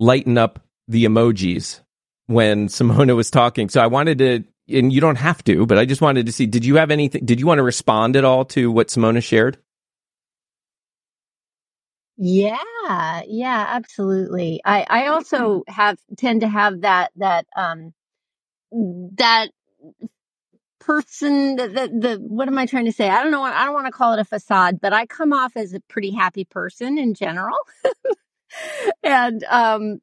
lighting 0.00 0.38
up 0.38 0.60
the 0.88 1.04
emojis 1.04 1.80
when 2.26 2.68
Simona 2.68 3.14
was 3.14 3.30
talking. 3.30 3.68
So 3.68 3.80
I 3.80 3.86
wanted 3.86 4.18
to, 4.18 4.44
and 4.68 4.92
you 4.92 5.00
don't 5.00 5.16
have 5.16 5.44
to, 5.44 5.66
but 5.66 5.78
I 5.78 5.84
just 5.84 6.00
wanted 6.00 6.26
to 6.26 6.32
see, 6.32 6.46
did 6.46 6.64
you 6.64 6.76
have 6.76 6.90
anything, 6.90 7.24
did 7.24 7.40
you 7.40 7.46
want 7.46 7.58
to 7.58 7.62
respond 7.62 8.16
at 8.16 8.24
all 8.24 8.44
to 8.46 8.70
what 8.70 8.88
Simona 8.88 9.22
shared? 9.22 9.58
Yeah, 12.16 13.22
yeah, 13.26 13.66
absolutely. 13.68 14.60
I, 14.64 14.86
I 14.88 15.06
also 15.08 15.64
have 15.68 15.98
tend 16.16 16.42
to 16.42 16.48
have 16.48 16.82
that 16.82 17.10
that 17.16 17.46
um 17.56 17.94
that 18.72 19.48
person 20.80 21.56
the, 21.56 21.68
the, 21.68 21.88
the 22.08 22.16
what 22.20 22.48
am 22.48 22.58
I 22.58 22.66
trying 22.66 22.86
to 22.86 22.92
say? 22.92 23.08
I 23.08 23.22
don't 23.22 23.30
know. 23.30 23.42
I 23.42 23.64
don't 23.64 23.74
want 23.74 23.86
to 23.86 23.92
call 23.92 24.14
it 24.14 24.18
a 24.20 24.24
facade, 24.24 24.80
but 24.80 24.92
I 24.92 25.06
come 25.06 25.32
off 25.32 25.56
as 25.56 25.72
a 25.74 25.80
pretty 25.80 26.10
happy 26.10 26.44
person 26.44 26.98
in 26.98 27.14
general, 27.14 27.56
and 29.02 29.44
um 29.44 30.00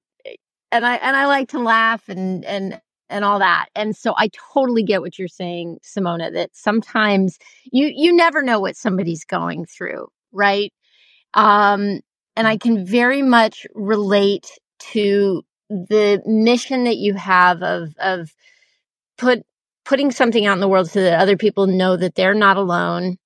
and 0.72 0.86
I 0.86 0.96
and 0.98 1.16
I 1.18 1.28
like 1.28 1.50
to 1.50 1.60
laugh 1.60 2.10
and 2.10 2.46
and 2.46 2.82
and 3.10 3.26
all 3.26 3.40
that. 3.40 3.68
And 3.76 3.96
so 3.96 4.14
I 4.18 4.30
totally 4.54 4.84
get 4.84 5.02
what 5.02 5.20
you're 5.20 5.28
saying, 5.30 5.80
Simona. 5.84 6.34
That 6.34 6.52
sometimes 6.56 7.40
you 7.72 7.92
you 7.96 8.14
never 8.16 8.44
know 8.44 8.60
what 8.60 8.78
somebody's 8.78 9.26
going 9.26 9.66
through, 9.66 10.10
right? 10.32 10.74
Um, 11.34 12.02
and 12.36 12.48
I 12.48 12.58
can 12.58 12.86
very 12.86 13.22
much 13.22 13.68
relate 13.74 14.48
to 14.92 15.44
the 15.70 16.22
mission 16.26 16.86
that 16.86 16.98
you 16.98 17.14
have 17.14 17.62
of, 17.62 17.94
of 18.00 18.34
put, 19.18 19.44
putting 19.86 20.12
something 20.12 20.46
out 20.46 20.54
in 20.54 20.60
the 20.60 20.68
world 20.68 20.90
so 20.90 21.02
that 21.02 21.20
other 21.20 21.38
people 21.38 21.68
know 21.68 21.96
that 21.96 22.16
they're 22.16 22.34
not 22.34 22.58
alone. 22.58 23.18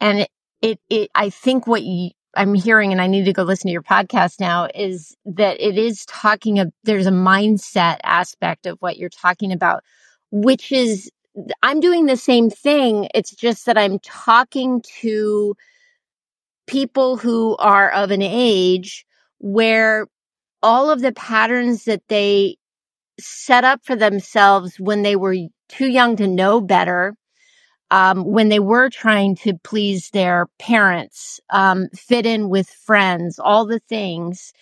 And 0.00 0.20
it, 0.20 0.30
it, 0.62 0.80
it 0.88 1.10
I 1.14 1.30
think 1.30 1.66
what 1.66 1.82
you, 1.82 2.10
I'm 2.36 2.54
hearing, 2.54 2.92
and 2.92 3.00
I 3.00 3.06
need 3.06 3.24
to 3.24 3.32
go 3.32 3.42
listen 3.42 3.68
to 3.68 3.72
your 3.72 3.82
podcast 3.82 4.38
now, 4.38 4.68
is 4.74 5.16
that 5.24 5.60
it 5.60 5.76
is 5.78 6.04
talking 6.04 6.60
of, 6.60 6.70
there's 6.84 7.06
a 7.06 7.10
mindset 7.10 7.98
aspect 8.04 8.66
of 8.66 8.76
what 8.80 8.96
you're 8.96 9.08
talking 9.08 9.50
about, 9.50 9.82
which 10.30 10.70
is, 10.70 11.10
I'm 11.62 11.80
doing 11.80 12.06
the 12.06 12.16
same 12.16 12.50
thing. 12.50 13.08
It's 13.14 13.34
just 13.34 13.66
that 13.66 13.78
I'm 13.78 13.98
talking 14.00 14.82
to 15.00 15.54
people 16.68 17.16
who 17.16 17.56
are 17.56 17.90
of 17.90 18.12
an 18.12 18.22
age 18.22 19.04
where 19.38 20.06
all 20.62 20.90
of 20.90 21.00
the 21.00 21.12
patterns 21.12 21.84
that 21.84 22.02
they 22.08 22.56
set 23.18 23.64
up 23.64 23.80
for 23.84 23.96
themselves 23.96 24.78
when 24.78 25.02
they 25.02 25.16
were 25.16 25.34
too 25.68 25.88
young 25.88 26.16
to 26.16 26.28
know 26.28 26.60
better, 26.60 27.14
um, 27.90 28.24
when 28.24 28.48
they 28.48 28.60
were 28.60 28.90
trying 28.90 29.34
to 29.34 29.54
please 29.64 30.10
their 30.10 30.46
parents, 30.58 31.40
um, 31.50 31.88
fit 31.94 32.26
in 32.26 32.48
with 32.48 32.68
friends, 32.68 33.38
all 33.38 33.66
the 33.66 33.80
things 33.88 34.52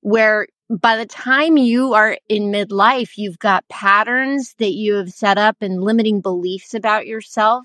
where 0.00 0.46
by 0.70 0.96
the 0.96 1.06
time 1.06 1.56
you 1.56 1.94
are 1.94 2.18
in 2.28 2.44
midlife, 2.44 3.12
you've 3.16 3.38
got 3.38 3.68
patterns 3.68 4.54
that 4.58 4.72
you 4.72 4.94
have 4.94 5.10
set 5.10 5.38
up 5.38 5.56
and 5.60 5.82
limiting 5.82 6.20
beliefs 6.20 6.74
about 6.74 7.06
yourself 7.06 7.64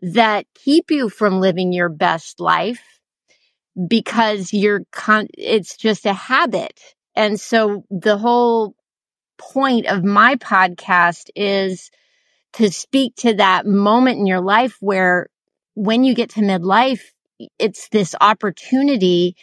that 0.00 0.46
keep 0.54 0.90
you 0.90 1.08
from 1.08 1.40
living 1.40 1.72
your 1.72 1.88
best 1.88 2.40
life 2.40 2.95
because 3.88 4.52
you're 4.52 4.84
con- 4.90 5.28
it's 5.36 5.76
just 5.76 6.06
a 6.06 6.12
habit. 6.12 6.80
And 7.14 7.40
so 7.40 7.84
the 7.90 8.16
whole 8.16 8.74
point 9.38 9.86
of 9.86 10.04
my 10.04 10.36
podcast 10.36 11.28
is 11.34 11.90
to 12.54 12.70
speak 12.70 13.14
to 13.16 13.34
that 13.34 13.66
moment 13.66 14.18
in 14.18 14.26
your 14.26 14.40
life 14.40 14.76
where 14.80 15.28
when 15.74 16.04
you 16.04 16.14
get 16.14 16.30
to 16.30 16.40
midlife, 16.40 17.02
it's 17.58 17.88
this 17.90 18.14
opportunity 18.20 19.36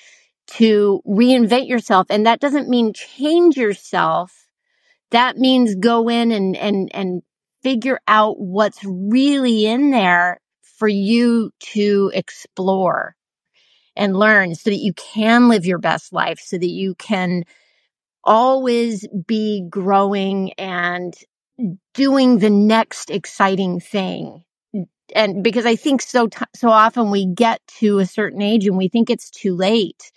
to 0.47 1.01
reinvent 1.07 1.67
yourself. 1.67 2.07
And 2.09 2.25
that 2.25 2.39
doesn't 2.39 2.69
mean 2.69 2.93
change 2.93 3.55
yourself. 3.55 4.47
That 5.11 5.38
means 5.38 5.75
go 5.75 6.09
in 6.09 6.31
and, 6.31 6.57
and, 6.57 6.89
and 6.93 7.21
figure 7.61 7.99
out 8.07 8.39
what's 8.39 8.84
really 8.84 9.67
in 9.67 9.91
there 9.91 10.39
for 10.63 10.88
you 10.88 11.51
to 11.59 12.11
explore 12.15 13.15
and 13.96 14.18
learn 14.18 14.56
so 14.56 14.70
that 14.70 14.78
you 14.78 14.94
can 14.94 15.50
live 15.50 15.66
your 15.66 15.80
best 15.80 16.14
life, 16.14 16.39
so 16.39 16.58
that 16.58 16.70
you 16.70 16.96
can 16.96 17.44
always 18.24 19.08
be 19.28 19.66
growing 19.70 20.54
and 20.54 21.14
doing 21.94 22.39
the 22.39 22.50
next 22.50 23.12
exciting 23.12 23.80
thing. 23.80 24.44
And 25.16 25.44
because 25.44 25.66
I 25.66 25.76
think 25.76 26.02
so, 26.02 26.28
t- 26.28 26.46
so 26.56 26.70
often 26.70 27.12
we 27.12 27.26
get 27.26 27.62
to 27.80 28.00
a 28.00 28.06
certain 28.06 28.41
age 28.41 28.66
and 28.66 28.78
we 28.78 28.88
think 28.88 29.10
it's 29.10 29.30
too 29.30 29.56
late. 29.56 30.12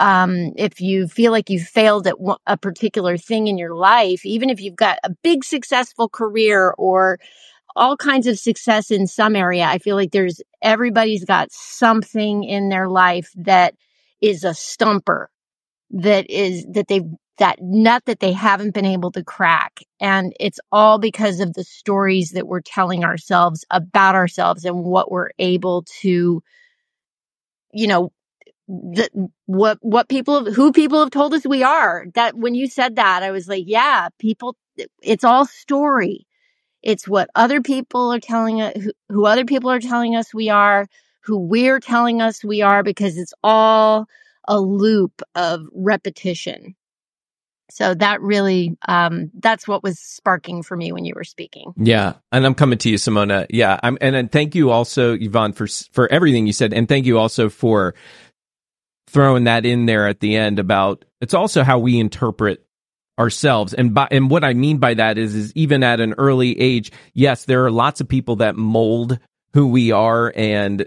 Um, 0.00 0.52
if 0.56 0.80
you 0.80 1.08
feel 1.08 1.32
like 1.32 1.50
you've 1.50 1.66
failed 1.66 2.06
at 2.06 2.14
a 2.46 2.56
particular 2.56 3.16
thing 3.16 3.48
in 3.48 3.58
your 3.58 3.74
life, 3.74 4.24
even 4.24 4.50
if 4.50 4.60
you've 4.60 4.76
got 4.76 4.98
a 5.02 5.10
big 5.22 5.44
successful 5.44 6.08
career 6.08 6.74
or 6.78 7.18
all 7.76 7.96
kinds 7.96 8.26
of 8.26 8.38
success 8.38 8.90
in 8.90 9.06
some 9.06 9.36
area. 9.36 9.64
I 9.64 9.78
feel 9.78 9.96
like 9.96 10.12
there's 10.12 10.40
everybody's 10.62 11.24
got 11.24 11.52
something 11.52 12.44
in 12.44 12.68
their 12.68 12.88
life 12.88 13.30
that 13.36 13.74
is 14.20 14.44
a 14.44 14.54
stumper 14.54 15.30
that 15.90 16.28
is 16.30 16.66
that 16.72 16.88
they've 16.88 17.04
that 17.38 17.60
nut 17.60 18.02
that 18.06 18.20
they 18.20 18.32
haven't 18.32 18.74
been 18.74 18.84
able 18.84 19.10
to 19.12 19.24
crack. 19.24 19.80
And 20.00 20.32
it's 20.38 20.60
all 20.70 20.98
because 20.98 21.40
of 21.40 21.54
the 21.54 21.64
stories 21.64 22.30
that 22.32 22.46
we're 22.46 22.60
telling 22.60 23.04
ourselves 23.04 23.64
about 23.70 24.14
ourselves 24.14 24.64
and 24.64 24.84
what 24.84 25.10
we're 25.10 25.30
able 25.38 25.84
to, 26.00 26.42
you 27.72 27.86
know, 27.86 28.12
the, 28.66 29.08
what, 29.46 29.78
what 29.80 30.08
people, 30.08 30.52
who 30.52 30.72
people 30.72 31.00
have 31.00 31.10
told 31.10 31.32
us 31.32 31.46
we 31.46 31.62
are. 31.62 32.06
That 32.14 32.36
when 32.36 32.54
you 32.54 32.68
said 32.68 32.96
that, 32.96 33.22
I 33.22 33.30
was 33.30 33.48
like, 33.48 33.64
yeah, 33.66 34.08
people, 34.18 34.56
it's 35.02 35.24
all 35.24 35.46
story. 35.46 36.26
It's 36.82 37.08
what 37.08 37.30
other 37.34 37.60
people 37.60 38.12
are 38.12 38.20
telling 38.20 38.60
us, 38.60 38.74
who, 38.80 38.92
who 39.08 39.26
other 39.26 39.44
people 39.44 39.70
are 39.70 39.80
telling 39.80 40.16
us 40.16 40.32
we 40.32 40.48
are, 40.48 40.86
who 41.20 41.38
we're 41.38 41.80
telling 41.80 42.22
us 42.22 42.44
we 42.44 42.62
are, 42.62 42.82
because 42.82 43.18
it's 43.18 43.34
all 43.42 44.06
a 44.46 44.60
loop 44.60 45.22
of 45.34 45.66
repetition. 45.74 46.74
So 47.70 47.94
that 47.94 48.22
really, 48.22 48.78
um, 48.88 49.30
that's 49.38 49.68
what 49.68 49.82
was 49.82 49.98
sparking 49.98 50.62
for 50.62 50.74
me 50.74 50.90
when 50.90 51.04
you 51.04 51.12
were 51.14 51.24
speaking. 51.24 51.74
Yeah. 51.76 52.14
And 52.32 52.46
I'm 52.46 52.54
coming 52.54 52.78
to 52.78 52.88
you, 52.88 52.96
Simona. 52.96 53.46
Yeah. 53.50 53.78
I'm, 53.82 53.98
and 54.00 54.14
then 54.14 54.28
thank 54.28 54.54
you 54.54 54.70
also, 54.70 55.12
Yvonne, 55.12 55.52
for, 55.52 55.66
for 55.92 56.10
everything 56.10 56.46
you 56.46 56.54
said. 56.54 56.72
And 56.72 56.88
thank 56.88 57.04
you 57.04 57.18
also 57.18 57.50
for 57.50 57.94
throwing 59.08 59.44
that 59.44 59.66
in 59.66 59.86
there 59.86 60.06
at 60.06 60.20
the 60.20 60.36
end 60.36 60.58
about 60.58 61.04
it's 61.20 61.34
also 61.34 61.62
how 61.62 61.78
we 61.78 61.98
interpret 61.98 62.64
ourselves. 63.18 63.74
And 63.74 63.94
by, 63.94 64.08
and 64.10 64.30
what 64.30 64.44
I 64.44 64.54
mean 64.54 64.78
by 64.78 64.94
that 64.94 65.18
is, 65.18 65.34
is 65.34 65.52
even 65.54 65.82
at 65.82 66.00
an 66.00 66.14
early 66.18 66.58
age, 66.60 66.92
yes, 67.14 67.44
there 67.44 67.64
are 67.64 67.70
lots 67.70 68.00
of 68.00 68.08
people 68.08 68.36
that 68.36 68.56
mold 68.56 69.18
who 69.54 69.68
we 69.68 69.90
are 69.92 70.32
and 70.36 70.86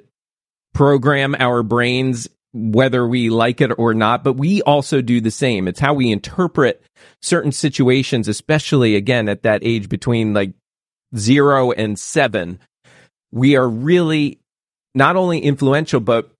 program 0.74 1.36
our 1.38 1.64
brains 1.64 2.28
whether 2.54 3.08
we 3.08 3.30
like 3.30 3.62
it 3.62 3.72
or 3.78 3.94
not, 3.94 4.24
but 4.24 4.34
we 4.34 4.62
also 4.64 5.02
do 5.02 5.22
the 5.22 5.32
same. 5.32 5.68
It's 5.68 5.80
how 5.80 5.94
we 5.94 6.12
interpret 6.12 6.84
certain 7.22 7.52
situations, 7.52 8.28
especially 8.28 8.96
again 8.96 9.30
at 9.30 9.44
that 9.44 9.64
age 9.64 9.88
between 9.88 10.34
like 10.34 10.54
zero 11.16 11.72
and 11.72 11.98
seven. 11.98 12.60
We 13.32 13.56
are 13.56 13.68
really 13.68 14.40
not 14.94 15.16
only 15.16 15.40
influential, 15.40 16.02
but 16.02 16.32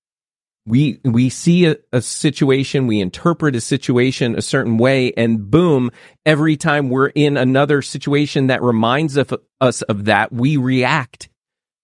we 0.66 1.00
we 1.04 1.30
see 1.30 1.66
a, 1.66 1.76
a, 1.92 2.02
situation 2.02 2.86
we 2.86 3.00
interpret 3.00 3.56
a 3.56 3.62
situation 3.62 4.38
a 4.38 4.42
certain 4.42 4.78
way 4.78 5.12
and 5.14 5.50
boom 5.50 5.90
every 6.26 6.56
time 6.56 6.90
we're 6.90 7.08
in 7.08 7.36
another 7.36 7.82
situation 7.82 8.48
that 8.48 8.62
reminds 8.62 9.18
of, 9.18 9.34
us 9.60 9.82
of 9.84 10.06
that 10.06 10.32
we 10.32 10.58
react 10.58 11.30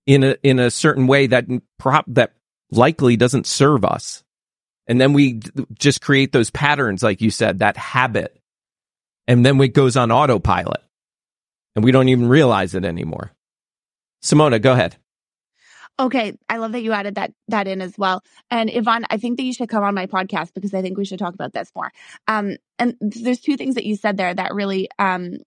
in 0.05 0.23
a 0.23 0.36
in 0.43 0.59
a 0.59 0.69
certain 0.69 1.07
way 1.07 1.28
that 1.28 1.45
prop 1.80 2.05
that 2.07 2.34
likely 2.69 3.17
doesn't 3.17 3.47
serve 3.47 3.84
us 3.84 4.23
and 4.86 5.01
then 5.01 5.13
we 5.13 5.39
just 5.73 6.01
create 6.01 6.32
those 6.32 6.51
patterns 6.51 7.01
like 7.01 7.19
you 7.19 7.32
said 7.32 7.59
that 7.59 7.78
habit 7.78 8.39
and 9.28 9.45
then 9.45 9.59
it 9.59 9.73
goes 9.73 9.97
on 9.97 10.11
autopilot 10.11 10.82
and 11.78 11.84
we 11.84 11.91
don't 11.91 12.09
even 12.09 12.28
realize 12.28 12.73
it 12.73 12.84
anymore. 12.84 13.34
Simona, 14.23 14.59
go 14.59 14.73
ahead. 14.73 14.97
Okay, 16.00 16.38
I 16.48 16.58
love 16.58 16.74
that 16.74 16.84
you 16.84 16.91
added 16.93 17.16
that 17.16 17.34
that 17.48 17.68
in 17.68 17.82
as 17.82 17.98
well. 17.98 18.22
And 18.52 18.70
Yvonne, 18.72 19.06
I 19.10 19.18
think 19.18 19.38
that 19.38 19.43
you 19.43 19.54
should 19.54 19.70
come 19.70 19.84
on 19.84 19.95
my 19.95 20.06
podcast 20.06 20.54
because 20.54 20.74
I 20.74 20.82
think 20.84 20.98
we 20.98 21.06
should 21.06 21.18
talk 21.18 21.34
about 21.34 21.54
this 21.54 21.72
more. 21.76 21.91
Um, 22.28 22.58
and 22.78 22.95
there's 23.02 23.39
two 23.39 23.58
things 23.58 23.74
that 23.76 23.86
you 23.86 23.95
said 23.95 24.16
there 24.18 24.34
that 24.34 24.54
really, 24.54 24.89
um, 25.00 25.38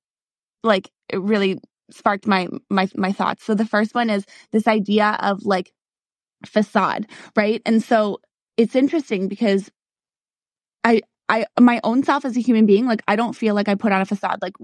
like, 0.65 0.91
really 1.15 1.59
sparked 1.91 2.27
my 2.27 2.49
my 2.71 2.89
my 2.97 3.13
thoughts. 3.13 3.45
So 3.45 3.55
the 3.55 3.67
first 3.67 3.95
one 3.95 4.11
is 4.11 4.27
this 4.53 4.69
idea 4.69 5.19
of 5.21 5.45
like 5.47 5.73
facade, 6.47 7.07
right? 7.37 7.63
And 7.67 7.83
so 7.83 8.21
it's 8.57 8.77
interesting 8.77 9.29
because 9.29 9.71
I 10.85 11.03
I 11.29 11.47
my 11.61 11.81
own 11.85 12.03
self 12.03 12.25
as 12.25 12.37
a 12.37 12.41
human 12.41 12.67
being, 12.67 12.87
like 12.87 13.03
I 13.07 13.17
don't 13.17 13.35
feel 13.35 13.55
like 13.55 13.69
I 13.69 13.75
put 13.75 13.93
on 13.93 14.01
a 14.01 14.07
facade. 14.07 14.41
Like 14.43 14.55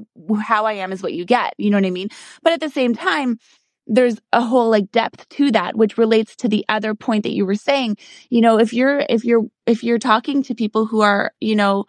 how 0.41 0.67
I 0.67 0.75
am 0.75 0.93
is 0.93 1.03
what 1.03 1.13
you 1.13 1.25
get. 1.25 1.55
You 1.59 1.71
know 1.71 1.77
what 1.77 1.87
I 1.87 1.91
mean? 1.91 2.09
But 2.43 2.53
at 2.55 2.61
the 2.61 2.69
same 2.71 2.95
time, 2.95 3.39
there's 3.87 4.19
a 4.33 4.43
whole 4.43 4.71
like 4.71 4.91
depth 4.93 5.29
to 5.31 5.51
that 5.53 5.77
which 5.77 5.99
relates 5.99 6.37
to 6.37 6.49
the 6.49 6.65
other 6.69 6.95
point 6.95 7.23
that 7.23 7.35
you 7.35 7.47
were 7.47 7.55
saying. 7.55 7.97
You 8.31 8.41
know 8.41 8.59
if 8.59 8.73
you're 8.73 9.05
if 9.09 9.25
you're 9.25 9.45
if 9.67 9.85
you're 9.85 9.99
talking 9.99 10.43
to 10.45 10.55
people 10.55 10.87
who 10.87 11.01
are 11.03 11.33
you 11.41 11.57
know 11.57 11.85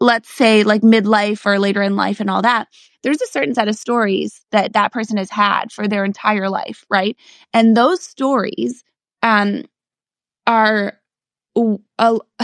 let's 0.00 0.30
say 0.30 0.64
like 0.64 0.82
midlife 0.82 1.44
or 1.46 1.58
later 1.58 1.82
in 1.82 1.96
life 1.96 2.20
and 2.20 2.30
all 2.30 2.42
that 2.42 2.68
there's 3.02 3.20
a 3.22 3.26
certain 3.28 3.54
set 3.54 3.68
of 3.68 3.76
stories 3.76 4.42
that 4.52 4.72
that 4.74 4.92
person 4.92 5.16
has 5.18 5.30
had 5.30 5.72
for 5.72 5.88
their 5.88 6.04
entire 6.04 6.48
life 6.50 6.84
right? 6.90 7.16
And 7.52 7.76
those 7.76 8.02
stories 8.02 8.84
um 9.22 9.64
are 10.46 10.98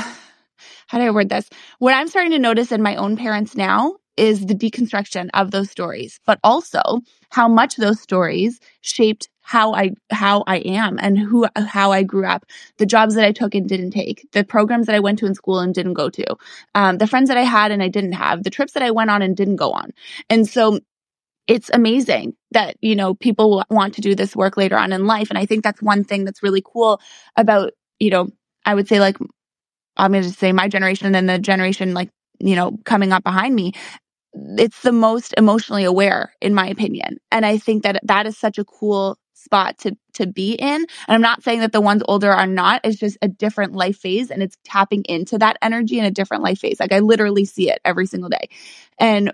how 0.88 0.98
do 0.98 1.04
i 1.04 1.10
word 1.10 1.28
this? 1.28 1.48
What 1.78 1.94
i'm 1.94 2.08
starting 2.08 2.32
to 2.32 2.38
notice 2.38 2.72
in 2.72 2.82
my 2.82 2.96
own 2.96 3.16
parents 3.16 3.56
now 3.56 3.96
is 4.16 4.46
the 4.46 4.54
deconstruction 4.54 5.28
of 5.34 5.50
those 5.50 5.70
stories, 5.70 6.20
but 6.26 6.38
also 6.42 7.00
how 7.30 7.48
much 7.48 7.76
those 7.76 8.00
stories 8.00 8.60
shaped 8.80 9.28
how 9.46 9.74
I 9.74 9.92
how 10.10 10.42
I 10.48 10.56
am 10.58 10.98
and 11.00 11.16
who 11.16 11.46
how 11.56 11.92
I 11.92 12.02
grew 12.02 12.26
up, 12.26 12.44
the 12.78 12.86
jobs 12.86 13.14
that 13.14 13.24
I 13.24 13.30
took 13.30 13.54
and 13.54 13.68
didn't 13.68 13.92
take, 13.92 14.26
the 14.32 14.42
programs 14.42 14.86
that 14.86 14.96
I 14.96 15.00
went 15.00 15.20
to 15.20 15.26
in 15.26 15.36
school 15.36 15.60
and 15.60 15.72
didn't 15.72 15.94
go 15.94 16.10
to, 16.10 16.36
um, 16.74 16.98
the 16.98 17.06
friends 17.06 17.28
that 17.28 17.38
I 17.38 17.42
had 17.42 17.70
and 17.70 17.80
I 17.80 17.88
didn't 17.88 18.12
have, 18.12 18.42
the 18.42 18.50
trips 18.50 18.72
that 18.72 18.82
I 18.82 18.90
went 18.90 19.10
on 19.10 19.22
and 19.22 19.36
didn't 19.36 19.56
go 19.56 19.70
on, 19.70 19.92
and 20.28 20.48
so 20.48 20.80
it's 21.46 21.70
amazing 21.72 22.34
that 22.50 22.76
you 22.80 22.96
know 22.96 23.14
people 23.14 23.64
want 23.70 23.94
to 23.94 24.00
do 24.00 24.16
this 24.16 24.34
work 24.34 24.56
later 24.56 24.76
on 24.76 24.92
in 24.92 25.06
life, 25.06 25.30
and 25.30 25.38
I 25.38 25.46
think 25.46 25.62
that's 25.62 25.80
one 25.80 26.02
thing 26.02 26.24
that's 26.24 26.42
really 26.42 26.62
cool 26.64 27.00
about 27.36 27.72
you 28.00 28.10
know 28.10 28.28
I 28.64 28.74
would 28.74 28.88
say 28.88 28.98
like 28.98 29.16
I'm 29.96 30.12
going 30.12 30.24
to 30.24 30.30
say 30.30 30.52
my 30.52 30.68
generation 30.68 31.14
and 31.14 31.28
the 31.28 31.38
generation 31.38 31.94
like 31.94 32.10
you 32.40 32.56
know 32.56 32.78
coming 32.84 33.12
up 33.12 33.22
behind 33.22 33.54
me 33.54 33.74
it's 34.58 34.82
the 34.82 34.92
most 34.92 35.34
emotionally 35.36 35.84
aware 35.84 36.32
in 36.40 36.54
my 36.54 36.66
opinion. 36.68 37.18
And 37.30 37.46
i 37.46 37.58
think 37.58 37.82
that 37.82 38.00
that 38.04 38.26
is 38.26 38.36
such 38.38 38.58
a 38.58 38.64
cool 38.64 39.18
spot 39.34 39.78
to 39.78 39.96
to 40.14 40.26
be 40.26 40.54
in. 40.54 40.66
And 40.68 40.86
i'm 41.08 41.20
not 41.20 41.42
saying 41.42 41.60
that 41.60 41.72
the 41.72 41.80
ones 41.80 42.02
older 42.08 42.30
are 42.32 42.46
not. 42.46 42.80
It's 42.84 42.98
just 42.98 43.18
a 43.22 43.28
different 43.28 43.72
life 43.74 43.98
phase 43.98 44.30
and 44.30 44.42
it's 44.42 44.56
tapping 44.64 45.04
into 45.08 45.38
that 45.38 45.56
energy 45.62 45.98
in 45.98 46.04
a 46.04 46.10
different 46.10 46.42
life 46.42 46.58
phase. 46.60 46.80
Like 46.80 46.92
i 46.92 46.98
literally 47.00 47.44
see 47.44 47.70
it 47.70 47.80
every 47.84 48.06
single 48.06 48.28
day. 48.30 48.48
And 48.98 49.30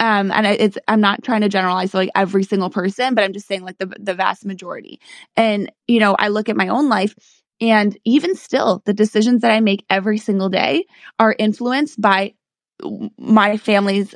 um 0.00 0.30
and 0.30 0.46
it's 0.46 0.78
i'm 0.88 1.00
not 1.00 1.22
trying 1.22 1.40
to 1.42 1.48
generalize 1.48 1.94
like 1.94 2.10
every 2.14 2.44
single 2.44 2.70
person 2.70 3.14
but 3.14 3.24
i'm 3.24 3.32
just 3.32 3.46
saying 3.46 3.62
like 3.62 3.78
the 3.78 3.92
the 3.98 4.14
vast 4.14 4.44
majority. 4.44 5.00
And 5.36 5.70
you 5.88 6.00
know 6.00 6.14
i 6.18 6.28
look 6.28 6.48
at 6.48 6.56
my 6.56 6.68
own 6.68 6.88
life 6.88 7.14
and 7.60 7.96
even 8.04 8.34
still 8.36 8.82
the 8.84 8.92
decisions 8.94 9.42
that 9.42 9.50
i 9.50 9.60
make 9.60 9.84
every 9.90 10.18
single 10.18 10.48
day 10.50 10.84
are 11.18 11.34
influenced 11.38 12.00
by 12.00 12.34
my 13.18 13.56
family's 13.56 14.14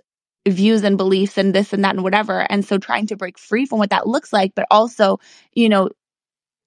views 0.49 0.83
and 0.85 0.97
beliefs 0.97 1.37
and 1.39 1.55
this 1.55 1.73
and 1.73 1.85
that 1.85 1.95
and 1.95 2.03
whatever. 2.05 2.41
And 2.51 2.65
so 2.65 2.79
trying 2.79 3.07
to 3.09 3.17
break 3.17 3.39
free 3.39 3.67
from 3.67 3.79
what 3.79 3.91
that 3.91 4.07
looks 4.07 4.33
like, 4.33 4.53
but 4.55 4.67
also, 4.71 5.19
you 5.55 5.69
know, 5.69 5.91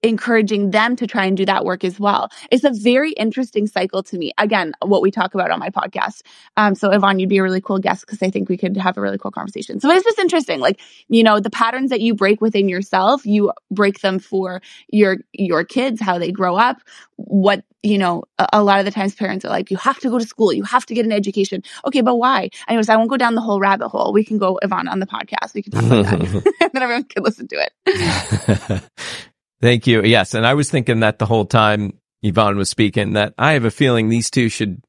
encouraging 0.04 0.70
them 0.70 0.96
to 0.96 1.06
try 1.06 1.24
and 1.24 1.36
do 1.36 1.46
that 1.46 1.64
work 1.64 1.82
as 1.82 1.98
well. 1.98 2.30
It's 2.50 2.64
a 2.64 2.70
very 2.70 3.12
interesting 3.12 3.66
cycle 3.66 4.02
to 4.04 4.18
me. 4.18 4.32
Again, 4.38 4.74
what 4.82 5.00
we 5.00 5.10
talk 5.10 5.34
about 5.34 5.50
on 5.50 5.58
my 5.58 5.70
podcast. 5.70 6.22
Um, 6.56 6.74
so 6.74 6.90
Yvonne, 6.90 7.18
you'd 7.18 7.30
be 7.30 7.38
a 7.38 7.42
really 7.42 7.60
cool 7.60 7.78
guest 7.78 8.02
because 8.02 8.22
I 8.22 8.30
think 8.30 8.48
we 8.48 8.58
could 8.58 8.76
have 8.76 8.98
a 8.98 9.00
really 9.00 9.18
cool 9.18 9.30
conversation. 9.30 9.80
So 9.80 9.90
it's 9.90 10.04
just 10.04 10.18
interesting. 10.18 10.60
Like, 10.60 10.80
you 11.08 11.22
know, 11.22 11.40
the 11.40 11.50
patterns 11.50 11.90
that 11.90 12.00
you 12.00 12.14
break 12.14 12.40
within 12.40 12.68
yourself, 12.68 13.24
you 13.24 13.52
break 13.70 14.00
them 14.00 14.18
for 14.18 14.60
your, 14.88 15.18
your 15.32 15.64
kids, 15.64 16.00
how 16.00 16.18
they 16.18 16.30
grow 16.30 16.56
up, 16.56 16.82
what, 17.16 17.64
you 17.82 17.96
know, 17.96 18.24
a, 18.38 18.48
a 18.54 18.62
lot 18.62 18.78
of 18.78 18.84
the 18.84 18.90
times 18.90 19.14
parents 19.14 19.44
are 19.44 19.48
like, 19.48 19.70
you 19.70 19.76
have 19.78 19.98
to 20.00 20.10
go 20.10 20.18
to 20.18 20.26
school, 20.26 20.52
you 20.52 20.64
have 20.64 20.84
to 20.86 20.94
get 20.94 21.06
an 21.06 21.12
education. 21.12 21.62
Okay, 21.86 22.02
but 22.02 22.16
why? 22.16 22.50
Anyways, 22.68 22.88
I 22.88 22.96
won't 22.96 23.10
go 23.10 23.16
down 23.16 23.34
the 23.34 23.40
whole 23.40 23.60
rabbit 23.60 23.88
hole. 23.88 24.12
We 24.12 24.24
can 24.24 24.36
go, 24.36 24.58
Yvonne, 24.62 24.88
on 24.88 25.00
the 25.00 25.06
podcast. 25.06 25.54
We 25.54 25.62
can 25.62 25.72
talk 25.72 25.84
about 25.84 26.04
that. 26.04 26.20
and 26.60 26.70
then 26.72 26.82
everyone 26.82 27.04
can 27.04 27.22
listen 27.22 27.48
to 27.48 27.68
it. 27.86 28.82
Thank 29.60 29.86
you. 29.86 30.02
Yes. 30.02 30.34
And 30.34 30.46
I 30.46 30.54
was 30.54 30.70
thinking 30.70 31.00
that 31.00 31.18
the 31.18 31.26
whole 31.26 31.46
time 31.46 31.98
Yvonne 32.22 32.56
was 32.56 32.70
speaking 32.70 33.12
that 33.12 33.34
I 33.38 33.52
have 33.52 33.64
a 33.64 33.70
feeling 33.70 34.08
these 34.08 34.30
two 34.30 34.48
should 34.48 34.82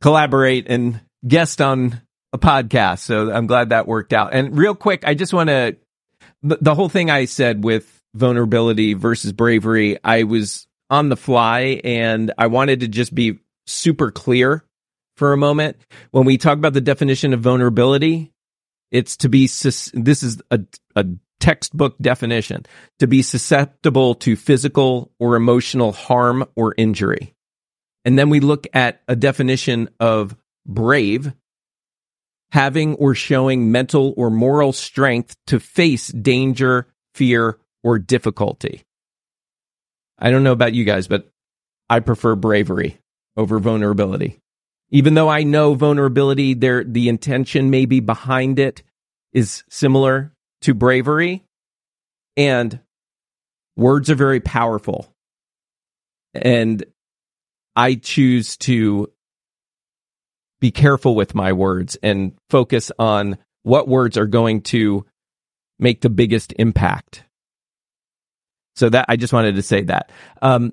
collaborate 0.00 0.66
and 0.68 1.00
guest 1.26 1.60
on 1.60 2.02
a 2.32 2.38
podcast. 2.38 2.98
So 3.00 3.32
I'm 3.32 3.46
glad 3.46 3.70
that 3.70 3.86
worked 3.86 4.12
out. 4.12 4.34
And 4.34 4.58
real 4.58 4.74
quick, 4.74 5.04
I 5.06 5.14
just 5.14 5.32
want 5.32 5.48
to, 5.48 5.76
the, 6.42 6.74
whole 6.74 6.88
thing 6.88 7.10
I 7.10 7.24
said 7.24 7.64
with 7.64 8.02
vulnerability 8.14 8.94
versus 8.94 9.32
bravery, 9.32 9.98
I 10.02 10.24
was 10.24 10.66
on 10.90 11.08
the 11.08 11.16
fly 11.16 11.80
and 11.84 12.32
I 12.36 12.48
wanted 12.48 12.80
to 12.80 12.88
just 12.88 13.14
be 13.14 13.38
super 13.66 14.10
clear 14.10 14.64
for 15.16 15.32
a 15.32 15.36
moment. 15.38 15.76
When 16.10 16.24
we 16.24 16.36
talk 16.36 16.58
about 16.58 16.72
the 16.72 16.80
definition 16.80 17.32
of 17.32 17.40
vulnerability, 17.40 18.32
it's 18.90 19.16
to 19.18 19.28
be, 19.28 19.46
this 19.46 20.22
is 20.22 20.42
a, 20.50 20.60
a 20.96 21.06
textbook 21.40 21.96
definition 22.00 22.64
to 22.98 23.06
be 23.06 23.22
susceptible 23.22 24.14
to 24.16 24.36
physical 24.36 25.12
or 25.18 25.36
emotional 25.36 25.92
harm 25.92 26.44
or 26.56 26.74
injury. 26.76 27.34
And 28.04 28.18
then 28.18 28.30
we 28.30 28.40
look 28.40 28.66
at 28.74 29.02
a 29.08 29.16
definition 29.16 29.88
of 29.98 30.36
brave, 30.66 31.32
having 32.52 32.94
or 32.96 33.14
showing 33.14 33.72
mental 33.72 34.14
or 34.16 34.30
moral 34.30 34.72
strength 34.72 35.36
to 35.46 35.58
face 35.58 36.08
danger, 36.08 36.86
fear, 37.14 37.58
or 37.82 37.98
difficulty. 37.98 38.84
I 40.18 40.30
don't 40.30 40.44
know 40.44 40.52
about 40.52 40.74
you 40.74 40.84
guys, 40.84 41.08
but 41.08 41.30
I 41.88 42.00
prefer 42.00 42.34
bravery 42.34 42.98
over 43.36 43.58
vulnerability. 43.58 44.40
Even 44.90 45.14
though 45.14 45.28
I 45.28 45.42
know 45.42 45.74
vulnerability, 45.74 46.54
there, 46.54 46.84
the 46.84 47.08
intention 47.08 47.70
maybe 47.70 48.00
behind 48.00 48.58
it 48.58 48.82
is 49.32 49.64
similar 49.68 50.33
to 50.64 50.74
bravery. 50.74 51.44
And 52.36 52.80
words 53.76 54.10
are 54.10 54.14
very 54.14 54.40
powerful. 54.40 55.08
And 56.34 56.84
I 57.76 57.94
choose 57.94 58.56
to 58.58 59.10
be 60.60 60.70
careful 60.70 61.14
with 61.14 61.34
my 61.34 61.52
words 61.52 61.96
and 62.02 62.32
focus 62.48 62.90
on 62.98 63.38
what 63.62 63.88
words 63.88 64.16
are 64.16 64.26
going 64.26 64.62
to 64.62 65.04
make 65.78 66.00
the 66.00 66.10
biggest 66.10 66.54
impact. 66.58 67.24
So 68.76 68.88
that 68.88 69.06
I 69.08 69.16
just 69.16 69.32
wanted 69.32 69.56
to 69.56 69.62
say 69.62 69.82
that. 69.82 70.10
Um, 70.42 70.72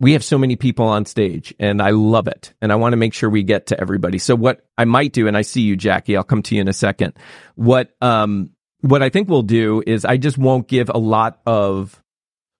we 0.00 0.12
have 0.12 0.22
so 0.22 0.38
many 0.38 0.56
people 0.56 0.86
on 0.86 1.06
stage 1.06 1.54
and 1.58 1.80
I 1.82 1.90
love 1.90 2.28
it. 2.28 2.52
And 2.60 2.72
I 2.72 2.76
want 2.76 2.92
to 2.92 2.96
make 2.96 3.14
sure 3.14 3.30
we 3.30 3.42
get 3.42 3.66
to 3.68 3.80
everybody. 3.80 4.18
So 4.18 4.36
what 4.36 4.64
I 4.76 4.84
might 4.84 5.12
do, 5.12 5.26
and 5.26 5.36
I 5.36 5.42
see 5.42 5.62
you, 5.62 5.76
Jackie, 5.76 6.16
I'll 6.16 6.24
come 6.24 6.42
to 6.42 6.54
you 6.54 6.60
in 6.60 6.68
a 6.68 6.72
second. 6.72 7.14
What, 7.56 7.94
um, 8.00 8.50
what 8.80 9.02
I 9.02 9.08
think 9.08 9.28
we'll 9.28 9.42
do 9.42 9.82
is 9.86 10.04
I 10.04 10.16
just 10.16 10.38
won't 10.38 10.68
give 10.68 10.90
a 10.90 10.98
lot 10.98 11.40
of 11.46 12.02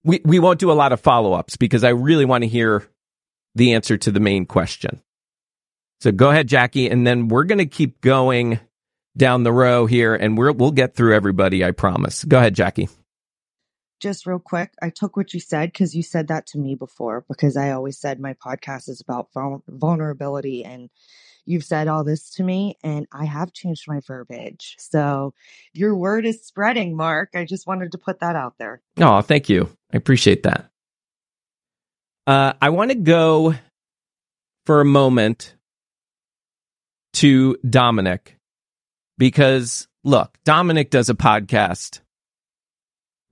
we 0.04 0.20
we 0.24 0.38
won't 0.38 0.58
do 0.58 0.70
a 0.70 0.74
lot 0.74 0.92
of 0.92 1.00
follow-ups 1.00 1.56
because 1.56 1.84
I 1.84 1.90
really 1.90 2.24
want 2.24 2.42
to 2.42 2.48
hear 2.48 2.86
the 3.54 3.74
answer 3.74 3.96
to 3.98 4.10
the 4.10 4.20
main 4.20 4.46
question. 4.46 5.02
So 6.00 6.12
go 6.12 6.30
ahead, 6.30 6.46
Jackie, 6.46 6.88
and 6.88 7.06
then 7.06 7.28
we're 7.28 7.44
going 7.44 7.58
to 7.58 7.66
keep 7.66 8.00
going 8.00 8.60
down 9.16 9.42
the 9.42 9.52
row 9.52 9.86
here, 9.86 10.14
and 10.14 10.38
we're, 10.38 10.52
we'll 10.52 10.70
get 10.70 10.94
through 10.94 11.14
everybody. 11.14 11.64
I 11.64 11.72
promise. 11.72 12.24
Go 12.24 12.38
ahead, 12.38 12.54
Jackie. 12.54 12.88
Just 14.00 14.26
real 14.26 14.38
quick, 14.38 14.72
I 14.80 14.90
took 14.90 15.16
what 15.16 15.34
you 15.34 15.40
said 15.40 15.72
because 15.72 15.96
you 15.96 16.04
said 16.04 16.28
that 16.28 16.46
to 16.48 16.58
me 16.58 16.76
before. 16.76 17.24
Because 17.28 17.56
I 17.56 17.72
always 17.72 17.98
said 17.98 18.20
my 18.20 18.34
podcast 18.34 18.88
is 18.88 19.00
about 19.00 19.30
vulnerability 19.66 20.64
and 20.64 20.88
you've 21.48 21.64
said 21.64 21.88
all 21.88 22.04
this 22.04 22.30
to 22.30 22.42
me 22.42 22.76
and 22.82 23.06
I 23.12 23.24
have 23.24 23.52
changed 23.52 23.84
my 23.88 24.00
verbiage. 24.06 24.76
So 24.78 25.34
your 25.72 25.94
word 25.96 26.26
is 26.26 26.44
spreading, 26.44 26.96
Mark. 26.96 27.30
I 27.34 27.44
just 27.44 27.66
wanted 27.66 27.92
to 27.92 27.98
put 27.98 28.20
that 28.20 28.36
out 28.36 28.54
there. 28.58 28.82
Oh, 28.98 29.20
thank 29.22 29.48
you. 29.48 29.68
I 29.92 29.96
appreciate 29.96 30.42
that. 30.42 30.70
Uh, 32.26 32.52
I 32.60 32.68
want 32.68 32.90
to 32.90 32.96
go 32.96 33.54
for 34.66 34.80
a 34.80 34.84
moment 34.84 35.54
to 37.14 37.56
Dominic 37.68 38.36
because 39.16 39.88
look, 40.04 40.36
Dominic 40.44 40.90
does 40.90 41.08
a 41.08 41.14
podcast, 41.14 42.00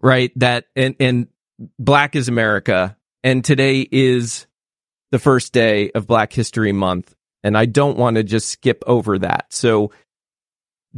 right? 0.00 0.32
That 0.36 0.64
and, 0.74 0.96
and 0.98 1.28
Black 1.78 2.16
is 2.16 2.28
America. 2.28 2.96
And 3.22 3.44
today 3.44 3.80
is 3.80 4.46
the 5.10 5.18
first 5.18 5.52
day 5.52 5.90
of 5.90 6.06
Black 6.06 6.32
History 6.32 6.72
Month. 6.72 7.15
And 7.46 7.56
I 7.56 7.64
don't 7.64 7.96
want 7.96 8.16
to 8.16 8.24
just 8.24 8.50
skip 8.50 8.82
over 8.88 9.20
that. 9.20 9.46
So 9.50 9.92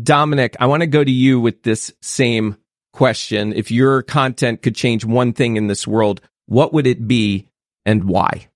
Dominic, 0.03 0.57
I 0.59 0.65
want 0.65 0.81
to 0.81 0.87
go 0.87 1.05
to 1.05 1.11
you 1.11 1.39
with 1.41 1.63
this 1.63 1.93
same 2.01 2.57
question. 2.95 3.53
If 3.53 3.71
your 3.71 4.03
content 4.03 4.63
could 4.63 4.75
change 4.75 5.05
one 5.05 5.35
thing 5.35 5.59
in 5.59 5.67
this 5.67 5.87
world, 5.87 6.23
what 6.47 6.73
would 6.73 6.87
it 6.87 7.07
be 7.07 7.51
and 7.85 8.05
why? 8.05 8.49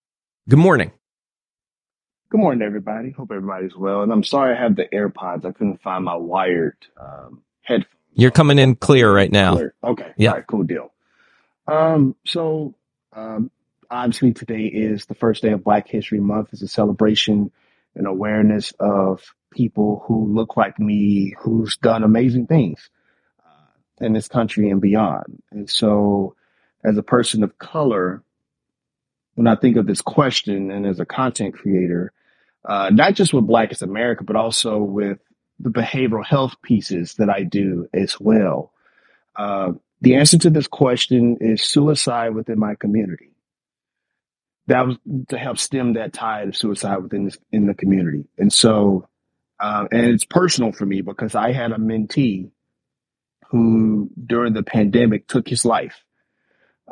Good 0.48 0.58
morning. 0.58 0.90
Good 2.30 2.40
morning, 2.40 2.62
everybody. 2.62 3.10
Hope 3.10 3.30
everybody's 3.30 3.76
well. 3.76 4.02
And 4.02 4.10
I'm 4.10 4.24
sorry 4.24 4.56
I 4.56 4.58
have 4.58 4.74
the 4.74 4.86
AirPods. 4.86 5.44
I 5.44 5.52
couldn't 5.52 5.82
find 5.82 6.02
my 6.02 6.16
wired 6.16 6.78
um, 6.98 7.42
headphones. 7.60 7.92
You're 8.14 8.30
coming 8.30 8.58
in 8.58 8.74
clear 8.74 9.14
right 9.14 9.30
now. 9.30 9.56
Clear. 9.56 9.74
Okay. 9.84 10.12
Yeah. 10.16 10.30
Right. 10.30 10.46
Cool 10.46 10.62
deal. 10.62 10.94
Um, 11.66 12.16
so 12.24 12.74
um, 13.12 13.50
obviously 13.90 14.32
today 14.32 14.64
is 14.64 15.04
the 15.04 15.14
first 15.14 15.42
day 15.42 15.50
of 15.50 15.62
Black 15.62 15.88
History 15.88 16.20
Month. 16.20 16.54
It's 16.54 16.62
a 16.62 16.68
celebration 16.68 17.52
and 17.94 18.06
awareness 18.06 18.72
of 18.80 19.34
people 19.50 20.04
who 20.06 20.32
look 20.32 20.56
like 20.56 20.78
me, 20.78 21.34
who's 21.40 21.76
done 21.76 22.02
amazing 22.02 22.46
things 22.46 22.90
uh, 23.44 24.04
in 24.04 24.12
this 24.12 24.28
country 24.28 24.70
and 24.70 24.80
beyond. 24.80 25.42
And 25.50 25.68
so, 25.68 26.34
as 26.84 26.96
a 26.96 27.02
person 27.02 27.44
of 27.44 27.58
color, 27.58 28.22
when 29.34 29.46
I 29.46 29.56
think 29.56 29.76
of 29.76 29.86
this 29.86 30.02
question 30.02 30.70
and 30.70 30.86
as 30.86 31.00
a 31.00 31.06
content 31.06 31.54
creator, 31.54 32.12
uh, 32.64 32.90
not 32.92 33.14
just 33.14 33.32
with 33.32 33.46
Blackest 33.46 33.82
America, 33.82 34.24
but 34.24 34.36
also 34.36 34.78
with 34.78 35.18
the 35.58 35.70
behavioral 35.70 36.24
health 36.24 36.56
pieces 36.62 37.14
that 37.14 37.30
I 37.30 37.44
do 37.44 37.88
as 37.94 38.18
well. 38.18 38.72
Uh, 39.36 39.72
the 40.00 40.16
answer 40.16 40.38
to 40.38 40.50
this 40.50 40.66
question 40.66 41.38
is 41.40 41.62
suicide 41.62 42.34
within 42.34 42.58
my 42.58 42.74
community. 42.74 43.31
That 44.68 44.86
was 44.86 44.96
to 45.28 45.38
help 45.38 45.58
stem 45.58 45.94
that 45.94 46.12
tide 46.12 46.48
of 46.48 46.56
suicide 46.56 46.98
within 46.98 47.24
this, 47.24 47.38
in 47.50 47.66
the 47.66 47.74
community, 47.74 48.24
and 48.38 48.52
so, 48.52 49.08
uh, 49.58 49.86
and 49.90 50.06
it's 50.06 50.24
personal 50.24 50.72
for 50.72 50.86
me 50.86 51.00
because 51.00 51.34
I 51.34 51.52
had 51.52 51.72
a 51.72 51.76
mentee 51.76 52.50
who, 53.48 54.08
during 54.24 54.52
the 54.52 54.62
pandemic, 54.62 55.26
took 55.26 55.48
his 55.48 55.64
life. 55.64 56.04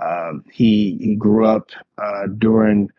Um, 0.00 0.44
he 0.50 0.98
he 1.00 1.14
grew 1.16 1.46
up 1.46 1.70
uh, 1.96 2.26
during 2.26 2.90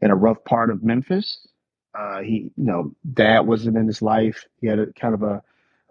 in 0.00 0.10
a 0.10 0.16
rough 0.16 0.44
part 0.44 0.70
of 0.70 0.82
Memphis. 0.82 1.46
Uh, 1.92 2.20
he, 2.20 2.52
you 2.56 2.64
know, 2.64 2.94
dad 3.12 3.40
wasn't 3.40 3.76
in 3.76 3.86
his 3.86 4.00
life. 4.00 4.44
He 4.60 4.68
had 4.68 4.78
a 4.78 4.92
kind 4.92 5.14
of 5.14 5.22
a 5.22 5.42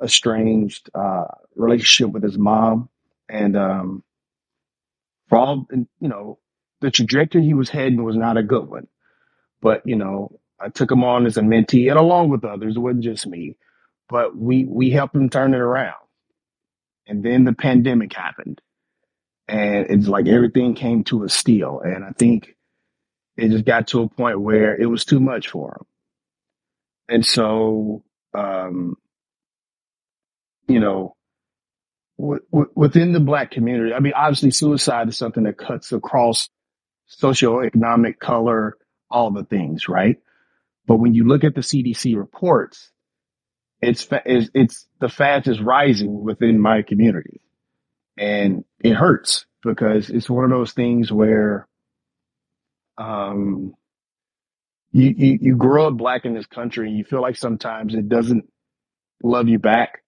estranged 0.02 0.90
uh, 0.96 1.26
relationship 1.56 2.14
with 2.14 2.24
his 2.24 2.38
mom, 2.38 2.90
and 3.28 3.58
um, 3.58 4.04
for 5.28 5.38
all 5.38 5.68
you 5.72 5.88
know, 6.00 6.40
the 6.82 6.92
trajectory 6.92 7.44
he 7.44 7.54
was 7.54 7.70
heading 7.70 8.04
was 8.04 8.16
not 8.16 8.38
a 8.38 8.44
good 8.44 8.68
one. 8.68 8.88
But 9.62 9.82
you 9.86 9.96
know, 9.96 10.40
I 10.60 10.70
took 10.70 10.92
him 10.92 11.04
on 11.04 11.26
as 11.26 11.38
a 11.38 11.42
mentee, 11.42 11.90
and 11.90 12.00
along 12.00 12.30
with 12.30 12.46
others, 12.46 12.76
it 12.76 12.80
wasn't 12.80 13.04
just 13.04 13.28
me. 13.28 13.58
But 14.08 14.36
we 14.36 14.66
we 14.66 14.90
helped 14.90 15.16
him 15.16 15.30
turn 15.30 15.54
it 15.54 15.60
around, 15.60 15.96
and 17.08 17.24
then 17.24 17.44
the 17.44 17.54
pandemic 17.54 18.14
happened, 18.14 18.62
and 19.48 19.88
it's 19.90 20.08
like 20.08 20.28
everything 20.28 20.76
came 20.76 21.04
to 21.06 21.24
a 21.24 21.30
steal. 21.30 21.82
And 21.84 22.04
I 22.04 22.12
think 22.12 22.56
it 23.38 23.50
just 23.50 23.66
got 23.66 23.88
to 23.90 24.02
a 24.02 24.10
point 24.10 24.42
where 24.42 24.76
it 24.76 24.88
was 24.88 25.06
too 25.06 25.20
much 25.20 25.50
for 25.50 25.78
him. 25.80 25.86
And 27.08 27.26
so, 27.26 28.04
um, 28.34 28.96
you 30.68 30.80
know, 30.80 31.16
within 32.18 33.14
the 33.14 33.20
black 33.20 33.52
community, 33.52 33.94
I 33.94 34.00
mean, 34.00 34.14
obviously 34.14 34.52
suicide 34.52 35.08
is 35.08 35.18
something 35.18 35.44
that 35.44 35.58
cuts 35.58 35.92
across 35.92 36.50
socioeconomic 37.10 38.20
color, 38.20 38.78
all 39.10 39.32
the 39.32 39.44
things, 39.44 39.88
right? 39.88 40.18
But 40.86 40.98
when 40.98 41.14
you 41.14 41.28
look 41.28 41.44
at 41.44 41.56
the 41.56 41.62
CDC 41.62 42.16
reports, 42.16 42.92
it's, 43.82 44.08
it's, 44.26 44.50
it's 44.54 44.88
the 45.00 45.10
fast 45.10 45.48
is 45.48 45.62
rising 45.62 46.22
within 46.24 46.60
my 46.60 46.82
community 46.82 47.42
and 48.18 48.66
it 48.80 48.94
hurts 48.94 49.46
because 49.64 50.10
it's 50.10 50.30
one 50.30 50.44
of 50.44 50.50
those 50.50 50.74
things 50.74 51.12
where, 51.12 51.68
um, 52.98 53.74
you, 54.92 55.14
you, 55.16 55.40
you 55.42 55.56
grow 55.56 55.88
up 55.88 55.98
black 55.98 56.26
in 56.26 56.34
this 56.34 56.48
country 56.48 56.90
and 56.90 56.98
you 56.98 57.04
feel 57.04 57.22
like 57.22 57.36
sometimes 57.36 57.94
it 57.94 58.10
doesn't 58.10 58.52
love 59.24 59.48
you 59.48 59.60
back. 59.60 60.04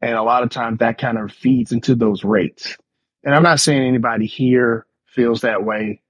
And 0.00 0.14
a 0.14 0.22
lot 0.22 0.42
of 0.42 0.50
times 0.50 0.78
that 0.78 0.98
kind 0.98 1.16
of 1.16 1.32
feeds 1.32 1.72
into 1.72 1.94
those 1.94 2.24
rates. 2.24 2.76
And 3.22 3.34
I'm 3.34 3.44
not 3.44 3.60
saying 3.60 3.82
anybody 3.82 4.26
here 4.26 4.86
feels 5.06 5.42
that 5.42 5.64
way, 5.64 6.02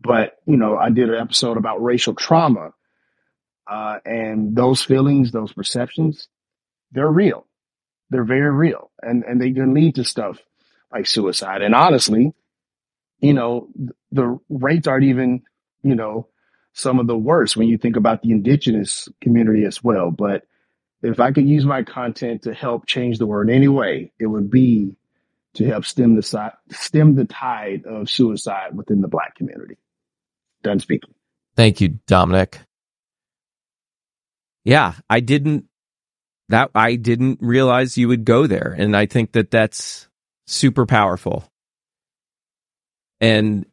but 0.00 0.36
you 0.46 0.56
know, 0.56 0.76
I 0.76 0.90
did 0.90 1.08
an 1.08 1.20
episode 1.20 1.56
about 1.56 1.82
racial 1.82 2.14
trauma, 2.14 2.72
uh, 3.66 3.98
and 4.04 4.56
those 4.56 4.82
feelings, 4.82 5.32
those 5.32 5.52
perceptions, 5.52 6.28
they're 6.92 7.10
real. 7.10 7.46
They're 8.10 8.24
very 8.24 8.50
real, 8.50 8.90
and 9.02 9.24
and 9.24 9.40
they 9.40 9.52
can 9.52 9.74
lead 9.74 9.96
to 9.96 10.04
stuff 10.04 10.38
like 10.92 11.06
suicide. 11.06 11.62
And 11.62 11.74
honestly, 11.74 12.32
you 13.20 13.34
know, 13.34 13.68
the 14.12 14.38
rates 14.48 14.86
aren't 14.86 15.04
even, 15.04 15.42
you 15.82 15.94
know, 15.94 16.28
some 16.72 17.00
of 17.00 17.06
the 17.06 17.16
worst 17.16 17.56
when 17.56 17.68
you 17.68 17.76
think 17.76 17.96
about 17.96 18.22
the 18.22 18.30
indigenous 18.30 19.08
community 19.20 19.64
as 19.64 19.82
well. 19.82 20.10
But 20.10 20.44
if 21.02 21.20
I 21.20 21.32
could 21.32 21.46
use 21.46 21.64
my 21.64 21.82
content 21.82 22.42
to 22.42 22.54
help 22.54 22.86
change 22.86 23.18
the 23.18 23.26
world 23.26 23.50
anyway, 23.50 24.12
it 24.18 24.26
would 24.26 24.50
be 24.50 24.96
to 25.54 25.66
help 25.66 25.84
stem 25.84 26.14
the 26.14 26.52
stem 26.70 27.14
the 27.14 27.24
tide 27.24 27.84
of 27.84 28.08
suicide 28.08 28.76
within 28.76 29.00
the 29.00 29.08
black 29.08 29.34
community. 29.34 29.76
Done 30.62 30.80
speaking. 30.80 31.14
Thank 31.56 31.80
you, 31.80 31.98
Dominic. 32.06 32.60
Yeah, 34.64 34.94
I 35.08 35.20
didn't 35.20 35.66
that 36.48 36.70
I 36.74 36.96
didn't 36.96 37.38
realize 37.40 37.98
you 37.98 38.08
would 38.08 38.24
go 38.24 38.46
there 38.46 38.74
and 38.76 38.96
I 38.96 39.06
think 39.06 39.32
that 39.32 39.50
that's 39.50 40.08
super 40.46 40.86
powerful. 40.86 41.44
And 43.20 43.66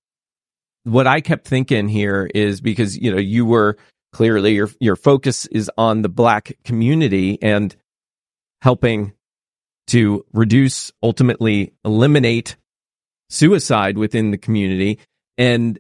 what 0.84 1.08
I 1.08 1.22
kept 1.22 1.48
thinking 1.48 1.88
here 1.88 2.30
is 2.34 2.62
because 2.62 2.98
you 2.98 3.12
know 3.12 3.20
you 3.20 3.46
were 3.46 3.78
clearly 4.14 4.54
your 4.54 4.70
your 4.80 4.96
focus 4.96 5.46
is 5.48 5.70
on 5.78 6.02
the 6.02 6.10
black 6.10 6.58
community 6.64 7.38
and 7.42 7.76
helping 8.62 9.14
to 9.88 10.26
reduce 10.34 10.92
ultimately 11.04 11.74
eliminate 11.84 12.56
suicide 13.30 13.98
within 13.98 14.32
the 14.32 14.38
community 14.38 15.00
and 15.38 15.80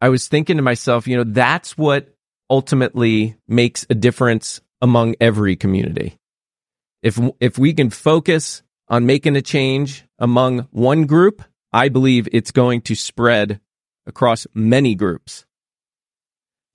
I 0.00 0.08
was 0.08 0.28
thinking 0.28 0.56
to 0.56 0.62
myself, 0.62 1.06
you 1.06 1.16
know, 1.16 1.24
that's 1.24 1.76
what 1.78 2.14
ultimately 2.50 3.36
makes 3.48 3.86
a 3.88 3.94
difference 3.94 4.60
among 4.80 5.16
every 5.20 5.56
community. 5.56 6.18
If 7.02 7.18
if 7.40 7.58
we 7.58 7.72
can 7.72 7.90
focus 7.90 8.62
on 8.88 9.06
making 9.06 9.36
a 9.36 9.42
change 9.42 10.04
among 10.18 10.68
one 10.70 11.06
group, 11.06 11.42
I 11.72 11.88
believe 11.88 12.28
it's 12.32 12.50
going 12.50 12.82
to 12.82 12.94
spread 12.94 13.60
across 14.06 14.46
many 14.54 14.94
groups. 14.94 15.44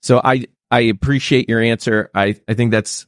So 0.02 0.20
I 0.22 0.46
I 0.70 0.80
appreciate 0.80 1.48
your 1.48 1.60
answer. 1.60 2.10
I 2.14 2.40
I 2.48 2.54
think 2.54 2.70
that's 2.70 3.06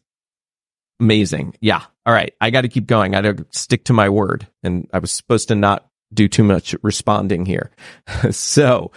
amazing. 1.01 1.57
Yeah. 1.61 1.83
All 2.07 2.15
right. 2.15 2.35
I 2.41 2.51
got 2.51 2.63
to 2.63 2.69
keep 2.69 2.87
going. 2.87 3.15
I 3.15 3.23
got 3.23 3.37
to 3.39 3.47
stick 3.51 3.85
to 3.85 3.93
my 3.93 4.09
word. 4.09 4.47
And 4.63 4.89
I 4.93 4.99
was 4.99 5.11
supposed 5.11 5.49
to 5.49 5.55
not 5.55 5.87
do 6.13 6.29
too 6.29 6.45
much 6.45 6.77
responding 6.83 7.47
here. 7.47 7.71
so 8.31 8.93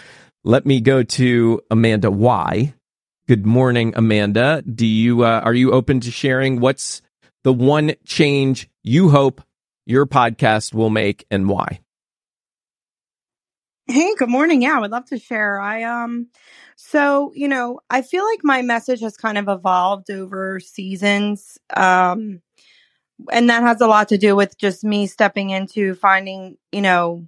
let 0.48 0.66
me 0.66 0.80
go 0.80 1.04
to 1.04 1.62
Amanda 1.70 2.10
Y. 2.10 2.74
Good 3.28 3.46
morning, 3.46 3.92
Amanda. 3.98 4.62
Do 4.62 4.86
you 4.86 5.26
uh, 5.26 5.42
are 5.44 5.54
you 5.54 5.74
open 5.74 6.00
to 6.00 6.10
sharing 6.10 6.62
what's 6.62 7.02
the 7.44 7.52
one 7.52 7.96
change 8.06 8.70
you 8.82 9.10
hope 9.10 9.42
your 9.86 10.06
podcast 10.06 10.74
will 10.74 10.90
make 10.90 11.26
and 11.30 11.50
why? 11.50 11.82
Hey, 13.88 14.16
good 14.16 14.30
morning. 14.30 14.62
Yeah, 14.62 14.78
I 14.78 14.80
would 14.80 14.92
love 14.92 15.06
to 15.08 15.20
share. 15.20 15.60
I 15.60 15.84
um 15.84 16.28
so, 16.78 17.34
you 17.36 17.50
know, 17.50 17.82
I 17.90 18.02
feel 18.02 18.24
like 18.24 18.40
my 18.44 18.62
message 18.62 19.02
has 19.02 19.18
kind 19.18 19.38
of 19.38 19.50
evolved 19.50 20.10
over 20.10 20.62
seasons. 20.62 21.58
Um 21.76 22.42
and 23.34 23.50
that 23.50 23.64
has 23.64 23.82
a 23.82 23.88
lot 23.88 24.08
to 24.10 24.18
do 24.18 24.34
with 24.34 24.58
just 24.58 24.86
me 24.86 25.08
stepping 25.08 25.50
into 25.50 25.96
finding, 25.96 26.58
you 26.72 26.82
know, 26.82 27.28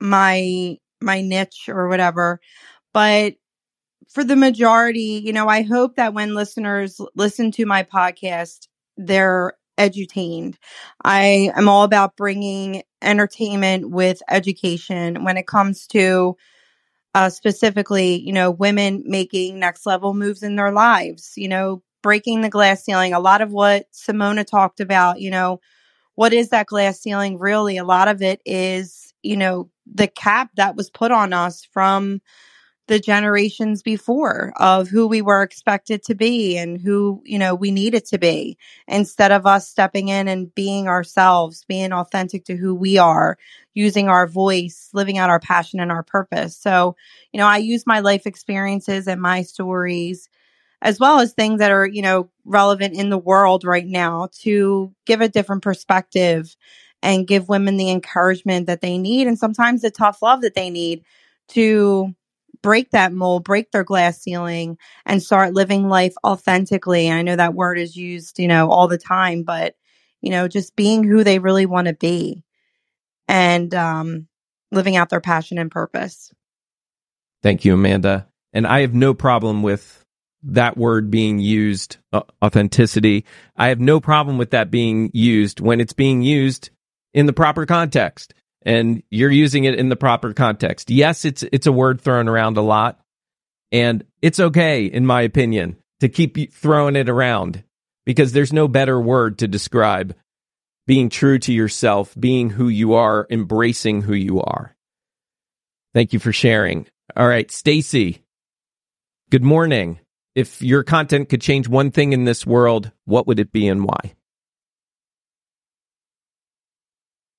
my 0.00 0.78
my 1.00 1.20
niche 1.20 1.68
or 1.68 1.88
whatever. 1.88 2.40
But 2.92 3.34
for 4.08 4.24
the 4.24 4.36
majority, 4.36 5.22
you 5.24 5.32
know, 5.32 5.48
I 5.48 5.62
hope 5.62 5.96
that 5.96 6.14
when 6.14 6.34
listeners 6.34 7.00
listen 7.14 7.50
to 7.52 7.66
my 7.66 7.82
podcast, 7.82 8.68
they're 8.96 9.54
edutained. 9.78 10.56
I 11.04 11.52
am 11.54 11.68
all 11.68 11.84
about 11.84 12.16
bringing 12.16 12.82
entertainment 13.02 13.90
with 13.90 14.22
education 14.30 15.24
when 15.24 15.36
it 15.36 15.46
comes 15.46 15.86
to 15.88 16.36
uh, 17.14 17.30
specifically, 17.30 18.20
you 18.20 18.32
know, 18.32 18.50
women 18.50 19.02
making 19.06 19.58
next 19.58 19.86
level 19.86 20.14
moves 20.14 20.42
in 20.42 20.56
their 20.56 20.72
lives, 20.72 21.32
you 21.36 21.48
know, 21.48 21.82
breaking 22.02 22.42
the 22.42 22.50
glass 22.50 22.84
ceiling. 22.84 23.14
A 23.14 23.20
lot 23.20 23.40
of 23.40 23.50
what 23.52 23.86
Simona 23.92 24.46
talked 24.46 24.80
about, 24.80 25.20
you 25.20 25.30
know, 25.30 25.60
what 26.14 26.32
is 26.32 26.50
that 26.50 26.66
glass 26.66 27.00
ceiling 27.00 27.38
really? 27.38 27.78
A 27.78 27.84
lot 27.84 28.08
of 28.08 28.22
it 28.22 28.40
is, 28.44 29.05
you 29.26 29.36
know, 29.36 29.70
the 29.86 30.06
cap 30.06 30.50
that 30.56 30.76
was 30.76 30.90
put 30.90 31.10
on 31.10 31.32
us 31.32 31.64
from 31.72 32.20
the 32.88 33.00
generations 33.00 33.82
before 33.82 34.52
of 34.56 34.88
who 34.88 35.08
we 35.08 35.20
were 35.20 35.42
expected 35.42 36.04
to 36.04 36.14
be 36.14 36.56
and 36.56 36.80
who, 36.80 37.20
you 37.24 37.38
know, 37.38 37.54
we 37.54 37.72
needed 37.72 38.04
to 38.06 38.18
be 38.18 38.56
instead 38.86 39.32
of 39.32 39.44
us 39.44 39.68
stepping 39.68 40.08
in 40.08 40.28
and 40.28 40.54
being 40.54 40.86
ourselves, 40.86 41.64
being 41.66 41.92
authentic 41.92 42.44
to 42.44 42.56
who 42.56 42.74
we 42.74 42.96
are, 42.96 43.38
using 43.74 44.08
our 44.08 44.28
voice, 44.28 44.88
living 44.92 45.18
out 45.18 45.30
our 45.30 45.40
passion 45.40 45.80
and 45.80 45.90
our 45.90 46.04
purpose. 46.04 46.56
So, 46.56 46.94
you 47.32 47.38
know, 47.38 47.46
I 47.46 47.56
use 47.58 47.86
my 47.86 48.00
life 48.00 48.24
experiences 48.24 49.08
and 49.08 49.20
my 49.20 49.42
stories 49.42 50.28
as 50.82 51.00
well 51.00 51.18
as 51.20 51.32
things 51.32 51.58
that 51.58 51.72
are, 51.72 51.86
you 51.86 52.02
know, 52.02 52.30
relevant 52.44 52.94
in 52.94 53.10
the 53.10 53.18
world 53.18 53.64
right 53.64 53.86
now 53.86 54.28
to 54.42 54.94
give 55.06 55.20
a 55.20 55.28
different 55.28 55.62
perspective 55.62 56.54
and 57.02 57.26
give 57.26 57.48
women 57.48 57.76
the 57.76 57.90
encouragement 57.90 58.66
that 58.66 58.80
they 58.80 58.98
need 58.98 59.26
and 59.26 59.38
sometimes 59.38 59.82
the 59.82 59.90
tough 59.90 60.22
love 60.22 60.42
that 60.42 60.54
they 60.54 60.70
need 60.70 61.04
to 61.48 62.14
break 62.62 62.90
that 62.90 63.12
mold, 63.12 63.44
break 63.44 63.70
their 63.70 63.84
glass 63.84 64.20
ceiling 64.20 64.78
and 65.04 65.22
start 65.22 65.54
living 65.54 65.88
life 65.88 66.14
authentically. 66.24 67.10
I 67.10 67.22
know 67.22 67.36
that 67.36 67.54
word 67.54 67.78
is 67.78 67.96
used, 67.96 68.38
you 68.38 68.48
know, 68.48 68.70
all 68.70 68.88
the 68.88 68.98
time, 68.98 69.42
but 69.42 69.76
you 70.20 70.30
know, 70.30 70.48
just 70.48 70.74
being 70.74 71.04
who 71.04 71.22
they 71.22 71.38
really 71.38 71.66
want 71.66 71.86
to 71.86 71.94
be 71.94 72.42
and 73.28 73.74
um 73.74 74.26
living 74.72 74.96
out 74.96 75.10
their 75.10 75.20
passion 75.20 75.58
and 75.58 75.70
purpose. 75.70 76.32
Thank 77.42 77.64
you, 77.64 77.74
Amanda. 77.74 78.26
And 78.52 78.66
I 78.66 78.80
have 78.80 78.94
no 78.94 79.14
problem 79.14 79.62
with 79.62 80.02
that 80.42 80.76
word 80.76 81.10
being 81.10 81.38
used, 81.38 81.98
uh, 82.12 82.22
authenticity. 82.42 83.24
I 83.56 83.68
have 83.68 83.80
no 83.80 84.00
problem 84.00 84.38
with 84.38 84.50
that 84.50 84.70
being 84.70 85.10
used 85.12 85.60
when 85.60 85.80
it's 85.80 85.92
being 85.92 86.22
used 86.22 86.70
in 87.16 87.26
the 87.26 87.32
proper 87.32 87.66
context 87.66 88.34
and 88.62 89.02
you're 89.10 89.30
using 89.30 89.64
it 89.64 89.74
in 89.74 89.88
the 89.88 89.96
proper 89.96 90.32
context. 90.32 90.90
Yes, 90.90 91.24
it's 91.24 91.42
it's 91.50 91.66
a 91.66 91.72
word 91.72 92.00
thrown 92.00 92.28
around 92.28 92.58
a 92.58 92.62
lot 92.62 93.00
and 93.72 94.04
it's 94.22 94.38
okay 94.38 94.84
in 94.84 95.06
my 95.06 95.22
opinion 95.22 95.76
to 96.00 96.08
keep 96.08 96.52
throwing 96.52 96.94
it 96.94 97.08
around 97.08 97.64
because 98.04 98.32
there's 98.32 98.52
no 98.52 98.68
better 98.68 99.00
word 99.00 99.38
to 99.38 99.48
describe 99.48 100.14
being 100.86 101.08
true 101.08 101.38
to 101.40 101.52
yourself, 101.52 102.14
being 102.20 102.50
who 102.50 102.68
you 102.68 102.94
are, 102.94 103.26
embracing 103.30 104.02
who 104.02 104.14
you 104.14 104.40
are. 104.40 104.76
Thank 105.94 106.12
you 106.12 106.18
for 106.18 106.32
sharing. 106.32 106.86
All 107.16 107.26
right, 107.26 107.50
Stacy. 107.50 108.22
Good 109.30 109.42
morning. 109.42 110.00
If 110.34 110.60
your 110.60 110.84
content 110.84 111.30
could 111.30 111.40
change 111.40 111.66
one 111.66 111.90
thing 111.90 112.12
in 112.12 112.24
this 112.24 112.46
world, 112.46 112.92
what 113.06 113.26
would 113.26 113.40
it 113.40 113.50
be 113.50 113.66
and 113.66 113.84
why? 113.84 114.14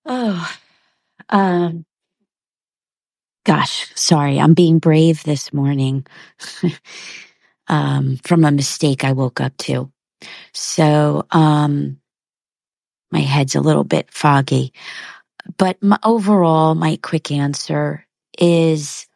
Oh, 0.08 0.52
um, 1.30 1.86
gosh, 3.46 3.92
sorry. 3.96 4.40
I'm 4.40 4.54
being 4.54 4.80
brave 4.80 5.24
this 5.24 5.54
morning 5.54 6.06
um, 7.70 8.18
from 8.24 8.46
a 8.46 8.52
mistake 8.52 9.04
I 9.04 9.14
woke 9.14 9.42
up 9.42 9.58
to. 9.60 9.92
So, 10.54 11.26
um, 11.32 12.00
my 13.12 13.20
head's 13.22 13.56
a 13.56 13.62
little 13.62 13.86
bit 13.86 14.12
foggy, 14.12 14.74
but 15.58 15.82
my, 15.84 16.00
overall, 16.04 16.76
my 16.76 17.00
quick 17.04 17.32
answer 17.32 18.06
is 18.40 19.08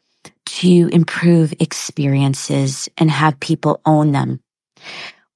to 0.46 0.90
improve 0.94 1.54
experiences 1.60 2.90
and 2.98 3.12
have 3.12 3.40
people 3.40 3.82
own 3.86 4.12
them. 4.14 4.42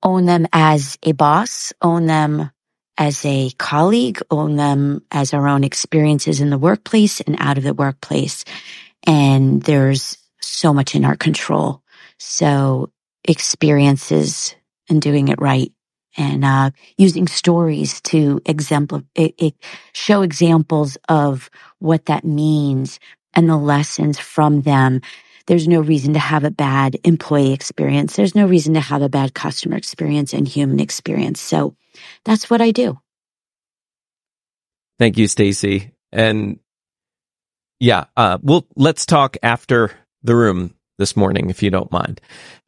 Own 0.04 0.26
them 0.26 0.48
as 0.54 0.98
a 1.04 1.14
boss, 1.14 1.74
own 1.82 2.08
them 2.08 2.52
as 2.98 3.26
a 3.26 3.52
colleague, 3.58 4.22
own 4.32 4.56
them 4.56 5.04
as 5.12 5.34
our 5.34 5.48
own 5.48 5.64
experiences 5.64 6.40
in 6.40 6.50
the 6.50 6.58
workplace 6.58 7.22
and 7.22 7.36
out 7.40 7.58
of 7.58 7.64
the 7.64 7.74
workplace. 7.74 8.46
And 9.06 9.62
there's 9.62 10.18
so 10.42 10.74
much 10.74 10.96
in 10.96 11.06
our 11.06 11.16
control. 11.16 11.82
So 12.18 12.92
experiences 13.24 14.56
and 14.90 15.02
doing 15.02 15.28
it 15.28 15.42
right 15.42 15.72
and 16.18 16.46
uh, 16.46 16.72
using 16.98 17.28
stories 17.28 18.00
to 18.02 18.40
exemplify, 18.46 19.06
it, 19.16 19.36
it 19.38 19.56
show 19.94 20.22
examples 20.22 20.98
of 21.10 21.50
what 21.80 22.06
that 22.06 22.24
means 22.24 23.00
and 23.34 23.50
the 23.50 23.58
lessons 23.58 24.18
from 24.18 24.62
them. 24.62 25.02
There's 25.48 25.68
no 25.68 25.82
reason 25.82 26.14
to 26.14 26.20
have 26.20 26.44
a 26.44 26.52
bad 26.52 26.98
employee 27.04 27.54
experience. 27.54 28.16
There's 28.16 28.36
no 28.36 28.48
reason 28.48 28.74
to 28.76 28.80
have 28.80 29.02
a 29.02 29.10
bad 29.10 29.34
customer 29.34 29.76
experience 29.76 30.34
and 30.34 30.48
human 30.48 30.80
experience. 30.80 31.42
So 31.42 31.76
that's 32.24 32.50
what 32.50 32.62
I 32.62 32.72
do. 32.72 33.00
Thank 35.00 35.18
you, 35.18 35.28
Stacy. 35.28 35.92
And 36.12 36.60
yeah, 37.80 38.06
uh, 38.16 38.38
we'll 38.42 38.66
let's 38.76 39.06
talk 39.06 39.38
after 39.44 39.92
the 40.24 40.36
room 40.36 40.74
this 40.98 41.18
morning, 41.18 41.50
if 41.50 41.62
you 41.62 41.70
don't 41.70 41.92
mind. 41.92 42.22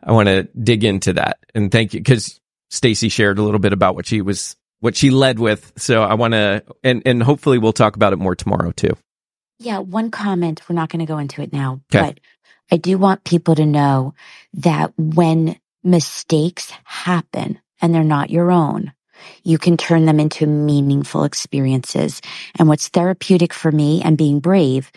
I 0.04 0.12
want 0.12 0.28
to 0.28 0.44
dig 0.44 0.84
into 0.84 1.14
that 1.14 1.40
and 1.56 1.72
thank 1.72 1.94
you 1.94 2.00
because 2.02 2.40
Stacy 2.70 3.10
shared 3.10 3.40
a 3.40 3.44
little 3.44 3.60
bit 3.60 3.74
about 3.74 3.96
what 3.96 4.06
she 4.06 4.22
was, 4.22 4.58
what 4.82 4.96
she 4.96 5.10
led 5.10 5.40
with. 5.40 5.72
So 5.78 6.04
I 6.04 6.16
want 6.16 6.34
to, 6.34 6.64
and 6.84 7.02
and 7.06 7.24
hopefully 7.24 7.58
we'll 7.58 7.74
talk 7.74 7.96
about 7.96 8.14
it 8.14 8.18
more 8.18 8.36
tomorrow 8.36 8.72
too. 8.72 8.98
Yeah, 9.60 9.80
one 9.80 10.12
comment. 10.12 10.62
We're 10.70 10.76
not 10.76 10.90
going 10.90 11.00
to 11.00 11.12
go 11.12 11.18
into 11.18 11.42
it 11.42 11.52
now, 11.52 11.82
Okay. 11.94 12.08
but 12.08 12.20
I 12.72 12.78
do 12.78 12.98
want 12.98 13.24
people 13.24 13.56
to 13.56 13.66
know 13.66 14.14
that 14.56 14.94
when 14.98 15.58
mistakes 15.84 16.72
happen 16.84 17.60
and 17.82 17.94
they're 17.96 18.04
not 18.04 18.30
your 18.30 18.52
own, 18.52 18.92
you 19.44 19.58
can 19.58 19.78
turn 19.78 20.06
them 20.06 20.20
into 20.20 20.48
meaningful 20.48 21.24
experiences. 21.24 22.22
And 22.60 22.68
what's 22.68 22.90
therapeutic 22.90 23.54
for 23.54 23.72
me 23.72 24.02
and 24.04 24.18
being 24.18 24.40
brave 24.40 24.92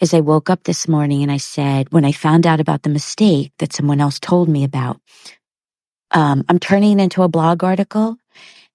is 0.00 0.14
I 0.14 0.20
woke 0.20 0.50
up 0.50 0.64
this 0.64 0.88
morning 0.88 1.22
and 1.22 1.32
I 1.32 1.38
said, 1.38 1.92
when 1.92 2.04
I 2.04 2.12
found 2.12 2.46
out 2.46 2.60
about 2.60 2.82
the 2.82 2.90
mistake 2.90 3.52
that 3.58 3.72
someone 3.72 4.00
else 4.00 4.20
told 4.20 4.48
me 4.48 4.64
about, 4.64 5.00
um, 6.12 6.44
I'm 6.48 6.58
turning 6.58 6.98
it 6.98 7.02
into 7.02 7.22
a 7.22 7.28
blog 7.28 7.64
article 7.64 8.16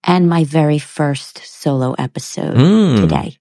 and 0.04 0.30
my 0.30 0.44
very 0.44 0.80
first 0.80 1.40
solo 1.46 1.94
episode 1.98 2.56
Mm. 2.56 3.00
today. 3.02 3.38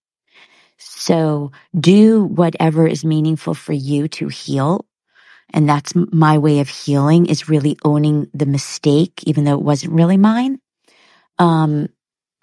So 0.79 1.53
do 1.79 2.25
whatever 2.25 2.87
is 2.87 3.05
meaningful 3.05 3.55
for 3.55 3.73
you 3.73 4.09
to 4.09 4.29
heal. 4.29 4.85
And 5.53 5.69
that's 5.69 5.95
my 5.95 6.39
way 6.39 6.61
of 6.61 6.69
healing 6.69 7.27
is 7.27 7.49
really 7.49 7.79
owning 7.85 8.29
the 8.35 8.47
mistake, 8.47 9.23
even 9.25 9.45
though 9.45 9.55
it 9.55 9.63
wasn't 9.63 9.93
really 9.95 10.17
mine. 10.17 10.61
Um, 11.41 11.89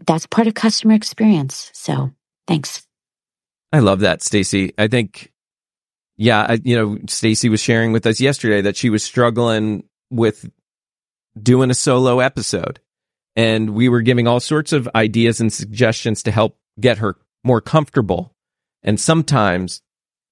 that's 0.05 0.25
part 0.25 0.47
of 0.47 0.55
customer 0.55 0.93
experience. 0.93 1.71
So 1.73 2.11
thanks. 2.47 2.85
I 3.71 3.79
love 3.79 4.01
that, 4.01 4.21
Stacy. 4.21 4.73
I 4.77 4.87
think, 4.87 5.31
yeah, 6.17 6.45
I, 6.49 6.59
you 6.63 6.75
know, 6.75 6.97
Stacy 7.07 7.47
was 7.47 7.61
sharing 7.61 7.91
with 7.91 8.05
us 8.05 8.19
yesterday 8.19 8.61
that 8.61 8.75
she 8.75 8.89
was 8.89 9.03
struggling 9.03 9.83
with 10.09 10.49
doing 11.41 11.69
a 11.69 11.75
solo 11.75 12.19
episode, 12.19 12.79
and 13.35 13.71
we 13.71 13.87
were 13.87 14.01
giving 14.01 14.27
all 14.27 14.39
sorts 14.39 14.73
of 14.73 14.89
ideas 14.95 15.39
and 15.39 15.53
suggestions 15.53 16.23
to 16.23 16.31
help 16.31 16.57
get 16.79 16.97
her 16.97 17.17
more 17.43 17.61
comfortable. 17.61 18.33
And 18.83 18.99
sometimes 18.99 19.81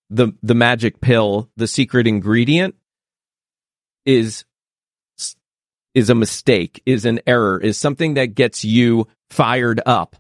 the 0.10 0.34
the 0.42 0.56
magic 0.56 1.02
pill, 1.02 1.50
the 1.58 1.68
secret 1.68 2.08
ingredient, 2.08 2.76
is 4.06 4.46
is 5.96 6.10
a 6.10 6.16
mistake, 6.16 6.84
is 6.86 7.06
an 7.06 7.22
error, 7.26 7.60
is 7.60 7.78
something 7.80 8.16
that 8.16 8.36
gets 8.36 8.64
you 8.64 9.08
fired 9.32 9.82
up 9.86 10.18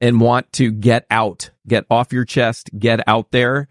and 0.00 0.20
want 0.20 0.50
to 0.52 0.70
get 0.70 1.04
out, 1.10 1.50
get 1.66 1.84
off 1.90 2.12
your 2.12 2.24
chest, 2.24 2.70
get 2.78 3.00
out 3.06 3.32
there. 3.32 3.68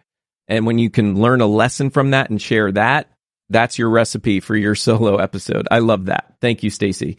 And 0.47 0.65
when 0.65 0.77
you 0.77 0.89
can 0.89 1.19
learn 1.19 1.41
a 1.41 1.47
lesson 1.47 1.89
from 1.89 2.11
that 2.11 2.29
and 2.29 2.41
share 2.41 2.71
that, 2.73 3.09
that's 3.49 3.79
your 3.79 3.89
recipe 3.89 4.41
for 4.41 4.55
your 4.55 4.75
solo 4.75 5.15
episode. 5.15 5.67
I 5.71 5.79
love 5.79 6.05
that. 6.05 6.35
Thank 6.41 6.61
you, 6.61 6.69
Stacy. 6.69 7.17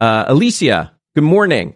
Uh, 0.00 0.26
Alicia, 0.28 0.92
good 1.14 1.24
morning. 1.24 1.74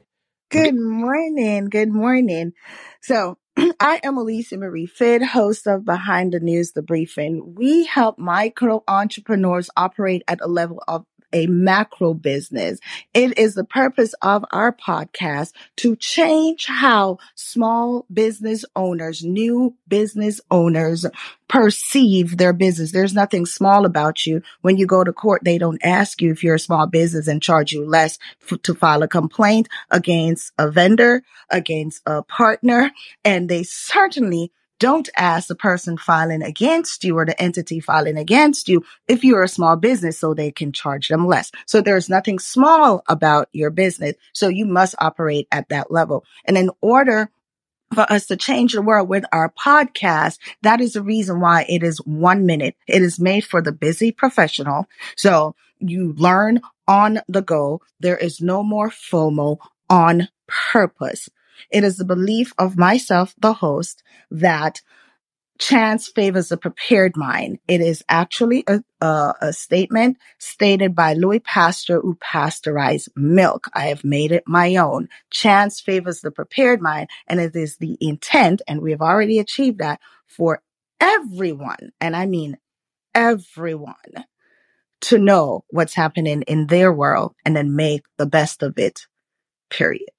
Good 0.50 0.74
morning. 0.74 1.70
Good 1.70 1.90
morning. 1.90 2.52
So, 3.00 3.38
I 3.80 4.00
am 4.02 4.16
Alicia 4.16 4.56
Marie 4.56 4.86
Fidd, 4.86 5.22
host 5.22 5.66
of 5.66 5.84
Behind 5.84 6.32
the 6.32 6.40
News, 6.40 6.72
The 6.72 6.82
Briefing. 6.82 7.54
We 7.54 7.84
help 7.84 8.18
micro 8.18 8.82
entrepreneurs 8.88 9.68
operate 9.76 10.22
at 10.26 10.40
a 10.40 10.46
level 10.46 10.82
of 10.88 11.04
a 11.32 11.46
macro 11.46 12.14
business. 12.14 12.78
It 13.14 13.38
is 13.38 13.54
the 13.54 13.64
purpose 13.64 14.14
of 14.22 14.44
our 14.50 14.72
podcast 14.72 15.52
to 15.76 15.96
change 15.96 16.66
how 16.66 17.18
small 17.34 18.06
business 18.12 18.64
owners, 18.76 19.24
new 19.24 19.74
business 19.88 20.40
owners 20.50 21.06
perceive 21.48 22.38
their 22.38 22.52
business. 22.52 22.92
There's 22.92 23.14
nothing 23.14 23.44
small 23.44 23.84
about 23.84 24.24
you. 24.26 24.42
When 24.62 24.78
you 24.78 24.86
go 24.86 25.04
to 25.04 25.12
court, 25.12 25.42
they 25.44 25.58
don't 25.58 25.84
ask 25.84 26.22
you 26.22 26.32
if 26.32 26.42
you're 26.42 26.54
a 26.54 26.58
small 26.58 26.86
business 26.86 27.28
and 27.28 27.42
charge 27.42 27.72
you 27.72 27.86
less 27.86 28.18
f- 28.50 28.62
to 28.62 28.74
file 28.74 29.02
a 29.02 29.08
complaint 29.08 29.68
against 29.90 30.52
a 30.58 30.70
vendor, 30.70 31.22
against 31.50 32.02
a 32.06 32.22
partner, 32.22 32.90
and 33.24 33.48
they 33.48 33.62
certainly 33.64 34.50
don't 34.82 35.08
ask 35.16 35.46
the 35.46 35.54
person 35.54 35.96
filing 35.96 36.42
against 36.42 37.04
you 37.04 37.16
or 37.16 37.24
the 37.24 37.40
entity 37.40 37.78
filing 37.78 38.18
against 38.18 38.68
you 38.68 38.84
if 39.06 39.22
you're 39.22 39.44
a 39.44 39.48
small 39.48 39.76
business 39.76 40.18
so 40.18 40.34
they 40.34 40.50
can 40.50 40.72
charge 40.72 41.06
them 41.06 41.24
less. 41.24 41.52
So 41.66 41.80
there's 41.80 42.08
nothing 42.08 42.40
small 42.40 43.04
about 43.08 43.48
your 43.52 43.70
business. 43.70 44.16
So 44.32 44.48
you 44.48 44.66
must 44.66 44.96
operate 44.98 45.46
at 45.52 45.68
that 45.68 45.92
level. 45.92 46.24
And 46.46 46.58
in 46.58 46.68
order 46.80 47.30
for 47.94 48.10
us 48.12 48.26
to 48.26 48.36
change 48.36 48.72
the 48.72 48.82
world 48.82 49.08
with 49.08 49.24
our 49.30 49.52
podcast, 49.52 50.38
that 50.62 50.80
is 50.80 50.94
the 50.94 51.02
reason 51.02 51.38
why 51.38 51.64
it 51.68 51.84
is 51.84 51.98
one 51.98 52.44
minute. 52.44 52.74
It 52.88 53.02
is 53.02 53.20
made 53.20 53.44
for 53.44 53.62
the 53.62 53.70
busy 53.70 54.10
professional. 54.10 54.88
So 55.16 55.54
you 55.78 56.12
learn 56.14 56.60
on 56.88 57.20
the 57.28 57.42
go. 57.42 57.82
There 58.00 58.16
is 58.16 58.40
no 58.40 58.64
more 58.64 58.90
FOMO 58.90 59.58
on 59.88 60.28
purpose. 60.48 61.28
It 61.70 61.84
is 61.84 61.96
the 61.96 62.04
belief 62.04 62.52
of 62.58 62.76
myself, 62.76 63.34
the 63.38 63.54
host, 63.54 64.02
that 64.30 64.80
chance 65.58 66.08
favors 66.08 66.48
the 66.48 66.56
prepared 66.56 67.16
mind. 67.16 67.58
It 67.68 67.80
is 67.80 68.02
actually 68.08 68.64
a, 68.66 68.82
a, 69.00 69.34
a, 69.40 69.52
statement 69.52 70.18
stated 70.38 70.94
by 70.94 71.14
Louis 71.14 71.38
Pasteur 71.38 72.00
who 72.00 72.16
pasteurized 72.16 73.10
milk. 73.14 73.68
I 73.72 73.86
have 73.86 74.02
made 74.02 74.32
it 74.32 74.42
my 74.46 74.76
own. 74.76 75.08
Chance 75.30 75.80
favors 75.80 76.20
the 76.20 76.32
prepared 76.32 76.80
mind 76.80 77.08
and 77.28 77.38
it 77.38 77.54
is 77.54 77.76
the 77.76 77.96
intent, 78.00 78.62
and 78.66 78.80
we 78.80 78.90
have 78.90 79.02
already 79.02 79.38
achieved 79.38 79.78
that 79.78 80.00
for 80.26 80.62
everyone, 81.00 81.92
and 82.00 82.16
I 82.16 82.26
mean 82.26 82.56
everyone, 83.14 83.94
to 85.02 85.18
know 85.18 85.64
what's 85.68 85.94
happening 85.94 86.42
in 86.42 86.66
their 86.66 86.92
world 86.92 87.34
and 87.44 87.54
then 87.54 87.76
make 87.76 88.02
the 88.18 88.26
best 88.26 88.62
of 88.62 88.78
it, 88.78 89.06
period. 89.68 90.10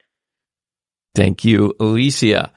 Thank 1.15 1.45
you, 1.45 1.75
Alicia. 1.79 2.51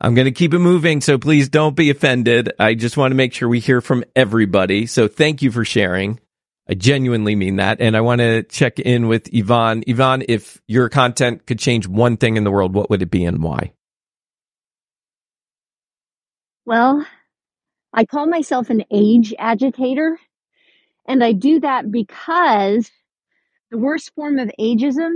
I'm 0.00 0.14
going 0.14 0.26
to 0.26 0.32
keep 0.32 0.52
it 0.52 0.58
moving, 0.58 1.00
so 1.00 1.16
please 1.16 1.48
don't 1.48 1.74
be 1.74 1.88
offended. 1.88 2.52
I 2.58 2.74
just 2.74 2.98
want 2.98 3.12
to 3.12 3.16
make 3.16 3.32
sure 3.32 3.48
we 3.48 3.60
hear 3.60 3.80
from 3.80 4.04
everybody. 4.14 4.86
So 4.86 5.08
thank 5.08 5.40
you 5.40 5.50
for 5.50 5.64
sharing. 5.64 6.20
I 6.68 6.74
genuinely 6.74 7.34
mean 7.34 7.56
that. 7.56 7.80
And 7.80 7.96
I 7.96 8.02
want 8.02 8.20
to 8.20 8.42
check 8.42 8.78
in 8.78 9.08
with 9.08 9.32
Yvonne. 9.32 9.84
Yvonne, 9.86 10.24
if 10.28 10.60
your 10.66 10.90
content 10.90 11.46
could 11.46 11.58
change 11.58 11.86
one 11.86 12.18
thing 12.18 12.36
in 12.36 12.44
the 12.44 12.50
world, 12.50 12.74
what 12.74 12.90
would 12.90 13.00
it 13.00 13.10
be 13.10 13.24
and 13.24 13.42
why? 13.42 13.72
Well, 16.66 17.06
I 17.92 18.04
call 18.04 18.26
myself 18.26 18.68
an 18.68 18.84
age 18.90 19.32
agitator. 19.38 20.18
And 21.08 21.24
I 21.24 21.32
do 21.32 21.60
that 21.60 21.90
because 21.90 22.90
the 23.70 23.78
worst 23.78 24.12
form 24.14 24.38
of 24.38 24.50
ageism 24.60 25.14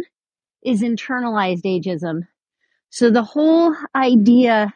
is 0.65 0.83
internalized 0.83 1.63
ageism. 1.65 2.27
So 2.91 3.11
the 3.11 3.23
whole 3.23 3.75
idea 3.95 4.75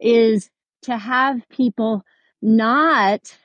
is 0.00 0.50
to 0.82 0.96
have 0.96 1.48
people 1.48 2.04
not 2.42 3.36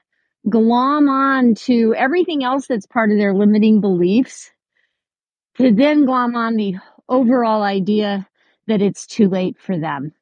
glom 0.47 1.09
on 1.09 1.55
to 1.55 1.93
everything 1.95 2.43
else 2.43 2.67
that's 2.67 2.85
part 2.85 3.11
of 3.11 3.17
their 3.17 3.33
limiting 3.33 3.81
beliefs, 3.81 4.51
to 5.57 5.73
then 5.73 6.05
glom 6.05 6.35
on 6.35 6.55
the 6.55 6.75
overall 7.07 7.63
idea 7.63 8.27
that 8.67 8.81
it's 8.81 9.07
too 9.07 9.27
late 9.27 9.57
for 9.59 9.77
them 9.77 10.13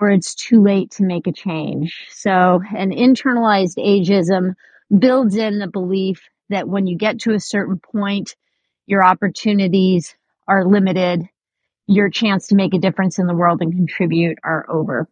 or 0.00 0.10
it's 0.10 0.34
too 0.34 0.62
late 0.62 0.92
to 0.92 1.02
make 1.02 1.26
a 1.26 1.32
change. 1.32 2.06
So 2.10 2.62
an 2.74 2.90
internalized 2.90 3.76
ageism 3.78 4.54
builds 4.96 5.36
in 5.36 5.58
the 5.58 5.66
belief 5.66 6.28
that 6.50 6.68
when 6.68 6.86
you 6.86 6.96
get 6.96 7.20
to 7.20 7.34
a 7.34 7.40
certain 7.40 7.78
point, 7.78 8.36
your 8.88 9.04
opportunities 9.04 10.16
are 10.48 10.64
limited 10.64 11.28
your 11.88 12.10
chance 12.10 12.48
to 12.48 12.54
make 12.54 12.74
a 12.74 12.78
difference 12.78 13.18
in 13.18 13.26
the 13.26 13.34
world 13.34 13.62
and 13.62 13.72
contribute 13.72 14.38
are 14.44 14.64
over. 14.68 15.08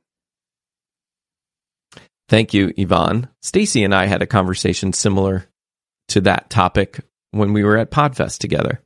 Thank 2.28 2.52
you, 2.52 2.72
Yvonne. 2.76 3.28
Stacy 3.40 3.82
and 3.82 3.94
I 3.94 4.06
had 4.06 4.20
a 4.20 4.26
conversation 4.26 4.92
similar 4.92 5.46
to 6.08 6.20
that 6.22 6.50
topic 6.50 7.00
when 7.30 7.52
we 7.52 7.64
were 7.64 7.78
at 7.78 7.90
Podfest 7.90 8.38
together. 8.38 8.80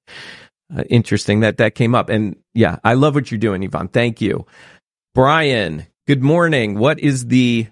Uh, 0.75 0.85
interesting 0.89 1.41
that 1.41 1.57
that 1.57 1.75
came 1.75 1.95
up. 1.95 2.11
And 2.11 2.37
yeah, 2.55 2.79
I 2.85 2.95
love 2.95 3.17
what 3.17 3.31
you're 3.31 3.39
doing, 3.39 3.63
Yvonne. 3.65 3.89
Thank 3.89 4.21
you. 4.21 4.47
Brian, 5.15 5.87
good 6.07 6.23
morning. 6.23 6.79
What 6.79 7.01
is 7.01 7.27
the 7.27 7.67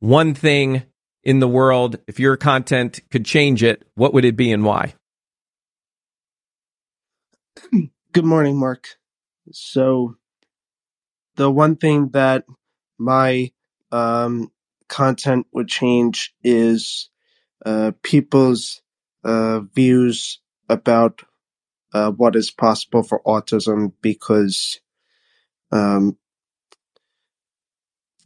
one 0.00 0.34
thing 0.34 0.82
in 1.24 1.38
the 1.38 1.48
world, 1.48 1.96
if 2.06 2.20
your 2.20 2.36
content 2.36 3.00
could 3.10 3.24
change 3.24 3.62
it, 3.62 3.86
what 3.94 4.12
would 4.12 4.24
it 4.24 4.36
be 4.36 4.52
and 4.52 4.64
why? 4.64 4.94
Good 8.12 8.24
morning, 8.24 8.58
Mark. 8.58 8.88
So 9.52 10.16
the 11.36 11.50
one 11.50 11.76
thing 11.76 12.10
that 12.10 12.44
my 12.98 13.52
um, 13.92 14.50
content 14.88 15.46
would 15.52 15.68
change 15.68 16.34
is 16.44 17.10
uh, 17.66 17.92
people's 18.02 18.82
uh, 19.24 19.60
views 19.74 20.40
about 20.68 21.22
uh, 21.94 22.10
what 22.12 22.36
is 22.36 22.50
possible 22.50 23.02
for 23.02 23.22
autism 23.24 23.92
because 24.02 24.80
um, 25.72 26.18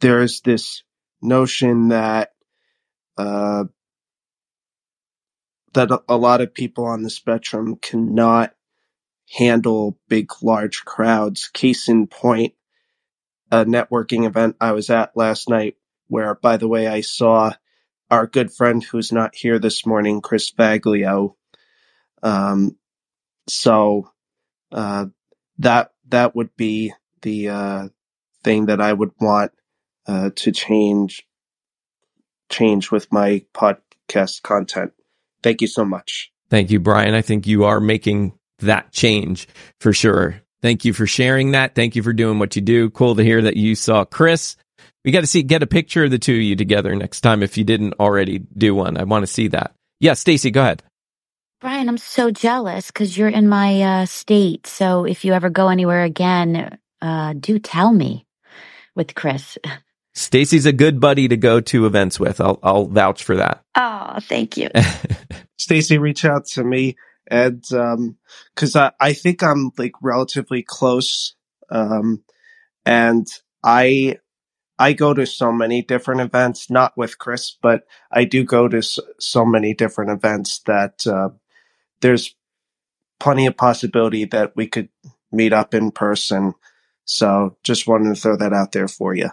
there's 0.01 0.41
this 0.41 0.83
notion 1.21 1.89
that 1.89 2.33
uh, 3.17 3.65
that 5.73 5.89
a 6.09 6.17
lot 6.17 6.41
of 6.41 6.53
people 6.53 6.85
on 6.85 7.03
the 7.03 7.11
spectrum 7.11 7.77
cannot 7.77 8.53
handle 9.29 9.97
big, 10.07 10.29
large 10.41 10.85
crowds. 10.85 11.49
Case 11.49 11.89
in 11.89 12.07
point, 12.07 12.53
a 13.51 13.65
networking 13.65 14.25
event 14.25 14.55
I 14.59 14.71
was 14.71 14.89
at 14.89 15.15
last 15.15 15.49
night, 15.49 15.75
where, 16.07 16.35
by 16.35 16.57
the 16.57 16.67
way, 16.67 16.87
I 16.87 17.01
saw 17.01 17.53
our 18.09 18.27
good 18.27 18.51
friend 18.51 18.83
who's 18.83 19.11
not 19.11 19.35
here 19.35 19.59
this 19.59 19.85
morning, 19.85 20.21
Chris 20.21 20.51
Baglio. 20.51 21.35
Um, 22.23 22.77
so 23.47 24.11
uh, 24.71 25.05
that 25.59 25.91
that 26.09 26.35
would 26.35 26.55
be 26.55 26.93
the 27.21 27.49
uh, 27.49 27.87
thing 28.43 28.67
that 28.67 28.81
I 28.81 28.93
would 28.93 29.11
want 29.19 29.51
uh, 30.07 30.29
to 30.35 30.51
change 30.51 31.27
change 32.49 32.91
with 32.91 33.11
my 33.11 33.45
podcast 33.53 34.41
content. 34.41 34.93
Thank 35.43 35.61
you 35.61 35.67
so 35.67 35.83
much. 35.83 36.31
Thank 36.49 36.71
you, 36.71 36.79
Brian. 36.79 37.13
I 37.13 37.21
think 37.21 37.45
you 37.45 37.65
are 37.65 37.81
making 37.81 38.36
that 38.59 38.91
change 38.91 39.47
for 39.79 39.93
sure. 39.93 40.41
Thank 40.61 40.85
you 40.85 40.93
for 40.93 41.05
sharing 41.05 41.51
that. 41.51 41.75
Thank 41.75 41.95
you 41.95 42.03
for 42.03 42.13
doing 42.13 42.39
what 42.39 42.55
you 42.55 42.61
do. 42.61 42.89
Cool 42.89 43.15
to 43.15 43.23
hear 43.23 43.41
that 43.43 43.57
you 43.57 43.75
saw 43.75 44.05
Chris. 44.05 44.55
We 45.05 45.11
got 45.11 45.21
to 45.21 45.27
see 45.27 45.43
get 45.43 45.63
a 45.63 45.67
picture 45.67 46.05
of 46.05 46.11
the 46.11 46.19
two 46.19 46.33
of 46.33 46.41
you 46.41 46.55
together 46.55 46.95
next 46.95 47.21
time 47.21 47.43
if 47.43 47.57
you 47.57 47.63
didn't 47.63 47.93
already 47.99 48.39
do 48.39 48.75
one. 48.75 48.97
I 48.97 49.03
want 49.03 49.23
to 49.23 49.27
see 49.27 49.47
that. 49.49 49.73
Yeah, 49.99 50.13
Stacy, 50.13 50.51
go 50.51 50.61
ahead. 50.61 50.83
Brian, 51.59 51.89
I'm 51.89 51.97
so 51.97 52.29
jealous 52.29 52.87
because 52.87 53.17
you're 53.17 53.29
in 53.29 53.49
my 53.49 53.81
uh, 53.81 54.05
state. 54.05 54.67
So 54.67 55.05
if 55.05 55.25
you 55.25 55.33
ever 55.33 55.49
go 55.49 55.69
anywhere 55.69 56.03
again, 56.03 56.77
uh, 57.01 57.33
do 57.39 57.57
tell 57.57 57.91
me 57.91 58.25
with 58.95 59.15
Chris. 59.15 59.57
Stacy's 60.13 60.65
a 60.65 60.73
good 60.73 60.99
buddy 60.99 61.27
to 61.27 61.37
go 61.37 61.61
to 61.61 61.85
events 61.85 62.19
with. 62.19 62.41
I'll 62.41 62.59
I'll 62.63 62.87
vouch 62.87 63.23
for 63.23 63.37
that. 63.37 63.63
Oh, 63.75 64.17
thank 64.21 64.57
you. 64.57 64.69
Stacy, 65.59 65.99
reach 65.99 66.25
out 66.25 66.45
to 66.53 66.63
me 66.63 66.95
and 67.29 67.63
um 67.73 68.17
because 68.53 68.75
I, 68.75 68.91
I 68.99 69.13
think 69.13 69.43
i'm 69.43 69.71
like 69.77 69.93
relatively 70.01 70.63
close 70.63 71.35
um 71.69 72.23
and 72.85 73.27
i 73.63 74.17
i 74.79 74.93
go 74.93 75.13
to 75.13 75.25
so 75.25 75.51
many 75.51 75.81
different 75.81 76.21
events 76.21 76.69
not 76.69 76.97
with 76.97 77.17
chris 77.17 77.57
but 77.61 77.83
i 78.11 78.23
do 78.23 78.43
go 78.43 78.67
to 78.67 78.81
so, 78.81 79.01
so 79.19 79.45
many 79.45 79.73
different 79.73 80.11
events 80.11 80.59
that 80.59 81.05
uh, 81.07 81.29
there's 82.01 82.35
plenty 83.19 83.47
of 83.47 83.57
possibility 83.57 84.25
that 84.25 84.55
we 84.55 84.67
could 84.67 84.89
meet 85.31 85.53
up 85.53 85.73
in 85.73 85.91
person. 85.91 86.53
So 87.05 87.57
just 87.63 87.87
wanted 87.87 88.15
to 88.15 88.21
throw 88.21 88.37
that 88.37 88.53
out 88.53 88.71
there 88.71 88.87
for 88.87 89.15
you 89.15 89.29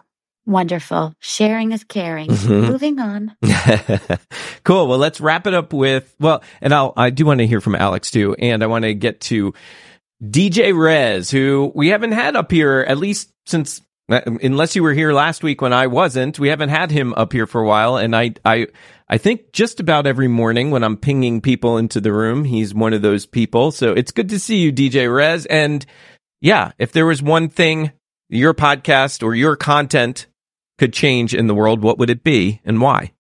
Wonderful. 0.47 1.15
Sharing 1.21 1.73
is 1.73 1.85
caring. 1.85 2.29
Mm-hmm. 2.29 2.71
Moving 2.71 2.99
on. 2.99 3.37
cool. 4.65 4.87
Well, 4.87 4.99
let's 4.99 5.21
wrap 5.21 5.47
it 5.47 5.55
up 5.55 5.73
with, 5.73 6.15
well, 6.21 6.43
and 6.61 6.75
I'll, 6.75 6.93
I 6.97 7.11
do 7.11 7.25
want 7.25 7.39
to 7.39 7.47
hear 7.47 7.63
from 7.63 7.75
Alex 7.75 8.11
too. 8.11 8.35
And 8.39 8.63
I 8.63 8.67
want 8.67 8.85
to 8.85 8.95
get 8.95 9.23
to 9.23 9.55
DJ 10.23 10.77
Rez, 10.77 11.31
who 11.31 11.73
we 11.75 11.89
haven't 11.89 12.13
had 12.13 12.37
up 12.37 12.51
here 12.51 12.85
at 12.87 12.99
least 12.99 13.33
since, 13.47 13.81
uh, 14.11 14.21
unless 14.43 14.77
you 14.77 14.83
were 14.83 14.93
here 14.93 15.15
last 15.15 15.43
week 15.43 15.63
when 15.63 15.73
I 15.73 15.87
wasn't, 15.87 16.39
we 16.39 16.49
haven't 16.49 16.69
had 16.69 16.91
him 16.91 17.15
up 17.15 17.33
here 17.33 17.47
for 17.47 17.63
a 17.63 17.67
while. 17.67 17.97
And 17.97 18.15
I, 18.15 18.35
I, 18.45 18.67
I 19.09 19.17
think 19.17 19.53
just 19.53 19.81
about 19.81 20.07
every 20.07 20.29
morning 20.29 20.71
when 20.71 20.85
I'm 20.85 20.99
pinging 20.99 21.41
people 21.41 21.79
into 21.79 22.03
the 22.03 22.13
room, 22.13 22.45
he's 22.45 22.75
one 22.75 22.93
of 22.93 23.01
those 23.01 23.25
people. 23.25 23.71
So 23.71 23.93
it's 23.93 24.13
good 24.13 24.29
to 24.29 24.39
see 24.39 24.59
you, 24.59 24.75
DJ 24.75 25.15
Rez. 25.15 25.47
And 25.47 25.87
yeah, 26.43 26.73
if 26.79 26.93
there 26.93 27.07
was 27.07 27.23
one 27.23 27.49
thing 27.49 27.93
your 28.29 28.53
podcast 28.53 29.23
or 29.23 29.35
your 29.35 29.57
content 29.57 30.27
could 30.79 30.93
change 30.93 31.35
in 31.35 31.47
the 31.47 31.55
world, 31.55 31.83
what 31.83 31.99
would 31.99 32.11
it 32.11 32.25
be 32.25 32.61
and 32.65 32.81
why? 32.81 33.13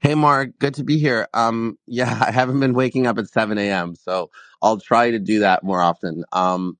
Hey, 0.00 0.16
Mark, 0.16 0.58
good 0.58 0.74
to 0.74 0.84
be 0.84 0.98
here. 0.98 1.28
Um, 1.32 1.78
yeah, 1.86 2.24
I 2.26 2.32
haven't 2.32 2.60
been 2.60 2.74
waking 2.74 3.06
up 3.06 3.18
at 3.18 3.28
7 3.28 3.56
a.m., 3.58 3.94
so 3.94 4.30
I'll 4.60 4.78
try 4.78 5.10
to 5.10 5.18
do 5.18 5.40
that 5.40 5.62
more 5.62 5.80
often. 5.80 6.24
Um, 6.32 6.76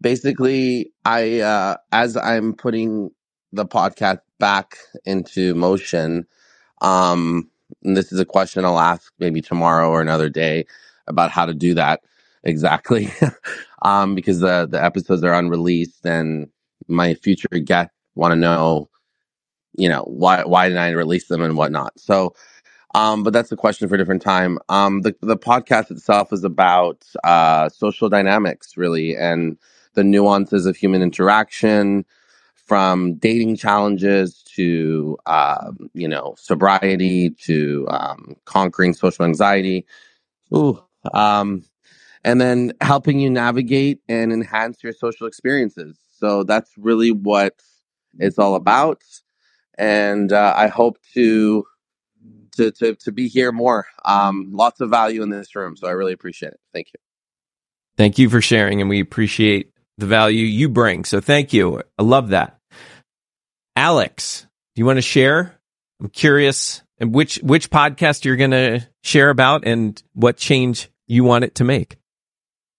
basically, 0.00 0.92
I, 1.04 1.40
uh, 1.40 1.76
as 1.92 2.16
I'm 2.16 2.54
putting 2.54 3.10
the 3.52 3.66
podcast 3.66 4.20
back 4.38 4.76
into 5.04 5.54
motion, 5.54 6.26
um, 6.82 7.48
and 7.82 7.96
this 7.96 8.12
is 8.12 8.20
a 8.20 8.24
question 8.24 8.64
I'll 8.64 8.78
ask 8.78 9.12
maybe 9.18 9.40
tomorrow 9.40 9.88
or 9.88 10.00
another 10.00 10.28
day 10.28 10.66
about 11.06 11.30
how 11.30 11.46
to 11.46 11.54
do 11.54 11.74
that 11.74 12.00
exactly. 12.44 13.10
um, 13.82 14.14
because 14.14 14.40
the, 14.40 14.66
the 14.70 14.82
episodes 14.82 15.24
are 15.24 15.34
unreleased 15.34 16.04
and 16.04 16.48
my 16.88 17.14
future 17.14 17.48
guests 17.48 17.94
want 18.20 18.32
to 18.32 18.36
know, 18.36 18.88
you 19.76 19.88
know, 19.88 20.02
why 20.02 20.44
why 20.44 20.68
did 20.68 20.78
I 20.78 20.90
release 20.90 21.26
them 21.28 21.42
and 21.42 21.56
whatnot. 21.56 21.98
So, 21.98 22.34
um, 22.94 23.22
but 23.22 23.32
that's 23.32 23.50
a 23.50 23.56
question 23.56 23.88
for 23.88 23.94
a 23.94 23.98
different 23.98 24.22
time. 24.22 24.58
Um, 24.68 25.02
the 25.02 25.14
the 25.22 25.36
podcast 25.36 25.90
itself 25.90 26.32
is 26.32 26.44
about 26.44 27.04
uh, 27.24 27.68
social 27.70 28.08
dynamics, 28.08 28.76
really, 28.76 29.16
and 29.16 29.56
the 29.94 30.04
nuances 30.04 30.66
of 30.66 30.76
human 30.76 31.02
interaction, 31.02 32.04
from 32.54 33.14
dating 33.14 33.56
challenges 33.56 34.44
to 34.54 35.18
um, 35.26 35.90
you 35.94 36.06
know 36.06 36.34
sobriety 36.38 37.30
to 37.30 37.86
um, 37.90 38.36
conquering 38.44 38.92
social 38.92 39.24
anxiety. 39.24 39.86
Ooh, 40.54 40.82
um, 41.14 41.64
and 42.24 42.40
then 42.40 42.72
helping 42.80 43.18
you 43.18 43.30
navigate 43.30 44.00
and 44.08 44.32
enhance 44.32 44.82
your 44.82 44.92
social 44.92 45.26
experiences. 45.26 45.98
So 46.18 46.44
that's 46.44 46.70
really 46.76 47.12
what 47.12 47.54
it's 48.18 48.38
all 48.38 48.54
about. 48.54 49.02
And 49.78 50.32
uh, 50.32 50.54
I 50.56 50.68
hope 50.68 50.98
to, 51.14 51.64
to 52.56 52.70
to 52.72 52.94
to 52.96 53.12
be 53.12 53.28
here 53.28 53.52
more. 53.52 53.86
Um, 54.04 54.50
lots 54.52 54.80
of 54.80 54.90
value 54.90 55.22
in 55.22 55.30
this 55.30 55.54
room, 55.54 55.76
so 55.76 55.86
I 55.86 55.92
really 55.92 56.12
appreciate 56.12 56.52
it. 56.52 56.60
Thank 56.74 56.88
you. 56.88 57.00
Thank 57.96 58.18
you 58.18 58.28
for 58.28 58.40
sharing, 58.40 58.80
and 58.80 58.90
we 58.90 59.00
appreciate 59.00 59.72
the 59.96 60.06
value 60.06 60.44
you 60.44 60.68
bring. 60.68 61.04
So 61.04 61.20
thank 61.20 61.52
you. 61.52 61.82
I 61.98 62.02
love 62.02 62.28
that. 62.30 62.58
Alex, 63.76 64.46
do 64.74 64.80
you 64.80 64.86
want 64.86 64.98
to 64.98 65.02
share? 65.02 65.58
I'm 66.00 66.08
curious 66.08 66.82
and 66.98 67.14
which 67.14 67.36
which 67.36 67.70
podcast 67.70 68.24
you're 68.24 68.36
going 68.36 68.50
to 68.50 68.86
share 69.02 69.30
about 69.30 69.66
and 69.66 70.00
what 70.12 70.36
change 70.36 70.90
you 71.06 71.24
want 71.24 71.44
it 71.44 71.56
to 71.56 71.64
make. 71.64 71.96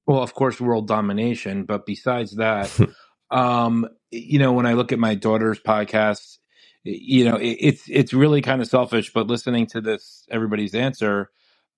Well, 0.06 0.22
of 0.22 0.34
course, 0.34 0.60
world 0.60 0.88
domination. 0.88 1.66
But 1.66 1.86
besides 1.86 2.36
that, 2.36 2.78
um, 3.32 3.88
you 4.12 4.40
know, 4.40 4.54
when 4.54 4.68
I 4.68 4.74
look 4.76 4.94
at 4.94 5.00
my 5.00 5.16
daughter's 5.16 5.60
podcast, 5.62 6.40
you 6.86 7.26
know, 7.26 7.38
it, 7.38 7.58
it's 7.62 7.84
it's 7.90 8.14
really 8.14 8.42
kind 8.42 8.62
of 8.62 8.70
selfish. 8.70 9.14
But 9.14 9.28
listening 9.28 9.68
to 9.70 9.82
this, 9.82 10.26
everybody's 10.32 10.76
answer, 10.76 11.32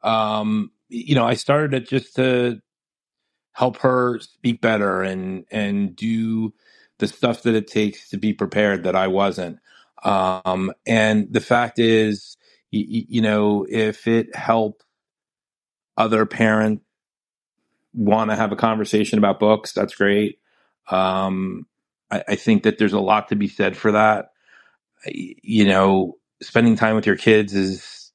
um, 0.04 0.72
you 0.90 1.16
know, 1.16 1.26
I 1.26 1.36
started 1.36 1.76
it 1.76 1.90
just 1.90 2.18
to 2.18 2.62
help 3.54 3.78
her 3.80 4.20
speak 4.20 4.62
better 4.62 5.02
and 5.02 5.46
and 5.52 5.96
do 5.96 6.54
the 7.00 7.08
stuff 7.08 7.44
that 7.44 7.56
it 7.56 7.68
takes 7.68 8.10
to 8.10 8.18
be 8.18 8.34
prepared 8.34 8.84
that 8.84 8.96
I 8.96 9.08
wasn't. 9.08 9.60
Um, 10.04 10.72
and 10.88 11.28
the 11.32 11.42
fact 11.42 11.80
is, 11.80 12.38
you, 12.72 13.06
you 13.10 13.22
know, 13.22 13.66
if 13.70 14.08
it 14.08 14.36
helped 14.36 14.84
other 15.98 16.26
parents 16.26 16.84
want 17.94 18.32
to 18.32 18.36
have 18.38 18.52
a 18.52 18.56
conversation 18.58 19.20
about 19.20 19.40
books, 19.40 19.74
that's 19.74 19.96
great. 19.96 20.40
Um, 20.90 21.66
I, 22.12 22.24
I 22.30 22.36
think 22.36 22.64
that 22.64 22.78
there's 22.78 22.94
a 22.94 23.00
lot 23.00 23.30
to 23.30 23.36
be 23.36 23.48
said 23.48 23.78
for 23.78 23.94
that. 23.94 24.32
You 25.08 25.66
know, 25.66 26.18
spending 26.42 26.76
time 26.76 26.96
with 26.96 27.08
your 27.08 27.18
kids 27.18 27.54
is 27.54 28.12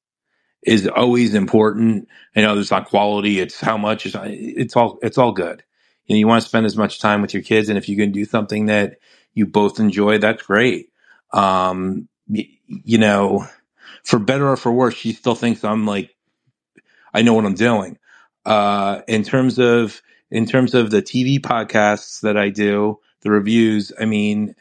is 0.62 0.89
always 0.89 1.35
important. 1.35 2.09
I 2.37 2.43
know 2.43 2.55
there's 2.55 2.71
not 2.71 2.89
quality; 2.89 3.41
it's 3.41 3.61
how 3.61 3.77
much. 3.79 4.07
It's, 4.07 4.16
it's 4.25 4.77
all 4.77 4.99
it's 5.03 5.19
all 5.19 5.33
good. 5.33 5.62
You 6.07 6.14
know, 6.16 6.19
you 6.21 6.29
want 6.29 6.43
to 6.43 6.49
spend 6.49 6.66
as 6.66 6.77
much 6.77 7.01
time 7.01 7.23
with 7.23 7.35
your 7.35 7.43
kids, 7.43 7.69
and 7.69 7.79
if 7.79 7.89
you 7.89 7.97
can 7.97 8.12
do 8.12 8.25
something 8.25 8.66
that 8.66 8.99
you 9.35 9.47
both 9.47 9.81
enjoy, 9.81 10.19
that's 10.19 10.43
great. 10.43 10.91
Um, 11.33 12.09
you, 12.29 12.45
you 12.66 12.99
know, 12.99 13.47
for 14.05 14.19
better 14.19 14.49
or 14.49 14.57
for 14.57 14.73
worse, 14.73 14.95
she 14.95 15.12
still 15.12 15.35
thinks 15.35 15.64
I'm 15.64 15.87
like 15.87 16.11
I 17.12 17.23
know 17.23 17.35
what 17.35 17.45
I'm 17.45 17.55
doing. 17.55 17.99
Uh, 18.45 19.03
in 19.09 19.23
terms 19.25 19.59
of 19.59 20.01
in 20.31 20.47
terms 20.47 20.74
of 20.74 20.91
the 20.91 21.03
TV 21.03 21.39
podcasts 21.39 22.20
that 22.20 22.37
I 22.37 22.51
do, 22.51 22.99
the 23.22 23.31
reviews. 23.31 23.93
I 23.99 24.05
mean, 24.05 24.55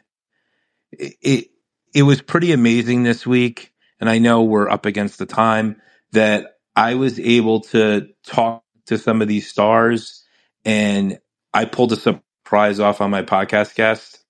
it, 0.91 1.15
it 1.21 1.47
it 1.93 2.03
was 2.03 2.21
pretty 2.21 2.51
amazing 2.51 3.03
this 3.03 3.25
week, 3.25 3.73
and 3.99 4.09
I 4.09 4.19
know 4.19 4.43
we're 4.43 4.69
up 4.69 4.85
against 4.85 5.19
the 5.19 5.25
time 5.25 5.81
that 6.11 6.57
I 6.75 6.95
was 6.95 7.19
able 7.19 7.61
to 7.61 8.09
talk 8.25 8.63
to 8.87 8.97
some 8.97 9.21
of 9.21 9.27
these 9.27 9.47
stars, 9.49 10.25
and 10.65 11.19
I 11.53 11.65
pulled 11.65 11.91
a 11.91 11.97
surprise 11.97 12.79
off 12.79 13.01
on 13.01 13.11
my 13.11 13.23
podcast 13.23 13.75
guest, 13.75 14.23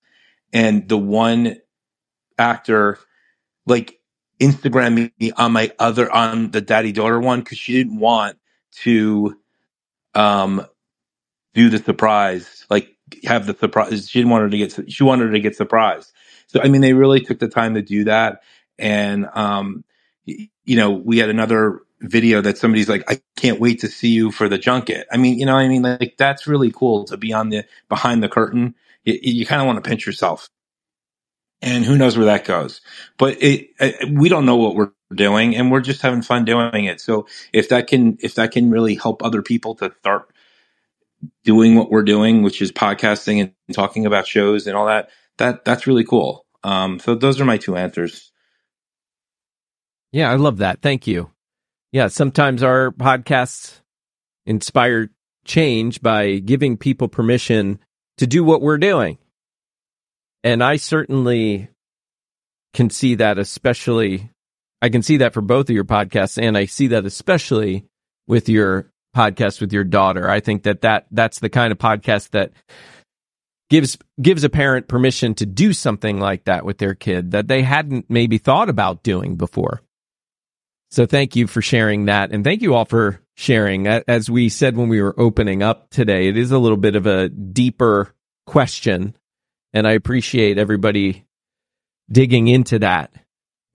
and 0.53 0.87
the 0.87 0.97
one 0.97 1.57
actor 2.37 2.99
like 3.65 3.99
Instagram 4.39 5.11
me 5.19 5.31
on 5.31 5.51
my 5.51 5.71
other 5.79 6.11
on 6.11 6.51
the 6.51 6.61
daddy 6.61 6.91
daughter 6.91 7.19
one 7.19 7.39
because 7.39 7.57
she 7.57 7.73
didn't 7.73 7.99
want 7.99 8.37
to 8.83 9.37
um 10.13 10.65
do 11.57 11.69
the 11.69 11.79
surprise 11.79 12.67
like 12.69 12.95
have 13.23 13.47
the 13.47 13.55
surprise 13.55 14.07
she 14.07 14.19
didn't 14.19 14.29
want 14.29 14.43
her 14.43 14.49
to 14.49 14.57
get 14.59 14.91
she 14.93 15.03
wanted 15.03 15.25
her 15.25 15.33
to 15.33 15.39
get 15.39 15.55
surprised. 15.55 16.13
So 16.45 16.61
i 16.61 16.69
mean 16.69 16.81
they 16.81 16.93
really 16.93 17.19
took 17.19 17.39
the 17.39 17.47
time 17.49 17.73
to 17.73 17.81
do 17.81 18.03
that. 18.05 18.43
And 18.77 19.27
um 19.33 19.83
you 20.25 20.77
know 20.77 20.91
we 20.91 21.17
had 21.17 21.29
another 21.29 21.81
video 21.99 22.41
that 22.41 22.59
somebody's 22.59 22.87
like 22.87 23.03
i 23.11 23.19
can't 23.37 23.59
wait 23.59 23.79
to 23.79 23.87
see 23.87 24.09
you 24.09 24.31
for 24.31 24.47
the 24.47 24.59
junket. 24.59 25.07
I 25.11 25.17
mean 25.17 25.39
you 25.39 25.47
know 25.47 25.55
i 25.55 25.67
mean? 25.67 25.81
Like 25.81 26.15
that's 26.17 26.45
really 26.45 26.71
cool 26.71 27.05
to 27.05 27.17
be 27.17 27.33
on 27.33 27.49
the 27.49 27.65
behind 27.89 28.21
the 28.21 28.29
curtain. 28.29 28.75
You, 29.03 29.17
you 29.21 29.45
kind 29.47 29.61
of 29.61 29.67
want 29.67 29.83
to 29.83 29.89
pinch 29.89 30.05
yourself. 30.05 30.49
And 31.63 31.83
who 31.85 31.97
knows 31.97 32.15
where 32.15 32.27
that 32.27 32.45
goes. 32.45 32.81
But 33.17 33.41
it, 33.41 33.69
it, 33.79 34.09
we 34.13 34.29
don't 34.29 34.45
know 34.45 34.57
what 34.57 34.75
we're 34.75 34.91
doing 35.15 35.55
and 35.55 35.71
we're 35.71 35.81
just 35.81 36.03
having 36.03 36.21
fun 36.21 36.45
doing 36.45 36.85
it. 36.85 37.01
So 37.01 37.27
if 37.51 37.69
that 37.69 37.87
can 37.87 38.17
if 38.21 38.35
that 38.35 38.51
can 38.51 38.69
really 38.69 38.93
help 38.95 39.23
other 39.23 39.41
people 39.41 39.73
to 39.75 39.91
start 39.99 40.29
doing 41.43 41.75
what 41.75 41.89
we're 41.89 42.03
doing 42.03 42.43
which 42.43 42.61
is 42.61 42.71
podcasting 42.71 43.41
and 43.41 43.75
talking 43.75 44.05
about 44.05 44.27
shows 44.27 44.67
and 44.67 44.75
all 44.75 44.85
that 44.85 45.09
that 45.37 45.65
that's 45.65 45.87
really 45.87 46.03
cool 46.03 46.45
um 46.63 46.99
so 46.99 47.15
those 47.15 47.41
are 47.41 47.45
my 47.45 47.57
two 47.57 47.75
answers 47.75 48.31
Yeah, 50.11 50.31
I 50.31 50.35
love 50.35 50.57
that. 50.59 50.81
Thank 50.81 51.05
you. 51.07 51.31
Yeah, 51.91 52.07
sometimes 52.07 52.63
our 52.63 52.91
podcasts 52.91 53.81
inspire 54.45 55.09
change 55.45 56.01
by 56.01 56.39
giving 56.39 56.77
people 56.77 57.07
permission 57.07 57.79
to 58.17 58.27
do 58.27 58.43
what 58.43 58.61
we're 58.61 58.77
doing. 58.77 59.17
And 60.43 60.63
I 60.63 60.77
certainly 60.77 61.69
can 62.73 62.89
see 62.89 63.15
that, 63.15 63.37
especially, 63.37 64.31
I 64.81 64.89
can 64.89 65.01
see 65.01 65.17
that 65.17 65.33
for 65.33 65.41
both 65.41 65.69
of 65.69 65.75
your 65.75 65.85
podcasts, 65.85 66.41
and 66.41 66.57
I 66.57 66.65
see 66.65 66.87
that 66.87 67.05
especially 67.05 67.85
with 68.27 68.49
your 68.49 68.91
podcast 69.15 69.61
with 69.61 69.73
your 69.73 69.83
daughter. 69.83 70.29
I 70.29 70.39
think 70.39 70.63
that, 70.63 70.81
that 70.81 71.07
that's 71.11 71.39
the 71.39 71.49
kind 71.49 71.71
of 71.71 71.77
podcast 71.77 72.29
that 72.31 72.51
gives 73.69 73.97
gives 74.21 74.43
a 74.43 74.49
parent 74.49 74.87
permission 74.87 75.33
to 75.35 75.45
do 75.45 75.73
something 75.73 76.19
like 76.19 76.45
that 76.45 76.65
with 76.65 76.77
their 76.77 76.95
kid 76.95 77.31
that 77.31 77.47
they 77.47 77.63
hadn't 77.63 78.09
maybe 78.09 78.37
thought 78.37 78.69
about 78.69 79.03
doing 79.03 79.35
before. 79.35 79.81
So 80.89 81.05
thank 81.05 81.35
you 81.35 81.47
for 81.47 81.61
sharing 81.61 82.05
that. 82.05 82.31
And 82.31 82.43
thank 82.43 82.61
you 82.61 82.73
all 82.73 82.85
for 82.85 83.19
sharing. 83.35 83.87
As 83.87 84.29
we 84.29 84.49
said 84.49 84.77
when 84.77 84.87
we 84.87 85.01
were 85.01 85.19
opening 85.19 85.61
up 85.61 85.89
today, 85.89 86.27
it 86.27 86.37
is 86.37 86.51
a 86.51 86.57
little 86.57 86.77
bit 86.77 86.95
of 86.95 87.05
a 87.05 87.27
deeper 87.27 88.13
question. 88.45 89.15
And 89.73 89.85
I 89.85 89.91
appreciate 89.91 90.57
everybody 90.57 91.25
digging 92.09 92.47
into 92.47 92.79
that 92.79 93.13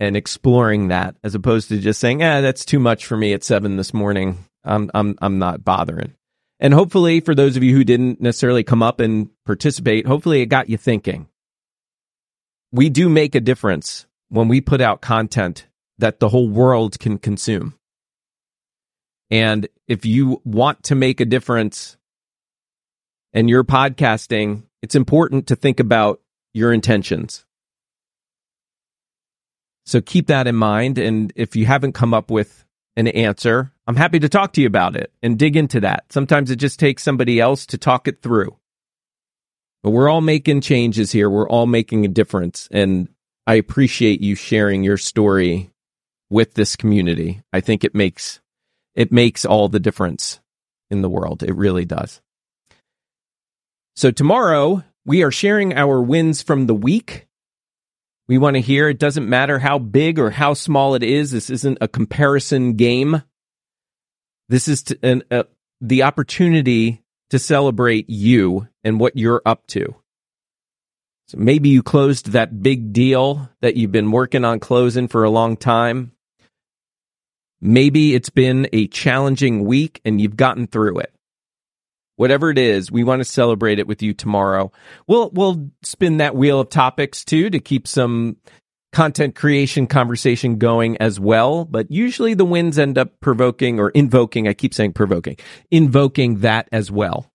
and 0.01 0.17
exploring 0.17 0.89
that 0.89 1.17
as 1.23 1.35
opposed 1.35 1.69
to 1.69 1.79
just 1.79 2.01
saying, 2.01 2.23
ah, 2.23 2.41
that's 2.41 2.65
too 2.65 2.79
much 2.79 3.05
for 3.05 3.17
me 3.17 3.35
at 3.35 3.45
seven 3.45 3.77
this 3.77 3.93
morning. 3.93 4.39
I'm, 4.65 4.91
I'm, 4.95 5.17
I'm 5.21 5.39
not 5.39 5.65
bothering. 5.65 6.15
And 6.61 6.73
hopefully 6.73 7.21
for 7.21 7.35
those 7.35 7.57
of 7.57 7.65
you 7.65 7.75
who 7.75 7.85
didn't 7.85 8.21
necessarily 8.21 8.63
come 8.63 8.83
up 8.83 9.01
and 9.01 9.31
participate, 9.45 10.07
hopefully 10.07 10.43
it 10.43 10.47
got 10.47 10.69
you 10.69 10.77
thinking. 10.77 11.29
We 12.71 12.89
do 12.89 13.09
make 13.09 13.35
a 13.35 13.41
difference 13.41 14.07
when 14.29 14.49
we 14.49 14.61
put 14.61 14.81
out 14.81 15.01
content 15.01 15.67
that 15.99 16.21
the 16.21 16.29
whole 16.29 16.49
world 16.49 16.99
can 16.99 17.19
consume. 17.19 17.75
And 19.31 19.67
if 19.89 20.07
you 20.07 20.41
want 20.45 20.85
to 20.85 20.95
make 20.95 21.21
a 21.21 21.25
difference 21.25 21.97
and 23.33 23.49
you're 23.49 23.65
podcasting, 23.65 24.65
it's 24.83 24.95
important 24.95 25.49
to 25.49 25.57
think 25.57 25.81
about 25.81 26.21
your 26.55 26.73
intentions. 26.73 27.45
So 29.85 30.01
keep 30.01 30.29
that 30.29 30.47
in 30.47 30.55
mind. 30.55 30.99
And 30.99 31.33
if 31.35 31.57
you 31.57 31.67
haven't 31.67 31.93
come 31.93 32.15
up 32.15 32.31
with 32.31 32.65
an 32.97 33.09
answer, 33.09 33.72
I'm 33.87 33.97
happy 33.97 34.21
to 34.21 34.29
talk 34.29 34.53
to 34.53 34.61
you 34.61 34.67
about 34.67 34.97
it 34.97 35.13
and 35.23 35.39
dig 35.39 35.57
into 35.57 35.81
that. 35.81 36.05
Sometimes 36.11 36.51
it 36.51 36.57
just 36.57 36.79
takes 36.79 37.03
somebody 37.03 37.41
else 37.41 37.67
to 37.67 37.79
talk 37.79 38.07
it 38.07 38.23
through. 38.23 38.57
But 39.83 39.91
we're 39.91 40.09
all 40.09 40.21
making 40.21 40.61
changes 40.61 41.11
here. 41.11 41.29
We're 41.29 41.49
all 41.49 41.67
making 41.67 42.05
a 42.05 42.09
difference. 42.09 42.69
And 42.71 43.09
I 43.47 43.55
appreciate 43.55 44.21
you 44.21 44.37
sharing 44.37 44.85
your 44.85 44.97
story 44.97 45.71
with 46.31 46.55
this 46.55 46.77
community. 46.77 47.43
I 47.53 47.61
think 47.61 47.83
it 47.83 47.95
makes 47.95 48.41
it 48.95 49.11
makes 49.11 49.45
all 49.45 49.69
the 49.69 49.81
difference 49.81 50.41
in 50.91 51.03
the 51.03 51.09
world. 51.09 51.43
It 51.43 51.55
really 51.55 51.85
does. 51.85 52.21
So 53.97 54.11
tomorrow 54.11 54.85
we 55.05 55.23
are 55.23 55.31
sharing 55.31 55.75
our 55.75 56.01
wins 56.01 56.43
from 56.43 56.67
the 56.67 56.75
week. 56.75 57.27
We 58.29 58.39
want 58.39 58.55
to 58.55 58.61
hear 58.61 58.89
it 58.89 58.99
doesn't 58.99 59.29
matter 59.29 59.59
how 59.59 59.79
big 59.79 60.19
or 60.19 60.31
how 60.31 60.55
small 60.55 60.95
it 60.95 61.03
is. 61.03 61.33
This 61.33 61.51
isn't 61.51 61.79
a 61.81 61.89
comparison 61.89 62.75
game. 62.75 63.23
This 64.53 64.69
is 64.69 64.83
to, 64.83 64.99
an, 65.03 65.23
uh, 65.31 65.45
the 65.81 66.03
opportunity 66.03 67.03
to 67.31 67.39
celebrate 67.39 68.11
you 68.11 68.69
and 68.85 69.01
what 69.01 69.17
you're 69.17 69.41
up 69.47 69.67
to. 69.69 69.97
So 71.29 71.39
maybe 71.39 71.71
you 71.71 71.83
closed 71.83 72.33
that 72.33 72.63
big 72.63 72.93
deal 72.93 73.49
that 73.63 73.79
you've 73.79 73.93
been 73.93 74.11
working 74.11 74.45
on 74.45 74.61
closing 74.61 75.09
for 75.09 75.25
a 75.25 75.31
long 75.31 75.57
time. 75.57 76.13
Maybe 77.63 78.15
it's 78.15 78.29
been 78.29 78.69
a 78.75 78.89
challenging 78.89 79.65
week 79.65 80.03
and 80.05 80.21
you've 80.21 80.37
gotten 80.37 80.67
through 80.67 80.99
it. 80.99 81.15
Whatever 82.17 82.51
it 82.51 82.59
is, 82.59 82.93
we 82.93 83.05
want 83.05 83.21
to 83.21 83.25
celebrate 83.25 83.79
it 83.79 83.87
with 83.87 84.03
you 84.03 84.13
tomorrow. 84.13 84.71
We'll 85.07 85.31
we'll 85.31 85.71
spin 85.83 86.19
that 86.19 86.37
wheel 86.37 86.61
of 86.61 86.69
topics 86.69 87.25
too 87.25 87.49
to 87.49 87.59
keep 87.59 87.89
some 87.89 88.37
content 88.93 89.35
creation 89.35 89.87
conversation 89.87 90.59
going 90.59 90.97
as 90.99 91.19
well. 91.19 91.65
But 91.65 91.91
usually 91.91 92.35
the 92.35 92.45
wins 92.45 92.79
end 92.79 92.99
up 92.99 93.21
provoking 93.21 93.81
or 93.81 93.91
invoking, 93.91 94.47
I 94.47 94.55
keep 94.55 94.75
saying 94.75 94.93
provoking, 94.93 95.37
invoking 95.71 96.41
that 96.41 96.69
as 96.73 96.91
well. 96.91 97.27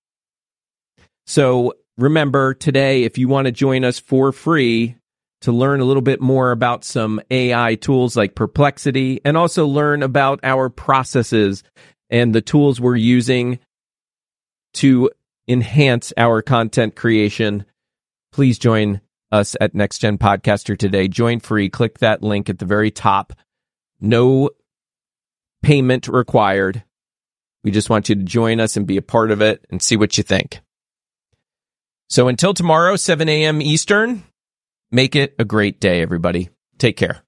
So 1.26 1.74
remember 1.98 2.54
today, 2.54 3.04
if 3.04 3.18
you 3.18 3.28
want 3.28 3.46
to 3.46 3.52
join 3.52 3.84
us 3.84 4.00
for 4.00 4.32
free 4.32 4.96
to 5.42 5.52
learn 5.52 5.82
a 5.82 5.86
little 5.86 6.02
bit 6.02 6.22
more 6.22 6.52
about 6.52 6.84
some 6.84 7.22
AI 7.30 7.76
tools 7.76 8.16
like 8.16 8.36
Perplexity 8.36 9.22
and 9.24 9.38
also 9.38 9.68
learn 9.68 10.04
about 10.04 10.40
our 10.44 10.70
processes 10.70 11.64
and 12.10 12.34
the 12.34 12.42
tools 12.42 12.80
we're 12.80 12.96
using 12.96 13.60
to 14.76 15.10
enhance 15.48 16.14
our 16.18 16.42
content 16.42 16.96
creation, 16.96 17.66
please 18.32 18.58
join 18.58 19.02
us 19.32 19.56
at 19.60 19.76
Next 19.76 19.99
Gen 19.99 20.18
Podcaster 20.18 20.78
today. 20.78 21.08
Join 21.08 21.40
free. 21.40 21.70
Click 21.70 21.99
that 21.99 22.24
link 22.24 22.49
at 22.49 22.60
the 22.60 22.66
very 22.66 22.91
top. 22.91 23.34
No 23.99 24.52
payment 25.62 26.08
required. 26.08 26.84
We 27.64 27.72
just 27.72 27.90
want 27.90 28.10
you 28.10 28.16
to 28.16 28.24
join 28.24 28.60
us 28.60 28.78
and 28.78 28.88
be 28.88 28.98
a 28.98 29.02
part 29.02 29.32
of 29.32 29.41
it 29.41 29.66
and 29.70 29.82
see 29.82 29.98
what 29.98 30.18
you 30.18 30.24
think. 30.24 30.62
So 32.10 32.28
until 32.28 32.54
tomorrow, 32.54 32.95
7 32.95 33.28
a.m. 33.28 33.62
Eastern, 33.62 34.24
make 34.91 35.16
it 35.16 35.36
a 35.38 35.45
great 35.45 35.80
day, 35.80 36.02
everybody. 36.02 36.49
Take 36.78 36.95
care. 36.95 37.27